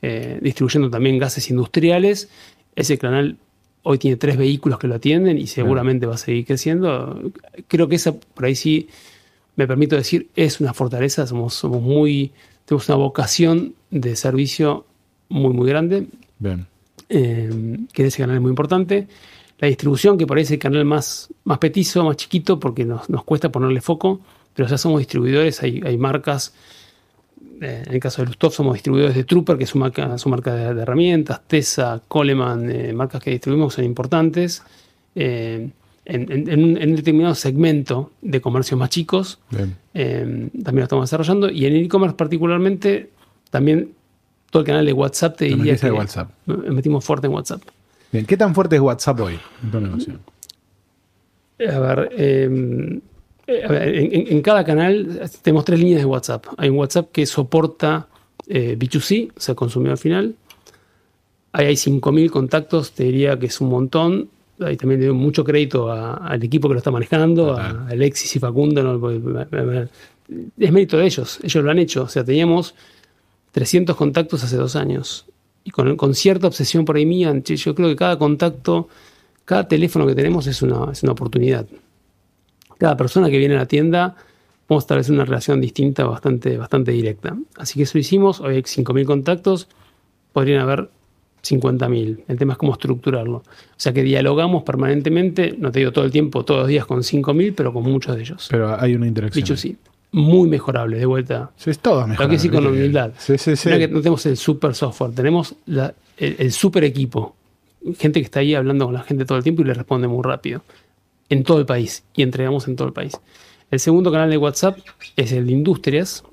eh, 0.02 0.40
distribuyendo 0.42 0.90
también 0.90 1.18
gases 1.20 1.50
industriales. 1.50 2.30
Ese 2.76 2.98
canal 2.98 3.38
hoy 3.84 3.98
tiene 3.98 4.18
tres 4.18 4.38
vehículos 4.38 4.80
que 4.80 4.88
lo 4.88 4.96
atienden 4.96 5.38
y 5.38 5.48
seguramente 5.48 6.06
va 6.06 6.16
a 6.16 6.18
seguir 6.18 6.46
creciendo. 6.46 7.32
Creo 7.68 7.88
que 7.88 7.96
esa, 7.96 8.14
por 8.14 8.46
ahí 8.46 8.56
sí, 8.56 8.90
me 9.56 9.68
permito 9.68 9.96
decir, 9.96 10.30
es 10.36 10.60
una 10.60 10.74
fortaleza, 10.74 11.28
somos, 11.28 11.54
somos 11.54 11.82
muy 11.82 12.32
tenemos 12.72 12.88
una 12.88 12.98
vocación 13.00 13.76
de 13.90 14.16
servicio 14.16 14.86
muy, 15.28 15.54
muy 15.54 15.68
grande. 15.68 16.08
Bien. 16.40 16.66
Eh, 17.10 17.78
que 17.92 18.06
ese 18.06 18.20
canal 18.20 18.38
es 18.38 18.42
muy 18.42 18.50
importante. 18.50 19.10
La 19.60 19.68
distribución, 19.68 20.18
que 20.18 20.26
es 20.40 20.52
el 20.52 20.60
canal 20.60 20.86
más, 20.86 21.30
más 21.44 21.58
petizo, 21.58 22.06
más 22.06 22.16
chiquito, 22.16 22.62
porque 22.62 22.86
nos, 22.86 23.08
cuesta 23.26 23.52
ponerle 23.52 23.82
foco, 23.82 24.22
pero 24.54 24.70
ya 24.70 24.78
somos 24.78 25.00
distribuidores, 25.00 25.62
hay, 25.62 25.98
marcas. 25.98 26.54
Eh, 27.60 27.84
en 27.86 27.94
el 27.94 28.00
caso 28.00 28.22
de 28.22 28.28
Lustov 28.28 28.54
somos 28.54 28.74
distribuidores 28.76 29.16
de 29.16 29.26
Trooper, 29.26 29.58
que 29.58 29.66
es 29.66 29.70
su 29.70 29.78
marca, 29.78 30.18
su 30.18 30.30
marca 30.30 30.56
de, 30.56 30.82
herramientas, 30.82 31.42
Tesa, 31.46 32.02
Coleman, 32.08 32.72
eh, 32.72 32.94
marcas 32.94 33.22
que 33.22 33.32
distribuimos 33.32 33.74
son 33.74 33.84
importantes 33.84 34.64
en, 36.16 36.64
un, 36.64 36.96
determinado 36.96 37.36
segmento 37.36 38.12
de 38.22 38.42
comercios 38.42 38.80
más 38.80 38.90
chicos. 38.90 39.40
Eh, 39.94 40.50
también 40.64 40.78
lo 40.78 40.84
estamos 40.84 41.10
desarrollando. 41.10 41.50
Y 41.50 41.66
en 41.66 41.76
e-commerce 41.76 42.16
particularmente, 42.16 43.10
también 43.50 43.94
todo 44.50 44.62
el 44.62 44.68
canal 44.68 44.86
de 44.86 44.94
WhatsApp 44.94 45.38
te 45.38 45.46
diría 45.46 45.76
que 45.78 45.92
WhatsApp. 45.92 46.30
metimos 46.46 47.04
fuerte 47.04 47.28
en 47.28 47.34
WhatsApp. 47.34 47.62
Bien, 48.12 48.26
¿qué 48.26 48.36
tan 48.36 48.54
fuerte 48.54 48.76
es 48.76 48.82
WhatsApp 48.82 49.20
hoy? 49.22 49.40
A 51.60 51.80
ver, 51.80 52.10
em, 52.18 53.02
Eh, 53.52 54.10
en, 54.12 54.34
en, 54.36 54.42
cada 54.42 54.64
canal 54.64 55.30
tenemos 55.42 55.66
tres 55.66 55.80
líneas 55.80 56.00
de 56.00 56.06
WhatsApp. 56.06 56.46
Hay 56.58 56.70
un 56.70 56.78
WhatsApp 56.78 57.12
que 57.12 57.26
soporta 57.26 58.08
eh, 58.48 58.78
B2C, 58.78 59.32
o 59.36 59.40
sea, 59.40 59.56
consumidor 59.56 59.98
final. 59.98 60.36
Ahí 61.52 61.68
hay 61.68 61.76
5.000 61.76 62.30
contactos, 62.30 62.94
te 62.94 63.04
diría 63.04 63.38
que 63.38 63.48
es 63.48 63.60
un 63.60 63.70
montón. 63.70 64.30
Ahí 64.66 64.78
también 64.78 65.02
doy 65.02 65.12
mucho 65.12 65.44
crédito 65.44 65.92
al 65.92 66.44
equipo 66.44 66.68
que 66.68 66.74
lo 66.74 66.78
está 66.78 66.92
manejando, 66.92 67.56
a 67.58 67.88
Alexis 67.90 68.36
y 68.36 68.40
Facundo. 68.40 68.82
Es 70.58 70.72
mérito 70.72 70.98
de 70.98 71.06
ellos, 71.06 71.40
ellos 71.44 71.64
lo 71.64 71.72
han 71.72 71.80
hecho. 71.80 72.04
O 72.04 72.08
sea, 72.08 72.24
teníamos 72.24 72.76
300 73.52 73.96
contactos 73.96 74.44
hace 74.44 74.58
dos 74.58 74.76
años. 74.76 75.26
Y 75.64 75.72
con, 75.72 75.96
con 75.96 76.16
cierta 76.16 76.48
obsesión 76.48 76.86
por 76.86 76.96
ahí 76.96 77.06
mía, 77.06 77.34
yo 77.44 77.76
creo 77.76 77.90
que 77.90 77.96
cada 77.96 78.18
contacto, 78.18 78.90
cada 79.46 79.68
teléfono 79.68 80.08
que 80.08 80.16
tenemos 80.16 80.48
es 80.48 80.62
una, 80.62 80.92
es 80.92 81.04
una 81.04 81.12
oportunidad. 81.12 81.68
Cada 82.78 82.98
persona 82.98 83.30
que 83.30 83.38
viene 83.38 83.56
a 83.56 83.60
la 83.60 83.68
tienda 83.68 84.16
podemos 84.66 84.84
establecer 84.86 85.14
una 85.14 85.26
relación 85.26 85.62
distinta 85.62 86.06
bastante, 86.06 86.58
bastante 86.58 86.92
directa. 86.92 87.38
Así 87.58 87.76
que 87.76 87.84
eso 87.84 87.98
hicimos, 87.98 88.40
hoy 88.40 88.56
hay 88.56 88.62
5.000 88.62 89.06
contactos, 89.06 89.68
podrían 90.34 90.62
haber 90.62 90.90
50.000. 91.44 92.24
El 92.28 92.38
tema 92.38 92.54
es 92.54 92.60
cómo 92.60 92.74
estructurarlo. 92.74 93.38
O 93.38 93.44
sea 93.78 93.94
que 93.94 94.04
dialogamos 94.04 94.64
permanentemente, 94.64 95.56
no 95.58 95.72
te 95.72 95.80
digo 95.80 95.92
todo 95.92 96.06
el 96.06 96.12
tiempo, 96.12 96.46
todos 96.46 96.62
los 96.62 96.68
días 96.68 96.86
con 96.86 97.00
5.000, 97.00 97.54
pero 97.56 97.74
con 97.74 97.84
muchos 97.84 98.16
de 98.16 98.22
ellos. 98.22 98.48
Pero 98.50 98.80
hay 98.80 98.96
una 98.96 99.08
interacción. 99.08 99.44
Dicho 99.44 99.58
sí. 99.58 99.78
Muy 100.14 100.50
mejorable, 100.50 101.00
de 101.00 101.06
vuelta. 101.06 101.52
Sí, 101.56 101.70
es 101.70 101.80
todo 101.80 102.06
mejorable. 102.06 102.26
Lo 102.26 102.30
que 102.30 102.40
sí 102.40 102.50
con 102.50 102.68
humildad. 102.68 103.12
Sí, 103.18 103.38
sí, 103.38 103.56
sí. 103.56 103.70
No, 103.70 103.78
que 103.78 103.88
no 103.88 104.00
tenemos 104.00 104.26
el 104.26 104.38
super 104.38 104.76
software, 104.76 105.14
tenemos 105.14 105.56
el, 106.18 106.52
super 106.52 106.84
equipo. 106.84 107.36
Gente 107.98 108.20
que 108.20 108.26
está 108.26 108.42
ahí 108.42 108.54
hablando 108.54 108.86
con 108.86 108.94
la 108.94 109.04
gente 109.04 109.26
todo 109.26 109.38
el 109.38 109.44
tiempo 109.44 109.62
y 109.62 109.66
le 109.66 109.74
responde 109.74 110.08
muy 110.08 110.22
rápido. 110.24 110.64
En 111.30 111.44
todo 111.44 111.60
el 111.60 111.66
país. 111.66 112.04
Y 112.14 112.24
entregamos 112.24 112.68
en 112.68 112.76
todo 112.76 112.88
el 112.88 112.94
país. 112.94 113.14
El 113.72 113.80
segundo 113.80 114.12
canal 114.12 114.30
de 114.30 114.38
WhatsApp 114.38 114.80
es 115.16 115.32
el 115.32 115.48
de 115.48 115.54
industrias, 115.54 116.26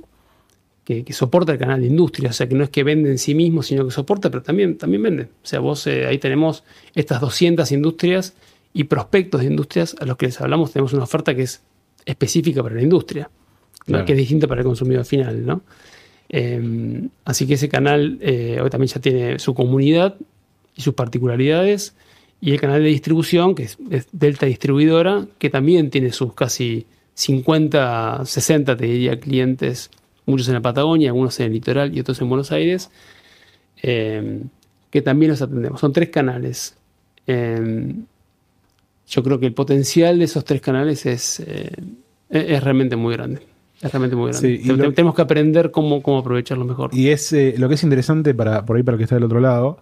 que, 0.88 1.12
soporta 1.12 1.52
el 1.52 1.58
canal 1.58 1.82
de 1.82 1.86
industria, 1.86 2.30
o 2.30 2.32
sea 2.32 2.48
que 2.48 2.54
no 2.54 2.64
es 2.64 2.70
que 2.70 2.82
vende 2.82 3.10
en 3.10 3.18
sí 3.18 3.34
mismo, 3.34 3.62
sino 3.62 3.84
que 3.84 3.90
soporta, 3.90 4.30
pero 4.30 4.42
también, 4.42 4.78
también 4.78 5.02
vende. 5.02 5.24
O 5.24 5.46
sea, 5.46 5.60
vos 5.60 5.86
eh, 5.86 6.06
ahí 6.06 6.16
tenemos 6.16 6.64
estas 6.94 7.20
200 7.20 7.70
industrias 7.72 8.34
y 8.72 8.84
prospectos 8.84 9.42
de 9.42 9.48
industrias 9.48 9.94
a 10.00 10.06
los 10.06 10.16
que 10.16 10.26
les 10.26 10.40
hablamos, 10.40 10.72
tenemos 10.72 10.94
una 10.94 11.02
oferta 11.02 11.34
que 11.34 11.42
es 11.42 11.62
específica 12.06 12.62
para 12.62 12.74
la 12.74 12.82
industria, 12.82 13.28
que 13.84 14.12
es 14.12 14.18
distinta 14.18 14.46
para 14.46 14.62
el 14.62 14.66
consumidor 14.66 15.04
final, 15.04 15.44
¿no? 15.44 15.62
Em, 16.30 17.08
así 17.24 17.46
que 17.46 17.54
ese 17.54 17.68
canal 17.68 18.18
eh, 18.20 18.58
hoy 18.62 18.70
también 18.70 18.88
ya 18.88 19.00
tiene 19.00 19.38
su 19.38 19.54
comunidad 19.54 20.16
y 20.74 20.82
sus 20.82 20.94
particularidades, 20.94 21.94
y 22.40 22.52
el 22.52 22.60
canal 22.60 22.82
de 22.82 22.88
distribución, 22.88 23.54
que 23.54 23.64
es 23.64 23.78
Delta 24.12 24.46
Distribuidora, 24.46 25.26
que 25.38 25.50
también 25.50 25.90
tiene 25.90 26.12
sus 26.12 26.34
casi 26.34 26.86
50, 27.14 28.24
60, 28.24 28.76
te 28.76 28.84
diría, 28.86 29.18
clientes 29.18 29.90
muchos 30.28 30.48
en 30.48 30.54
la 30.54 30.60
Patagonia, 30.60 31.10
algunos 31.10 31.38
en 31.40 31.46
el 31.46 31.52
litoral 31.52 31.96
y 31.96 32.00
otros 32.00 32.20
en 32.20 32.28
Buenos 32.28 32.52
Aires, 32.52 32.90
eh, 33.82 34.42
que 34.90 35.02
también 35.02 35.30
los 35.30 35.42
atendemos. 35.42 35.80
Son 35.80 35.92
tres 35.92 36.10
canales. 36.10 36.76
Eh, 37.26 37.94
yo 39.08 39.22
creo 39.22 39.40
que 39.40 39.46
el 39.46 39.54
potencial 39.54 40.18
de 40.18 40.24
esos 40.26 40.44
tres 40.44 40.60
canales 40.60 41.06
es, 41.06 41.40
eh, 41.40 41.72
es 42.28 42.62
realmente 42.62 42.96
muy 42.96 43.14
grande. 43.14 43.40
Es 43.80 43.90
realmente 43.90 44.16
muy 44.16 44.32
grande. 44.32 44.92
tenemos 44.92 45.14
que 45.14 45.22
aprender 45.22 45.70
cómo, 45.70 46.02
cómo 46.02 46.18
aprovecharlo 46.18 46.64
mejor. 46.64 46.90
Y 46.92 47.08
es 47.08 47.32
lo 47.56 47.68
que 47.68 47.74
es 47.74 47.82
interesante 47.82 48.34
para, 48.34 48.64
por 48.64 48.76
ahí 48.76 48.82
para 48.82 48.96
el 48.96 48.98
que 48.98 49.04
está 49.04 49.14
del 49.14 49.24
otro 49.24 49.40
lado, 49.40 49.78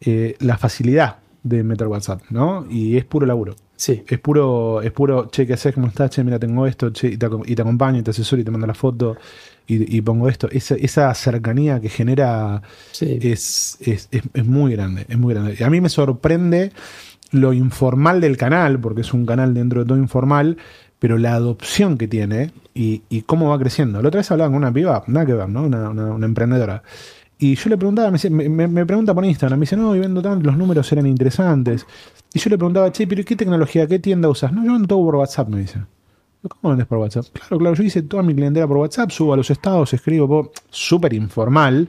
la 0.00 0.58
facilidad 0.58 1.16
de 1.42 1.62
meter 1.62 1.86
WhatsApp, 1.86 2.22
¿no? 2.30 2.66
Y 2.68 2.96
es 2.96 3.04
puro 3.04 3.24
laburo. 3.24 3.54
Sí. 3.76 4.02
Es 4.08 4.18
puro, 4.18 4.82
es 4.82 4.90
puro, 4.90 5.28
che, 5.30 5.46
¿qué 5.46 5.52
haces? 5.52 5.74
¿Cómo 5.74 5.86
estás? 5.88 6.10
Che, 6.10 6.24
mira, 6.24 6.38
tengo 6.38 6.66
esto, 6.66 6.90
che, 6.90 7.08
y 7.08 7.16
te, 7.16 7.28
y 7.44 7.54
te 7.54 7.62
acompaño, 7.62 7.98
y 7.98 8.02
te 8.02 8.10
asesoro 8.10 8.40
y 8.40 8.44
te 8.44 8.50
mando 8.50 8.66
la 8.66 8.74
foto 8.74 9.16
y, 9.66 10.00
pongo 10.02 10.28
esto. 10.28 10.48
Esa, 10.50 10.76
esa, 10.76 11.12
cercanía 11.14 11.80
que 11.80 11.88
genera 11.88 12.62
es, 13.00 13.78
es, 13.80 14.08
muy 14.44 14.72
grande, 14.72 15.06
es 15.08 15.18
muy 15.18 15.34
grande. 15.34 15.56
Y 15.58 15.62
a 15.62 15.70
mí 15.70 15.80
me 15.80 15.88
sorprende 15.88 16.72
lo 17.32 17.52
informal 17.52 18.20
del 18.20 18.36
canal, 18.36 18.78
porque 18.78 19.00
es 19.00 19.12
un 19.12 19.26
canal 19.26 19.54
dentro 19.54 19.80
de 19.80 19.86
todo 19.86 19.98
informal, 19.98 20.56
pero 20.98 21.18
la 21.18 21.34
adopción 21.34 21.98
que 21.98 22.06
tiene 22.06 22.52
y, 22.74 23.00
cómo 23.22 23.48
va 23.50 23.58
creciendo. 23.58 24.00
La 24.00 24.08
otra 24.08 24.18
vez 24.18 24.30
hablaba 24.30 24.50
con 24.50 24.58
una 24.58 24.72
piba, 24.72 25.02
nada 25.08 25.26
que 25.26 25.34
ver, 25.34 25.48
¿no? 25.48 25.64
Una, 25.64 25.90
una, 25.90 26.26
emprendedora. 26.26 26.82
Y 27.38 27.54
yo 27.54 27.68
le 27.68 27.76
preguntaba, 27.76 28.10
me, 28.10 28.48
me, 28.48 28.86
pregunta 28.86 29.14
por 29.14 29.24
Instagram, 29.24 29.58
me 29.58 29.64
dice, 29.64 29.76
no, 29.76 29.94
y 29.94 29.98
vendo 29.98 30.22
tanto, 30.22 30.46
los 30.46 30.56
números 30.56 30.90
eran 30.92 31.06
interesantes. 31.06 31.86
Y 32.32 32.38
yo 32.38 32.48
le 32.48 32.56
preguntaba, 32.56 32.90
che, 32.92 33.06
pero 33.06 33.24
¿qué 33.24 33.36
tecnología, 33.36 33.86
qué 33.86 33.98
tienda 33.98 34.28
usas? 34.28 34.52
No, 34.52 34.64
yo 34.64 34.72
vendo 34.72 34.88
todo 34.88 35.04
por 35.04 35.16
WhatsApp, 35.16 35.48
me 35.48 35.60
dice. 35.60 35.80
¿Cómo 36.48 36.70
vendes 36.70 36.86
por 36.86 36.98
WhatsApp? 36.98 37.26
Claro, 37.32 37.58
claro, 37.58 37.74
yo 37.74 37.82
hice 37.82 38.02
toda 38.02 38.22
mi 38.22 38.34
clientela 38.34 38.66
por 38.66 38.78
WhatsApp, 38.78 39.10
subo 39.10 39.34
a 39.34 39.36
los 39.36 39.50
estados, 39.50 39.92
escribo, 39.92 40.52
súper 40.70 41.12
informal, 41.12 41.88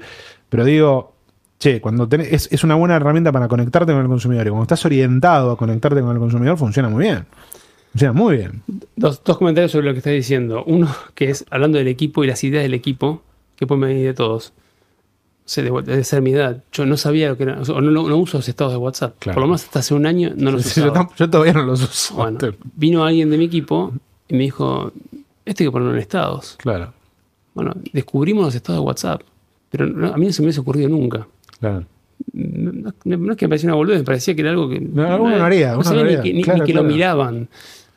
pero 0.49 0.65
digo, 0.65 1.13
che, 1.59 1.81
cuando 1.81 2.07
tenés, 2.07 2.49
es, 2.51 2.63
una 2.63 2.75
buena 2.75 2.95
herramienta 2.95 3.31
para 3.31 3.47
conectarte 3.47 3.91
con 3.91 4.01
el 4.01 4.07
consumidor 4.07 4.47
y 4.47 4.49
cuando 4.49 4.63
estás 4.63 4.85
orientado 4.85 5.51
a 5.51 5.57
conectarte 5.57 6.01
con 6.01 6.11
el 6.11 6.19
consumidor, 6.19 6.57
funciona 6.57 6.89
muy 6.89 7.03
bien. 7.03 7.25
Funciona 7.91 8.13
muy 8.13 8.37
bien. 8.37 8.61
Dos, 8.95 9.19
comentarios 9.19 9.71
sobre 9.71 9.87
lo 9.87 9.93
que 9.93 9.99
estás 9.99 10.13
diciendo. 10.13 10.63
Uno, 10.65 10.87
que 11.15 11.29
es 11.29 11.45
hablando 11.49 11.77
del 11.77 11.87
equipo 11.87 12.23
y 12.23 12.27
las 12.27 12.43
ideas 12.43 12.63
del 12.63 12.73
equipo, 12.73 13.21
que 13.55 13.65
pueden 13.65 13.81
venir 13.81 14.05
de 14.05 14.13
todos. 14.13 14.53
Debe 15.55 16.03
ser 16.03 16.21
mi 16.21 16.33
edad. 16.33 16.61
Yo 16.73 16.85
no 16.85 16.97
sabía 16.97 17.29
lo 17.29 17.37
que 17.37 17.43
era, 17.43 17.61
o 17.61 17.81
no, 17.81 18.17
uso 18.17 18.37
los 18.37 18.49
estados 18.49 18.73
de 18.73 18.77
WhatsApp. 18.77 19.15
Por 19.23 19.37
lo 19.37 19.43
menos 19.43 19.63
hasta 19.63 19.79
hace 19.79 19.93
un 19.93 20.05
año 20.05 20.33
no 20.35 20.51
los 20.51 20.65
usaba. 20.77 21.09
Yo, 21.17 21.29
todavía 21.29 21.53
no 21.53 21.63
los 21.63 21.81
uso. 21.81 22.15
Bueno, 22.15 22.37
vino 22.75 23.05
alguien 23.05 23.29
de 23.29 23.37
mi 23.37 23.45
equipo 23.45 23.93
y 24.27 24.35
me 24.35 24.43
dijo, 24.43 24.91
esto 25.45 25.63
hay 25.63 25.67
que 25.67 25.71
ponerlo 25.71 25.93
en 25.93 25.99
estados. 25.99 26.55
Claro. 26.57 26.93
Bueno, 27.53 27.73
descubrimos 27.93 28.45
los 28.45 28.55
estados 28.55 28.81
de 28.81 28.85
WhatsApp, 28.85 29.21
pero 29.71 29.85
a 29.85 30.17
mí 30.17 30.25
no 30.25 30.33
se 30.33 30.41
me 30.41 30.47
hubiese 30.47 30.59
ocurrido 30.59 30.89
nunca. 30.89 31.25
Claro. 31.59 31.85
No, 32.33 32.89
es 32.89 33.37
que 33.37 33.45
me 33.45 33.49
parecía 33.49 33.69
una 33.69 33.75
boludez, 33.75 33.99
me 33.99 34.05
parecía 34.05 34.35
que 34.35 34.41
era 34.41 34.51
algo 34.51 34.67
que... 34.69 34.79
No, 34.81 35.17
no 35.17 35.43
haría. 35.43 35.73
No 35.73 35.83
sabía 35.83 36.21
ni 36.21 36.43
que, 36.43 36.73
lo 36.73 36.83
miraban. 36.83 37.47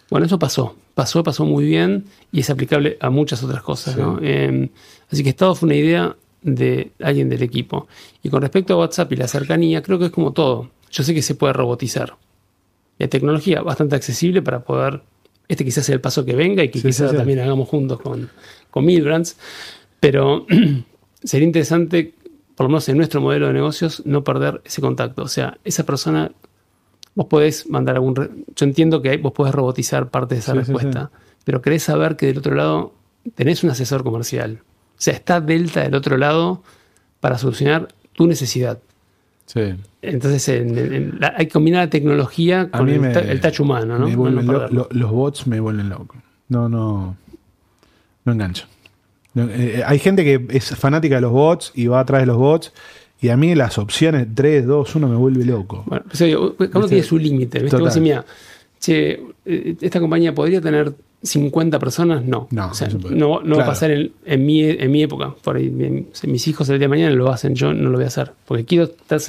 Bueno, 0.08 0.26
eso 0.26 0.38
pasó. 0.38 0.76
Pasó, 0.94 1.22
pasó 1.24 1.44
muy 1.44 1.64
bien 1.64 2.04
y 2.30 2.40
es 2.40 2.50
aplicable 2.50 2.96
a 3.00 3.10
muchas 3.10 3.42
otras 3.42 3.62
cosas. 3.62 3.96
Em, 4.22 4.68
así 5.10 5.22
que 5.22 5.30
estado 5.30 5.54
fue 5.54 5.66
una 5.66 5.76
idea 5.76 6.16
de 6.42 6.92
alguien 7.00 7.28
del 7.28 7.42
equipo. 7.42 7.88
Y 8.22 8.30
con 8.30 8.42
respecto 8.42 8.74
a 8.74 8.78
WhatsApp 8.78 9.12
y 9.12 9.16
la 9.16 9.28
cercanía, 9.28 9.82
creo 9.82 9.98
que 9.98 10.06
es 10.06 10.10
como 10.10 10.32
todo. 10.32 10.70
Yo 10.90 11.02
sé 11.04 11.14
que 11.14 11.22
se 11.22 11.34
puede 11.34 11.52
robotizar. 11.52 12.16
La 12.98 13.08
tecnología 13.08 13.62
bastante 13.62 13.96
accesible 13.96 14.42
para 14.42 14.60
poder 14.60 15.02
este 15.50 15.64
quizás 15.64 15.84
sea 15.84 15.96
el 15.96 16.00
paso 16.00 16.24
que 16.24 16.36
venga 16.36 16.62
y 16.62 16.68
que 16.68 16.80
quizás 16.80 17.12
también 17.12 17.40
hagamos 17.40 17.68
juntos 17.68 18.00
con, 18.00 18.30
con 18.70 18.84
Milbrands. 18.84 19.36
Pero 19.98 20.46
sería 21.24 21.44
interesante, 21.44 22.14
por 22.54 22.66
lo 22.66 22.68
menos 22.68 22.88
en 22.88 22.96
nuestro 22.96 23.20
modelo 23.20 23.48
de 23.48 23.54
negocios, 23.54 24.00
no 24.06 24.22
perder 24.22 24.62
ese 24.64 24.80
contacto. 24.80 25.24
O 25.24 25.28
sea, 25.28 25.58
esa 25.64 25.84
persona, 25.84 26.30
vos 27.16 27.26
podés 27.26 27.68
mandar 27.68 27.96
algún... 27.96 28.44
Yo 28.54 28.64
entiendo 28.64 29.02
que 29.02 29.16
vos 29.16 29.32
podés 29.32 29.52
robotizar 29.52 30.08
parte 30.08 30.36
de 30.36 30.40
esa 30.40 30.54
respuesta, 30.54 31.10
pero 31.42 31.60
querés 31.60 31.82
saber 31.82 32.14
que 32.14 32.26
del 32.26 32.38
otro 32.38 32.54
lado 32.54 32.94
tenés 33.34 33.64
un 33.64 33.70
asesor 33.70 34.04
comercial. 34.04 34.62
O 35.00 35.02
sea, 35.02 35.14
está 35.14 35.40
Delta 35.40 35.80
del 35.80 35.94
otro 35.94 36.18
lado 36.18 36.62
para 37.20 37.38
solucionar 37.38 37.88
tu 38.12 38.26
necesidad. 38.26 38.78
Entonces 40.02 40.46
hay 40.48 41.46
que 41.46 41.52
combinar 41.52 41.84
la 41.86 41.90
tecnología 41.90 42.70
con 42.70 42.86
el, 42.90 43.02
el, 43.04 43.40
touch 43.40 43.60
humano, 43.60 43.98
¿no? 43.98 44.86
los 44.90 45.10
bots 45.10 45.46
me 45.46 45.58
vuelven 45.58 45.88
loco. 45.88 46.16
No, 46.48 46.68
no. 46.68 47.16
No 48.26 48.32
engancho. 48.32 48.66
Eh, 49.34 49.76
eh, 49.78 49.82
hay 49.86 49.98
gente 49.98 50.22
que 50.22 50.54
es 50.54 50.76
fanática 50.76 51.14
de 51.14 51.22
los 51.22 51.32
bots 51.32 51.72
y 51.74 51.86
va 51.86 52.00
atrás 52.00 52.20
de 52.20 52.26
los 52.26 52.36
bots. 52.36 52.74
Y 53.22 53.30
a 53.30 53.38
mí 53.38 53.54
las 53.54 53.78
opciones 53.78 54.28
3, 54.34 54.66
2, 54.66 54.94
1 54.96 55.08
me 55.08 55.16
vuelve 55.16 55.46
loco. 55.46 55.84
Bueno, 55.86 56.04
pues, 56.06 56.70
cada 56.70 56.86
tiene 56.86 57.02
su 57.02 57.18
límite. 57.18 57.64
mira, 58.00 58.24
che, 58.80 59.20
eh, 59.44 59.76
esta 59.80 60.00
compañía 60.00 60.34
podría 60.34 60.60
tener 60.60 60.94
50 61.22 61.78
personas, 61.78 62.24
no. 62.24 62.48
No, 62.50 62.70
no, 63.10 63.42
no 63.42 63.56
va 63.56 63.64
a 63.64 63.66
pasar 63.66 63.90
en, 63.90 64.12
en, 64.24 64.46
mi, 64.46 64.62
en 64.62 64.90
mi 64.90 65.02
época. 65.02 65.34
Por 65.42 65.56
ahí, 65.56 65.70
mis 65.70 66.48
hijos 66.48 66.68
el 66.70 66.78
día 66.78 66.86
de 66.86 66.88
mañana 66.88 67.14
lo 67.14 67.30
hacen, 67.30 67.54
yo 67.54 67.74
no 67.74 67.90
lo 67.90 67.96
voy 67.96 68.04
a 68.04 68.08
hacer. 68.08 68.32
Porque 68.46 68.64
quiero 68.64 68.84
estar, 68.84 69.20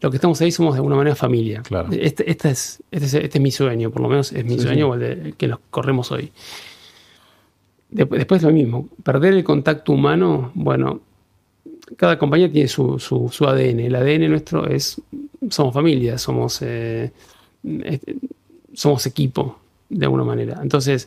lo 0.00 0.10
que 0.10 0.16
estamos 0.16 0.40
ahí 0.42 0.52
somos 0.52 0.74
de 0.74 0.78
alguna 0.78 0.96
manera 0.96 1.16
familia. 1.16 1.62
Claro. 1.62 1.88
Este, 1.90 2.30
este, 2.30 2.50
es, 2.50 2.82
este, 2.90 3.06
es, 3.06 3.14
este 3.14 3.38
es 3.38 3.42
mi 3.42 3.50
sueño, 3.50 3.90
por 3.90 4.02
lo 4.02 4.08
menos 4.10 4.30
es 4.32 4.44
mi 4.44 4.58
sueño 4.58 4.90
o 4.90 4.94
el 4.94 5.00
de, 5.00 5.34
que 5.38 5.48
los 5.48 5.58
corremos 5.70 6.12
hoy. 6.12 6.30
Después, 7.88 8.42
lo 8.42 8.50
mismo, 8.50 8.88
perder 9.02 9.34
el 9.34 9.44
contacto 9.44 9.92
humano, 9.92 10.50
bueno, 10.54 11.00
cada 11.96 12.18
compañía 12.18 12.50
tiene 12.50 12.68
su, 12.68 12.98
su, 12.98 13.30
su 13.30 13.46
ADN. 13.46 13.80
El 13.80 13.94
ADN 13.94 14.28
nuestro 14.28 14.66
es, 14.66 15.00
somos 15.48 15.72
familia, 15.72 16.18
somos, 16.18 16.60
eh, 16.62 17.10
somos 18.74 19.06
equipo 19.06 19.58
de 19.88 20.06
alguna 20.06 20.24
manera. 20.24 20.58
Entonces, 20.62 21.06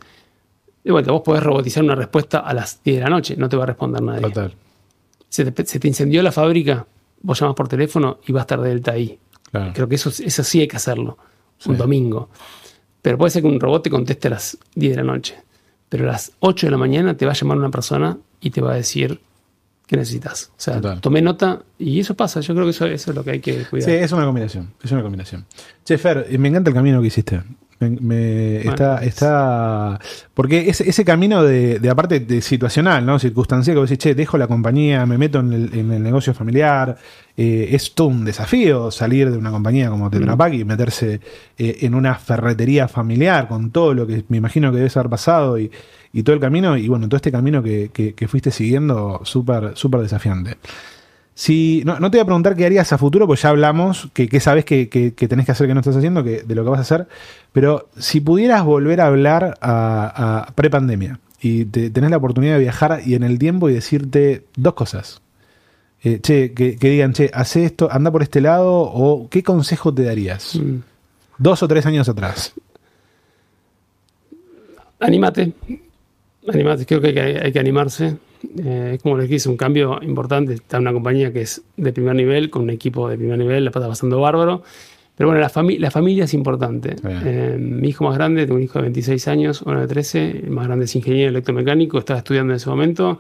de 0.84 0.92
vuelta, 0.92 1.12
vos 1.12 1.22
podés 1.22 1.44
robotizar 1.44 1.84
una 1.84 1.96
respuesta 1.96 2.40
a 2.40 2.54
las 2.54 2.82
10 2.84 2.98
de 2.98 3.04
la 3.04 3.10
noche, 3.10 3.36
no 3.36 3.50
te 3.50 3.58
va 3.58 3.64
a 3.64 3.68
responder 3.68 4.02
nadie. 4.02 4.22
Total. 4.22 4.54
Se 5.30 5.52
te, 5.52 5.88
incendió 5.88 6.22
la 6.24 6.32
fábrica, 6.32 6.86
vos 7.22 7.40
llamas 7.40 7.56
por 7.56 7.68
teléfono 7.68 8.20
y 8.26 8.32
va 8.32 8.42
a 8.42 8.44
estar 8.44 8.62
Delta 8.62 8.92
ahí. 8.92 9.20
Creo 9.74 9.88
que 9.88 9.96
eso, 9.96 10.10
eso 10.10 10.44
sí 10.44 10.62
hay 10.62 10.68
que 10.68 10.76
hacerlo, 10.76 11.18
un 11.66 11.78
domingo. 11.78 12.30
Pero 13.02 13.18
puede 13.18 13.32
ser 13.32 13.42
que 13.42 13.48
un 13.48 13.60
robot 13.60 13.84
te 13.84 13.90
conteste 13.90 14.28
a 14.28 14.32
las 14.32 14.58
10 14.76 14.96
de 14.96 15.04
la 15.04 15.12
noche. 15.12 15.36
pero 15.88 16.04
a 16.04 16.12
las 16.12 16.34
8 16.40 16.68
de 16.68 16.72
la 16.72 16.78
mañana 16.78 17.16
te 17.16 17.26
va 17.26 17.32
a 17.32 17.36
llamar 17.36 17.58
una 17.58 17.70
persona 17.70 18.18
y 18.42 18.50
te 18.50 18.62
va 18.62 18.74
a 18.74 18.76
decir 18.76 19.22
qué 19.88 19.98
necesitas. 19.98 20.50
O 20.52 20.54
sea, 20.58 20.76
Total. 20.76 21.02
tomé 21.02 21.22
nota 21.22 21.62
y 21.78 22.00
eso 22.00 22.16
pasa. 22.16 22.40
Yo 22.42 22.54
creo 22.54 22.66
que 22.66 22.72
eso, 22.72 22.86
eso 22.86 23.12
es 23.12 23.16
lo 23.16 23.24
que 23.24 23.32
hay 23.32 23.40
que 23.40 23.66
cuidar. 23.66 23.90
Sí, 23.90 23.96
es 23.96 24.12
una 24.12 24.26
combinación. 24.26 24.72
Es 24.84 24.92
una 24.92 25.02
combinación. 25.04 25.46
Che, 25.84 25.98
Fer, 25.98 26.28
me 26.40 26.48
encanta 26.50 26.70
el 26.70 26.76
camino 26.76 27.02
que 27.02 27.08
hiciste. 27.08 27.42
Me, 27.78 27.90
me- 27.90 28.56
Bueno, 28.64 28.72
está, 28.72 29.04
está. 29.04 30.00
Porque 30.34 30.70
ese, 30.70 30.90
ese 30.90 31.04
camino 31.04 31.44
de, 31.44 31.78
de 31.80 31.90
aparte 31.90 32.22
de 32.22 32.42
situacional, 32.42 33.06
¿no? 33.06 33.20
Circunstancial, 33.20 33.76
que 33.76 33.80
vos 33.82 33.90
decís, 33.90 34.02
che, 34.02 34.16
dejo 34.16 34.38
la 34.38 34.48
compañía, 34.48 35.06
me 35.06 35.18
meto 35.18 35.40
en 35.42 35.52
el, 35.52 35.74
en 35.78 35.92
el 35.92 36.02
negocio 36.02 36.34
familiar. 36.34 36.98
eh, 37.36 37.68
es 37.72 37.94
todo 37.94 38.08
un 38.08 38.24
desafío 38.24 38.92
salir 38.92 39.30
de 39.30 39.38
una 39.38 39.52
compañía 39.52 39.90
como 39.90 40.10
Tetra 40.10 40.38
Pak 40.38 40.54
y 40.54 40.64
meterse 40.64 41.20
eh, 41.58 41.78
en 41.82 41.94
una 41.96 42.16
ferretería 42.16 42.88
familiar 42.88 43.50
con 43.50 43.72
todo 43.72 43.94
lo 43.94 44.08
que 44.08 44.24
me 44.30 44.38
imagino 44.38 44.72
que 44.72 44.78
debes 44.78 44.96
haber 44.96 45.10
pasado 45.10 45.60
y, 45.60 45.70
y 46.16 46.24
todo 46.24 46.34
el 46.34 46.40
camino. 46.42 46.76
Y 46.78 46.88
bueno, 46.88 47.08
todo 47.08 47.18
este 47.18 47.32
camino 47.32 47.62
que, 47.62 47.92
que- 47.94 48.14
que 48.14 48.28
fuiste 48.28 48.50
siguiendo, 48.50 49.22
súper, 49.24 49.74
súper 49.76 50.02
desafiante. 50.02 50.58
Si, 51.38 51.84
no, 51.86 52.00
no 52.00 52.10
te 52.10 52.18
voy 52.18 52.22
a 52.24 52.26
preguntar 52.26 52.56
qué 52.56 52.66
harías 52.66 52.94
a 52.94 52.98
futuro, 52.98 53.28
pues 53.28 53.42
ya 53.42 53.50
hablamos, 53.50 54.10
que, 54.14 54.30
que 54.30 54.40
sabes 54.40 54.64
que, 54.64 54.88
que- 54.88 55.12
tenés 55.28 55.46
que 55.46 55.52
hacer 55.52 55.68
que 55.68 55.74
no 55.74 55.82
estás 55.82 55.98
haciendo, 55.98 56.24
que, 56.24 56.44
de 56.44 56.56
lo 56.56 56.64
que 56.64 56.70
vas 56.70 56.80
a 56.80 56.84
hacer. 56.84 57.08
Pero 57.52 57.90
si 57.98 58.22
pudieras 58.22 58.64
volver 58.64 59.02
a 59.02 59.08
hablar 59.08 59.58
a, 59.60 60.46
a 60.48 60.52
prepandemia 60.56 61.20
y 61.42 61.66
te- 61.66 61.90
tenés 61.90 62.10
la 62.12 62.18
oportunidad 62.18 62.54
de 62.54 62.60
viajar 62.62 63.02
y 63.06 63.16
en 63.16 63.24
el 63.24 63.38
tiempo 63.38 63.70
y 63.70 63.74
decirte 63.74 64.46
dos 64.56 64.74
cosas. 64.76 65.22
Eh, 66.04 66.20
che, 66.22 66.54
que, 66.54 66.78
que 66.78 66.90
digan, 66.90 67.12
che, 67.14 67.30
hace 67.34 67.66
esto, 67.66 67.90
anda 67.92 68.12
por 68.12 68.24
este 68.24 68.40
lado, 68.40 68.72
o 68.84 69.28
qué 69.30 69.44
consejo 69.44 69.94
te 69.94 70.04
darías? 70.04 70.56
Mm. 70.56 70.76
Dos 71.38 71.62
o 71.64 71.68
tres 71.68 71.86
años 71.86 72.08
atrás. 72.08 72.54
Anímate. 75.00 75.52
Anímate. 76.48 76.86
Creo 76.86 77.02
que 77.02 77.08
hay 77.08 77.14
que, 77.14 77.22
hay 77.22 77.52
que 77.52 77.60
animarse. 77.60 78.18
Eh, 78.64 78.92
es 78.96 79.02
como 79.02 79.18
les 79.18 79.30
dije, 79.30 79.50
un 79.50 79.58
cambio 79.58 80.00
importante. 80.02 80.54
Está 80.54 80.80
una 80.80 80.94
compañía 80.94 81.32
que 81.34 81.42
es 81.42 81.62
de 81.78 81.92
primer 81.94 82.16
nivel, 82.16 82.50
con 82.50 82.64
un 82.64 82.70
equipo 82.70 83.10
de 83.10 83.18
primer 83.18 83.38
nivel, 83.38 83.66
la 83.66 83.72
pasa 83.72 83.88
pasando 83.88 84.20
bárbaro. 84.20 84.64
Pero 85.18 85.30
bueno, 85.30 85.40
la, 85.42 85.50
fami- 85.50 85.80
la 85.80 85.92
familia 85.92 86.26
es 86.26 86.34
importante. 86.34 86.96
Bien. 87.02 87.22
Eh, 87.26 87.58
mi 87.58 87.88
hijo 87.90 88.04
más 88.04 88.16
grande, 88.16 88.44
tengo 88.46 88.58
un 88.58 88.64
hijo 88.64 88.80
de 88.80 88.84
26 88.84 89.28
años, 89.30 89.62
uno 89.62 89.80
de 89.80 89.88
13, 89.88 90.42
el 90.44 90.50
más 90.50 90.68
grande 90.68 90.86
es 90.86 90.96
ingeniero 90.96 91.30
electromecánico, 91.30 91.98
estaba 91.98 92.20
estudiando 92.20 92.52
en 92.54 92.58
ese 92.58 92.70
momento. 92.70 93.20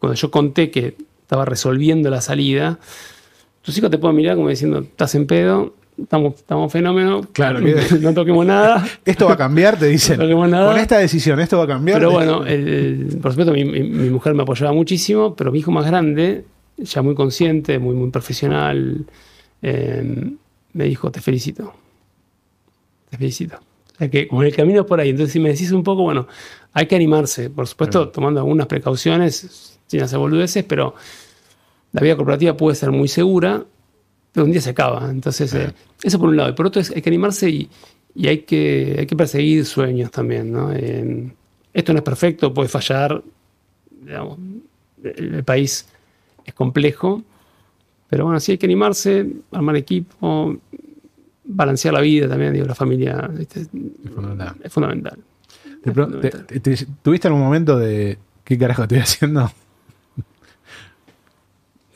Cuando 0.00 0.14
yo 0.16 0.30
conté 0.30 0.70
que 0.70 0.96
estaba 1.22 1.44
resolviendo 1.44 2.10
la 2.10 2.20
salida, 2.20 2.78
tus 3.62 3.78
hijos 3.78 3.90
te 3.90 3.98
pueden 3.98 4.16
mirar 4.16 4.36
como 4.36 4.48
diciendo, 4.48 4.80
estás 4.80 5.14
en 5.14 5.26
pedo, 5.28 5.74
estamos, 6.00 6.34
estamos 6.34 6.72
fenómeno, 6.72 7.22
Claro, 7.32 7.60
que- 7.64 7.98
no 8.00 8.12
toquemos 8.14 8.44
nada. 8.46 8.86
Esto 9.04 9.26
va 9.26 9.32
a 9.34 9.36
cambiar, 9.36 9.78
te 9.78 9.86
dicen. 9.86 10.16
No 10.18 10.24
toquemos 10.24 10.48
nada. 10.48 10.70
Con 10.72 10.80
esta 10.80 10.98
decisión, 10.98 11.40
esto 11.40 11.58
va 11.58 11.64
a 11.64 11.68
cambiar. 11.68 11.98
Pero 11.98 12.10
bueno, 12.10 12.44
el- 12.46 13.18
por 13.22 13.32
supuesto 13.32 13.52
mi, 13.52 13.64
mi- 13.64 14.10
mujer 14.10 14.34
me 14.34 14.42
apoyaba 14.42 14.72
muchísimo, 14.72 15.34
pero 15.34 15.52
mi 15.52 15.58
hijo 15.60 15.70
más 15.70 15.86
grande, 15.86 16.44
ya 16.78 17.02
muy 17.02 17.14
consciente, 17.14 17.78
muy, 17.78 17.94
muy 17.94 18.10
profesional, 18.10 19.06
eh, 19.62 20.32
me 20.72 20.84
dijo, 20.84 21.10
te 21.10 21.20
felicito. 21.20 21.72
Te 23.10 23.16
felicito. 23.16 23.56
O 23.94 23.98
sea 23.98 24.10
que 24.10 24.28
como 24.28 24.42
el 24.42 24.54
camino 24.54 24.80
es 24.82 24.86
por 24.86 25.00
ahí. 25.00 25.10
Entonces 25.10 25.32
si 25.32 25.40
me 25.40 25.48
decís 25.50 25.72
un 25.72 25.82
poco, 25.82 26.02
bueno, 26.02 26.26
hay 26.74 26.86
que 26.86 26.96
animarse, 26.96 27.48
por 27.48 27.66
supuesto, 27.66 28.08
tomando 28.10 28.40
algunas 28.40 28.66
precauciones, 28.66 29.78
sin 29.86 30.02
hacer 30.02 30.18
boludeces, 30.18 30.64
pero 30.64 30.94
la 31.92 32.02
vida 32.02 32.16
corporativa 32.16 32.54
puede 32.56 32.74
ser 32.74 32.90
muy 32.90 33.08
segura, 33.08 33.64
pero 34.36 34.44
un 34.44 34.52
día 34.52 34.60
se 34.60 34.68
acaba. 34.70 35.10
Entonces, 35.10 35.52
eh, 35.54 35.72
eso 36.02 36.18
por 36.18 36.28
un 36.28 36.36
lado. 36.36 36.50
Y 36.50 36.52
por 36.52 36.66
otro, 36.66 36.80
es, 36.82 36.90
hay 36.90 37.00
que 37.00 37.08
animarse 37.08 37.48
y, 37.48 37.70
y 38.14 38.28
hay, 38.28 38.38
que, 38.40 38.96
hay 38.98 39.06
que 39.06 39.16
perseguir 39.16 39.64
sueños 39.64 40.10
también. 40.10 40.52
¿no? 40.52 40.70
En- 40.74 41.34
esto 41.72 41.92
no 41.94 41.98
es 42.00 42.04
perfecto, 42.04 42.52
puede 42.52 42.68
fallar. 42.68 43.22
digamos, 44.02 44.38
el, 45.02 45.34
el 45.36 45.44
país 45.44 45.88
es 46.44 46.52
complejo, 46.52 47.22
pero 48.10 48.24
bueno, 48.26 48.38
sí 48.40 48.52
hay 48.52 48.58
que 48.58 48.66
animarse, 48.66 49.26
armar 49.52 49.76
equipo, 49.76 50.56
balancear 51.44 51.94
la 51.94 52.00
vida 52.02 52.28
también, 52.28 52.52
digo, 52.52 52.66
la 52.66 52.74
familia 52.74 53.28
¿viste? 53.32 53.60
Es 53.62 53.68
fundamental. 54.14 54.54
es 54.62 54.72
fundamental. 54.72 55.18
Te 55.82 55.90
Es 55.90 55.94
pro- 55.94 56.04
fundamental. 56.04 56.46
te- 56.46 56.60
te- 56.60 56.86
¿Tuviste 57.02 57.28
algún 57.28 57.42
momento 57.42 57.78
de 57.78 58.18
qué 58.44 58.58
carajo 58.58 58.82
estoy 58.82 58.98
haciendo? 58.98 59.50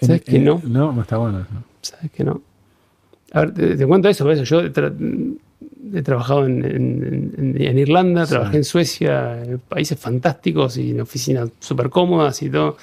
¿Sabes 0.00 0.22
que 0.24 0.38
no? 0.38 0.60
No, 0.64 0.92
no 0.92 1.02
está 1.02 1.16
bueno. 1.18 1.40
eso. 1.40 1.69
¿Sabes 1.82 2.10
que 2.10 2.24
no? 2.24 2.42
A 3.32 3.40
ver, 3.40 3.54
te, 3.54 3.76
te 3.76 3.86
cuento 3.86 4.08
eso, 4.08 4.30
eso. 4.30 4.42
Yo 4.44 4.60
he, 4.60 4.72
tra- 4.72 4.94
he 5.94 6.02
trabajado 6.02 6.46
en, 6.46 6.64
en- 6.64 7.34
en- 7.38 7.62
en 7.62 7.78
Irlanda, 7.78 8.26
Sí. 8.26 8.30
trabajé 8.32 8.56
en 8.58 8.64
Suecia, 8.64 9.42
países 9.68 9.98
fantásticos 9.98 10.76
y 10.76 10.90
en 10.90 11.00
oficinas 11.00 11.50
súper 11.60 11.90
cómodas 11.90 12.42
y 12.42 12.50
todo. 12.50 12.76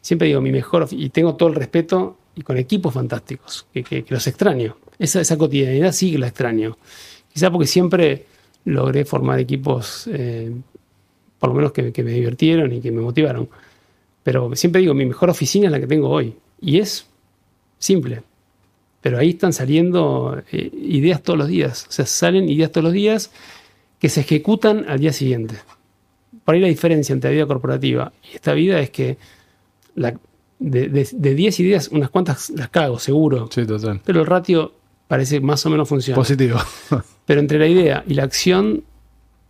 Siempre 0.00 0.28
digo, 0.28 0.40
mi 0.40 0.50
mejor, 0.50 0.86
y 0.90 1.08
tengo 1.10 1.36
todo 1.36 1.48
el 1.50 1.54
respeto, 1.54 2.16
y 2.34 2.42
con 2.42 2.56
equipos 2.56 2.92
fantásticos, 2.94 3.66
que, 3.72 3.82
que- 3.84 4.04
que 4.04 4.14
los 4.14 4.26
extraño. 4.26 4.76
Esa, 4.98 5.20
esa 5.20 5.36
cotidianidad 5.38 5.92
sí 5.92 6.10
que 6.12 6.18
la 6.18 6.28
extraño. 6.28 6.76
Quizá 7.32 7.50
porque 7.50 7.66
siempre 7.66 8.26
logré 8.64 9.04
formar 9.04 9.38
equipos, 9.38 10.08
eh, 10.12 10.52
por 11.38 11.50
lo 11.50 11.54
menos 11.56 11.72
que, 11.72 11.92
que 11.92 12.02
me 12.04 12.12
divirtieron 12.12 12.72
y 12.72 12.80
que 12.80 12.90
me 12.92 13.00
motivaron. 13.02 13.48
Pero 14.22 14.54
siempre 14.54 14.80
digo, 14.80 14.94
mi 14.94 15.04
mejor 15.06 15.30
oficina 15.30 15.66
es 15.66 15.72
la 15.72 15.80
que 15.80 15.86
tengo 15.86 16.08
hoy. 16.08 16.34
Y 16.60 16.78
es 16.78 17.06
simple. 17.78 18.22
Pero 19.02 19.18
ahí 19.18 19.30
están 19.30 19.52
saliendo 19.52 20.40
eh, 20.52 20.70
ideas 20.82 21.22
todos 21.22 21.38
los 21.38 21.48
días. 21.48 21.86
O 21.88 21.92
sea, 21.92 22.06
salen 22.06 22.48
ideas 22.48 22.70
todos 22.72 22.84
los 22.84 22.92
días 22.94 23.30
que 23.98 24.08
se 24.08 24.20
ejecutan 24.20 24.86
al 24.88 25.00
día 25.00 25.12
siguiente. 25.12 25.56
Por 26.44 26.54
ahí 26.54 26.60
la 26.60 26.68
diferencia 26.68 27.12
entre 27.12 27.30
la 27.30 27.34
vida 27.34 27.46
corporativa 27.46 28.12
y 28.32 28.36
esta 28.36 28.52
vida 28.54 28.80
es 28.80 28.90
que 28.90 29.18
la- 29.96 30.14
de, 30.58 30.88
de- 30.88 31.08
de 31.12 31.34
10 31.34 31.60
ideas, 31.60 31.88
unas 31.88 32.08
cuantas 32.10 32.50
las 32.50 32.68
cago, 32.68 32.98
seguro. 32.98 33.48
Sí, 33.52 33.66
total. 33.66 34.00
Pero 34.04 34.20
el 34.20 34.26
ratio 34.26 34.72
parece 35.08 35.40
más 35.40 35.66
o 35.66 35.70
menos 35.70 35.88
funciona. 35.88 36.14
Positivo. 36.16 36.58
Pero 37.26 37.40
entre 37.40 37.58
la 37.58 37.66
idea 37.66 38.04
y 38.06 38.14
la 38.14 38.22
acción 38.22 38.84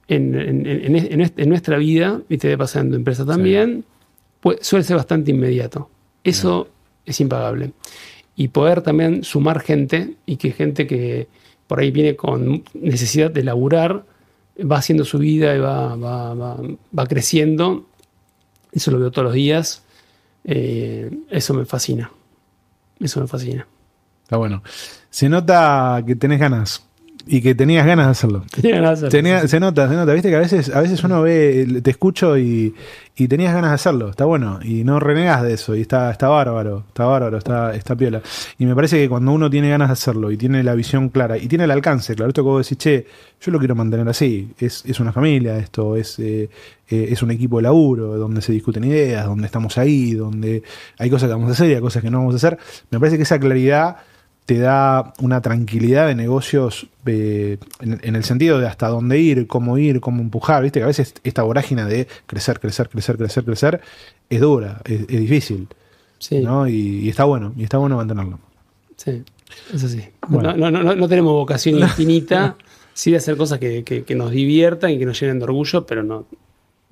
en, 0.09 0.35
en- 0.35 0.67
en- 0.67 0.97
en 0.97 1.19
nuest- 1.21 1.35
en 1.39 1.49
nuestra 1.51 1.77
vida, 1.77 2.21
y 2.29 2.39
te 2.39 2.49
debe 2.49 2.59
pasar 2.59 2.83
en 2.85 2.91
tu 2.91 2.97
empresa 2.97 3.25
también, 3.27 3.85
pues, 4.41 4.59
suele 4.63 4.85
ser 4.85 4.97
bastante 4.97 5.31
inmediato. 5.31 5.89
Eso 6.25 6.69
es 7.07 7.21
impagable. 7.21 7.73
Y 8.37 8.49
poder 8.49 8.83
también 8.83 9.24
sumar 9.24 9.61
gente 9.61 10.14
y 10.26 10.37
que 10.37 10.53
gente 10.53 10.87
que 10.87 11.28
por 11.66 11.80
ahí 11.80 11.91
viene 11.91 12.16
con 12.16 12.64
necesidad 12.74 13.30
de 13.30 13.45
laburar, 13.45 14.05
va 14.61 14.76
haciendo 14.78 15.05
su 15.05 15.18
vida 15.18 15.55
y 15.55 15.59
va, 15.61 15.97
va- 15.97 16.35
va- 16.35 16.61
va 16.99 17.07
creciendo. 17.07 17.87
Eso 18.72 18.91
lo 18.91 18.99
veo 18.99 19.11
todos 19.11 19.26
los 19.26 19.35
días. 19.35 19.83
Eh, 20.45 21.11
eso 21.30 21.55
me 21.55 21.64
fascina. 21.64 22.11
Eso 23.01 23.20
me 23.20 23.26
fascina. 23.26 23.66
Está 24.22 24.37
bueno. 24.37 24.62
Se 25.11 25.28
nota 25.28 26.03
que 26.07 26.16
tenés 26.16 26.41
ganas 26.41 26.85
y 27.27 27.41
que 27.41 27.55
tenías 27.55 27.87
ganas 27.87 28.07
de 28.07 28.11
hacerlo. 28.12 28.45
Tenía 28.55 28.77
ganas 28.77 29.01
de 29.01 29.07
hacerlo. 29.07 29.11
Tenía- 29.11 29.49
se 29.49 29.61
nota, 29.61 29.89
se 29.89 29.95
nota. 29.95 30.12
Viste 30.12 30.29
que 30.31 30.37
a 30.37 30.41
veces, 30.41 30.75
a 30.75 30.81
veces 30.81 31.03
uno 31.05 31.23
ve, 31.23 31.81
te 31.83 31.91
escucho 31.91 32.37
y, 32.37 32.75
y 33.16 33.29
tenías 33.29 33.55
ganas 33.55 33.70
de 33.70 33.75
hacerlo. 33.77 34.11
Está 34.11 34.25
bueno. 34.25 34.59
Y 34.62 34.85
no 34.85 34.99
renegas 35.01 35.43
de 35.43 35.55
eso. 35.55 35.75
Y 35.77 35.81
está, 35.83 36.11
está 36.11 36.29
bárbaro. 36.29 36.85
Está 36.89 37.05
bárbaro. 37.05 37.39
Está, 37.39 37.75
está 37.75 37.95
piola. 37.97 38.23
Y 38.59 38.66
me 38.66 38.75
parece 38.75 38.99
que 38.99 39.09
cuando 39.09 39.33
uno 39.33 39.49
tiene 39.49 39.70
ganas 39.70 39.89
de 39.89 39.93
hacerlo 39.93 40.31
y 40.33 40.37
tiene 40.37 40.62
la 40.64 40.75
visión 40.75 41.09
clara 41.11 41.39
y 41.39 41.47
tiene 41.47 41.64
el 41.64 41.70
alcance, 41.70 42.14
claro, 42.14 42.31
esto 42.31 42.43
que 42.43 42.49
vos 42.49 42.66
decís, 42.66 42.79
che, 42.79 43.07
yo 43.41 43.53
lo 43.53 43.59
quiero 43.59 43.75
mantener 43.75 44.09
así. 44.09 44.51
Es, 44.59 44.85
es 44.87 44.99
una 45.01 45.12
familia, 45.12 45.57
esto 45.59 45.97
es, 45.97 46.18
eh, 46.18 46.49
eh, 46.89 47.09
es 47.11 47.23
un 47.23 47.31
equipo 47.31 47.57
de 47.59 47.62
laburo 47.64 48.16
donde 48.18 48.41
se 48.43 48.53
discuten 48.53 48.85
ideas, 48.85 49.27
donde 49.27 49.47
estamos 49.47 49.79
ahí, 49.79 50.12
donde 50.14 50.62
hay 50.99 51.11
cosas 51.11 51.29
que 51.29 51.35
vamos 51.35 51.49
a 51.51 51.53
hacer 51.53 51.70
y 51.70 51.75
hay 51.75 51.81
cosas 51.81 52.03
que 52.03 52.11
no 52.11 52.18
vamos 52.18 52.35
a 52.35 52.37
hacer. 52.37 52.59
Me 52.91 52.99
parece 52.99 53.16
que 53.16 53.23
esa 53.25 53.39
claridad 53.39 53.97
te 54.47 54.59
da 54.59 55.12
una 55.20 55.40
tranquilidad 55.40 56.07
de 56.09 56.14
negocios 56.14 56.88
eh, 57.07 57.59
en, 57.80 58.01
en 58.03 58.16
el 58.16 58.24
sentido 58.24 58.59
de 58.59 58.66
hasta 58.66 58.88
dónde 58.88 59.18
ir, 59.18 59.47
cómo 59.47 59.78
ir, 59.78 60.01
cómo 60.01 60.20
empujar. 60.22 60.62
Viste 60.62 60.80
que 60.80 60.84
a 60.84 60.88
veces 60.88 61.14
esta 61.24 61.43
vorágine 61.43 61.84
de 61.84 62.09
crecer, 62.26 62.59
crecer, 62.61 62.88
crecer, 62.88 63.16
crecer, 63.16 63.45
crecer 63.45 63.80
es 64.28 64.40
dura, 64.40 64.80
es, 64.84 65.03
es 65.03 65.20
difícil. 65.20 65.68
Sí. 66.18 66.40
¿no? 66.40 66.66
Y, 66.68 66.72
y 67.01 67.09
está 67.09 67.24
bueno, 67.24 67.53
y 67.57 67.62
está 67.64 67.78
bueno 67.78 67.97
mantenerlo. 67.97 68.38
Sí, 68.97 69.22
eso 69.74 69.88
sí. 69.88 70.03
Bueno. 70.28 70.55
No, 70.57 70.70
no, 70.70 70.82
no, 70.82 70.95
no 70.95 71.09
tenemos 71.09 71.32
vocación 71.32 71.78
infinita, 71.80 72.57
sí 72.95 73.11
de 73.12 73.16
hacer 73.18 73.36
cosas 73.36 73.59
que, 73.59 73.82
que- 73.84 74.05
que 74.05 74.14
nos 74.14 74.30
diviertan 74.30 74.90
y 74.90 74.99
que 74.99 75.07
nos 75.07 75.18
llenen 75.20 75.38
de 75.38 75.45
orgullo, 75.45 75.84
pero 75.86 76.03
no, 76.03 76.26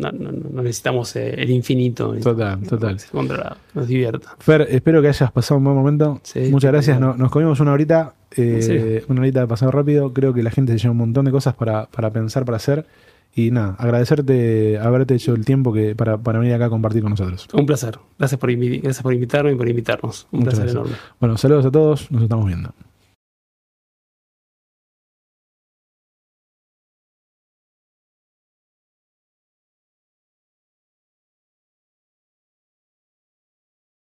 no, 0.00 0.10
no- 0.12 0.32
no 0.32 0.62
necesitamos 0.62 1.14
eh, 1.16 1.34
el 1.36 1.50
infinito. 1.50 2.14
Total, 2.22 2.58
total. 2.62 2.96
Controlado, 3.12 3.56
nos 3.74 3.86
divierta. 3.86 4.36
Fer, 4.38 4.66
espero 4.70 5.00
que 5.02 5.08
hayas 5.08 5.30
pasado 5.32 5.58
un 5.58 5.64
buen 5.64 5.76
momento. 5.76 6.20
Sí, 6.22 6.48
Muchas 6.50 6.72
gracias. 6.72 6.98
nos 7.00 7.30
comimos 7.30 7.60
una 7.60 7.72
horita, 7.72 8.14
eh, 8.36 9.04
una 9.08 9.20
horita 9.20 9.40
de 9.40 9.46
pasado 9.46 9.70
rápido. 9.72 10.12
Creo 10.12 10.32
que 10.34 10.42
la 10.42 10.50
gente 10.50 10.72
se 10.72 10.78
lleva 10.78 10.92
un 10.92 10.98
montón 10.98 11.24
de 11.26 11.30
cosas 11.30 11.54
para, 11.54 11.86
para 11.86 12.10
pensar, 12.10 12.44
para 12.44 12.56
hacer. 12.56 12.86
Y 13.32 13.52
nada, 13.52 13.76
agradecerte 13.78 14.76
haberte 14.78 15.14
hecho 15.14 15.34
el 15.34 15.44
tiempo 15.44 15.72
que 15.72 15.94
para, 15.94 16.18
para 16.18 16.40
venir 16.40 16.52
acá 16.54 16.64
a 16.64 16.68
compartir 16.70 17.00
con 17.02 17.10
nosotros. 17.10 17.46
Un 17.52 17.64
placer. 17.64 17.96
Gracias 18.18 18.40
por, 18.40 18.50
gracias 18.52 19.02
por 19.02 19.14
invitarme 19.14 19.52
y 19.52 19.54
por 19.54 19.68
invitarnos. 19.68 20.26
Un 20.32 20.40
Muchas 20.40 20.54
placer 20.58 20.74
gracias. 20.74 20.92
enorme. 20.96 21.14
Bueno, 21.20 21.38
saludos 21.38 21.66
a 21.66 21.70
todos, 21.70 22.10
nos 22.10 22.22
estamos 22.22 22.46
viendo. 22.46 22.74